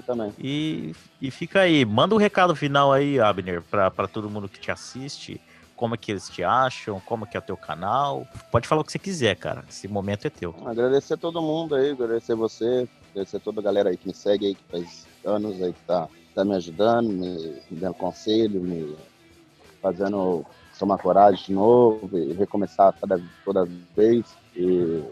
também. 0.02 0.32
E, 0.38 0.92
e 1.20 1.30
fica 1.30 1.60
aí, 1.60 1.84
manda 1.84 2.14
um 2.14 2.18
recado 2.18 2.54
final 2.56 2.92
aí, 2.92 3.20
Abner, 3.20 3.62
para 3.62 4.08
todo 4.08 4.30
mundo 4.30 4.48
que 4.48 4.58
te 4.58 4.70
assiste. 4.70 5.40
Como 5.76 5.94
é 5.94 5.98
que 5.98 6.12
eles 6.12 6.28
te 6.28 6.42
acham? 6.42 7.00
Como 7.00 7.24
é 7.24 7.28
que 7.28 7.36
é 7.36 7.40
o 7.40 7.42
teu 7.42 7.56
canal? 7.56 8.26
Pode 8.50 8.68
falar 8.68 8.80
o 8.82 8.84
que 8.84 8.92
você 8.92 8.98
quiser, 8.98 9.36
cara. 9.36 9.64
Esse 9.68 9.88
momento 9.88 10.26
é 10.26 10.30
teu. 10.30 10.54
Agradecer 10.64 11.14
a 11.14 11.16
todo 11.16 11.42
mundo 11.42 11.74
aí, 11.74 11.90
agradecer 11.90 12.34
você, 12.34 12.88
agradecer 13.10 13.36
a 13.38 13.40
toda 13.40 13.60
a 13.60 13.64
galera 13.64 13.90
aí 13.90 13.96
que 13.96 14.06
me 14.06 14.14
segue 14.14 14.46
aí, 14.46 14.54
que 14.54 14.62
faz 14.70 15.06
anos 15.24 15.60
aí 15.60 15.72
que 15.72 15.80
tá 15.80 16.08
tá 16.34 16.44
me 16.44 16.54
ajudando, 16.56 17.08
me, 17.08 17.62
me 17.70 17.78
dando 17.78 17.94
conselho, 17.94 18.60
me 18.60 18.96
fazendo 19.80 20.44
tomar 20.78 20.98
coragem 20.98 21.46
de 21.46 21.52
novo 21.52 22.18
e 22.18 22.32
recomeçar 22.32 22.92
toda, 22.98 23.22
toda 23.44 23.68
vez. 23.96 24.34
E 24.56 25.04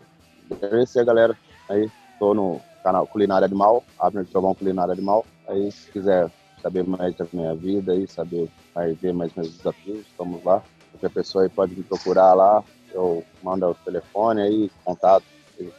agradecer 0.50 1.00
a 1.00 1.04
galera 1.04 1.38
aí. 1.68 1.90
Tô 2.18 2.34
no 2.34 2.60
canal 2.82 3.06
Culinária 3.06 3.46
Animal, 3.46 3.82
Abner 3.98 4.26
Trovão 4.26 4.54
Culinária 4.54 4.92
Animal. 4.92 5.24
Aí, 5.48 5.70
se 5.70 5.90
quiser 5.90 6.30
saber 6.60 6.84
mais 6.84 7.14
da 7.16 7.26
minha 7.32 7.54
vida 7.54 7.94
e 7.94 8.06
saber 8.06 8.48
mais, 8.74 8.96
ver 8.98 9.12
mais 9.12 9.34
meus 9.34 9.56
desafios, 9.56 10.06
estamos 10.06 10.42
lá. 10.44 10.62
Qualquer 10.92 11.10
pessoa 11.10 11.44
aí 11.44 11.48
pode 11.48 11.74
me 11.74 11.82
procurar 11.82 12.34
lá. 12.34 12.62
Eu 12.92 13.24
mando 13.42 13.66
o 13.66 13.74
telefone 13.74 14.42
aí, 14.42 14.70
contato 14.84 15.24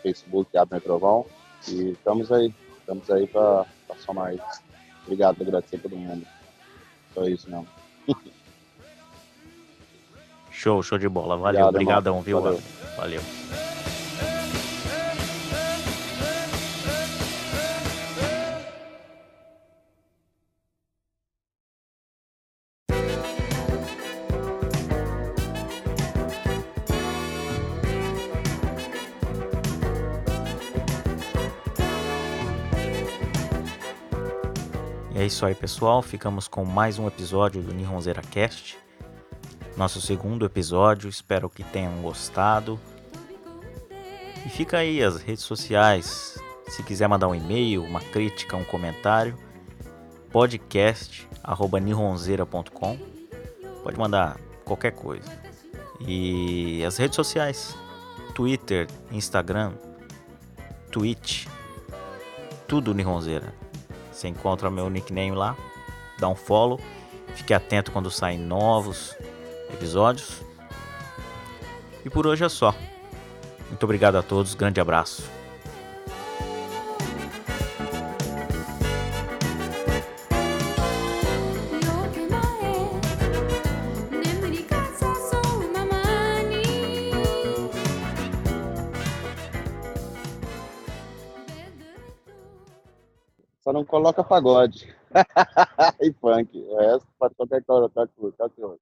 Facebook, 0.01 0.55
Abner 0.57 0.81
Trovão. 0.81 1.25
E 1.67 1.91
estamos 1.91 2.31
aí. 2.31 2.53
Estamos 2.79 3.09
aí 3.09 3.27
para 3.27 3.65
somar 3.97 4.27
aí. 4.27 4.39
Obrigado, 5.03 5.41
agradecer 5.41 5.75
a 5.75 5.79
todo 5.79 5.95
mundo. 5.95 6.25
Só 7.13 7.23
isso 7.27 7.49
mesmo. 7.49 7.67
show, 10.51 10.81
show 10.81 10.97
de 10.97 11.09
bola. 11.09 11.37
Valeu, 11.37 11.67
obrigadão, 11.67 12.21
viu? 12.21 12.41
Valeu. 12.41 12.61
Valeu. 12.97 13.21
É 35.24 35.26
isso 35.26 35.45
aí, 35.45 35.55
pessoal. 35.55 36.01
Ficamos 36.01 36.49
com 36.49 36.65
mais 36.65 36.99
um 36.99 37.07
episódio 37.07 37.61
do 37.61 37.74
Nihonzera 37.74 38.21
Cast. 38.21 38.78
Nosso 39.78 40.01
segundo 40.01 40.45
episódio. 40.45 41.09
Espero 41.09 41.49
que 41.49 41.63
tenham 41.63 41.93
gostado. 42.01 42.78
E 44.45 44.49
fica 44.49 44.80
aí 44.80 45.01
as 45.01 45.21
redes 45.21 45.45
sociais. 45.45 46.38
Se 46.67 46.84
quiser 46.84 47.07
mandar 47.07 47.30
um 47.30 47.36
e-mail, 47.36 47.86
uma 47.86 48.01
crítica, 48.01 48.57
um 48.57 48.65
comentário, 48.65 49.38
podcast@nihonzera.com. 50.30 52.99
Pode 53.82 53.97
mandar 53.97 54.38
qualquer 54.65 54.91
coisa. 54.91 55.32
E 56.05 56.84
as 56.84 56.97
redes 56.97 57.15
sociais: 57.15 57.78
Twitter, 58.36 58.89
Instagram, 59.09 59.71
Twitch, 60.91 61.47
tudo 62.67 62.93
Nihonzera. 62.93 63.62
Você 64.14 64.28
encontra 64.28 64.70
meu 64.70 64.89
nickname 64.89 65.32
lá, 65.36 65.57
dá 66.20 66.30
um 66.30 66.36
follow, 66.36 66.80
fique 67.36 67.53
atento 67.53 67.91
quando 67.91 68.11
saem 68.11 68.38
novos 68.38 69.16
episódios. 69.74 70.41
E 72.05 72.09
por 72.09 72.28
hoje 72.28 72.43
é 72.43 72.49
só. 72.49 72.76
Muito 73.68 73.84
obrigado 73.84 74.16
a 74.18 74.22
todos, 74.24 74.53
grande 74.53 74.80
abraço. 74.80 75.24
Coloca 93.93 94.23
pagode 94.23 94.91
e 96.01 96.11
funk. 96.13 96.57
O 96.67 96.77
resto 96.77 97.07
pode 97.19 97.35
coisa, 97.61 98.35
qualquer 98.35 98.55
coisa. 98.55 98.79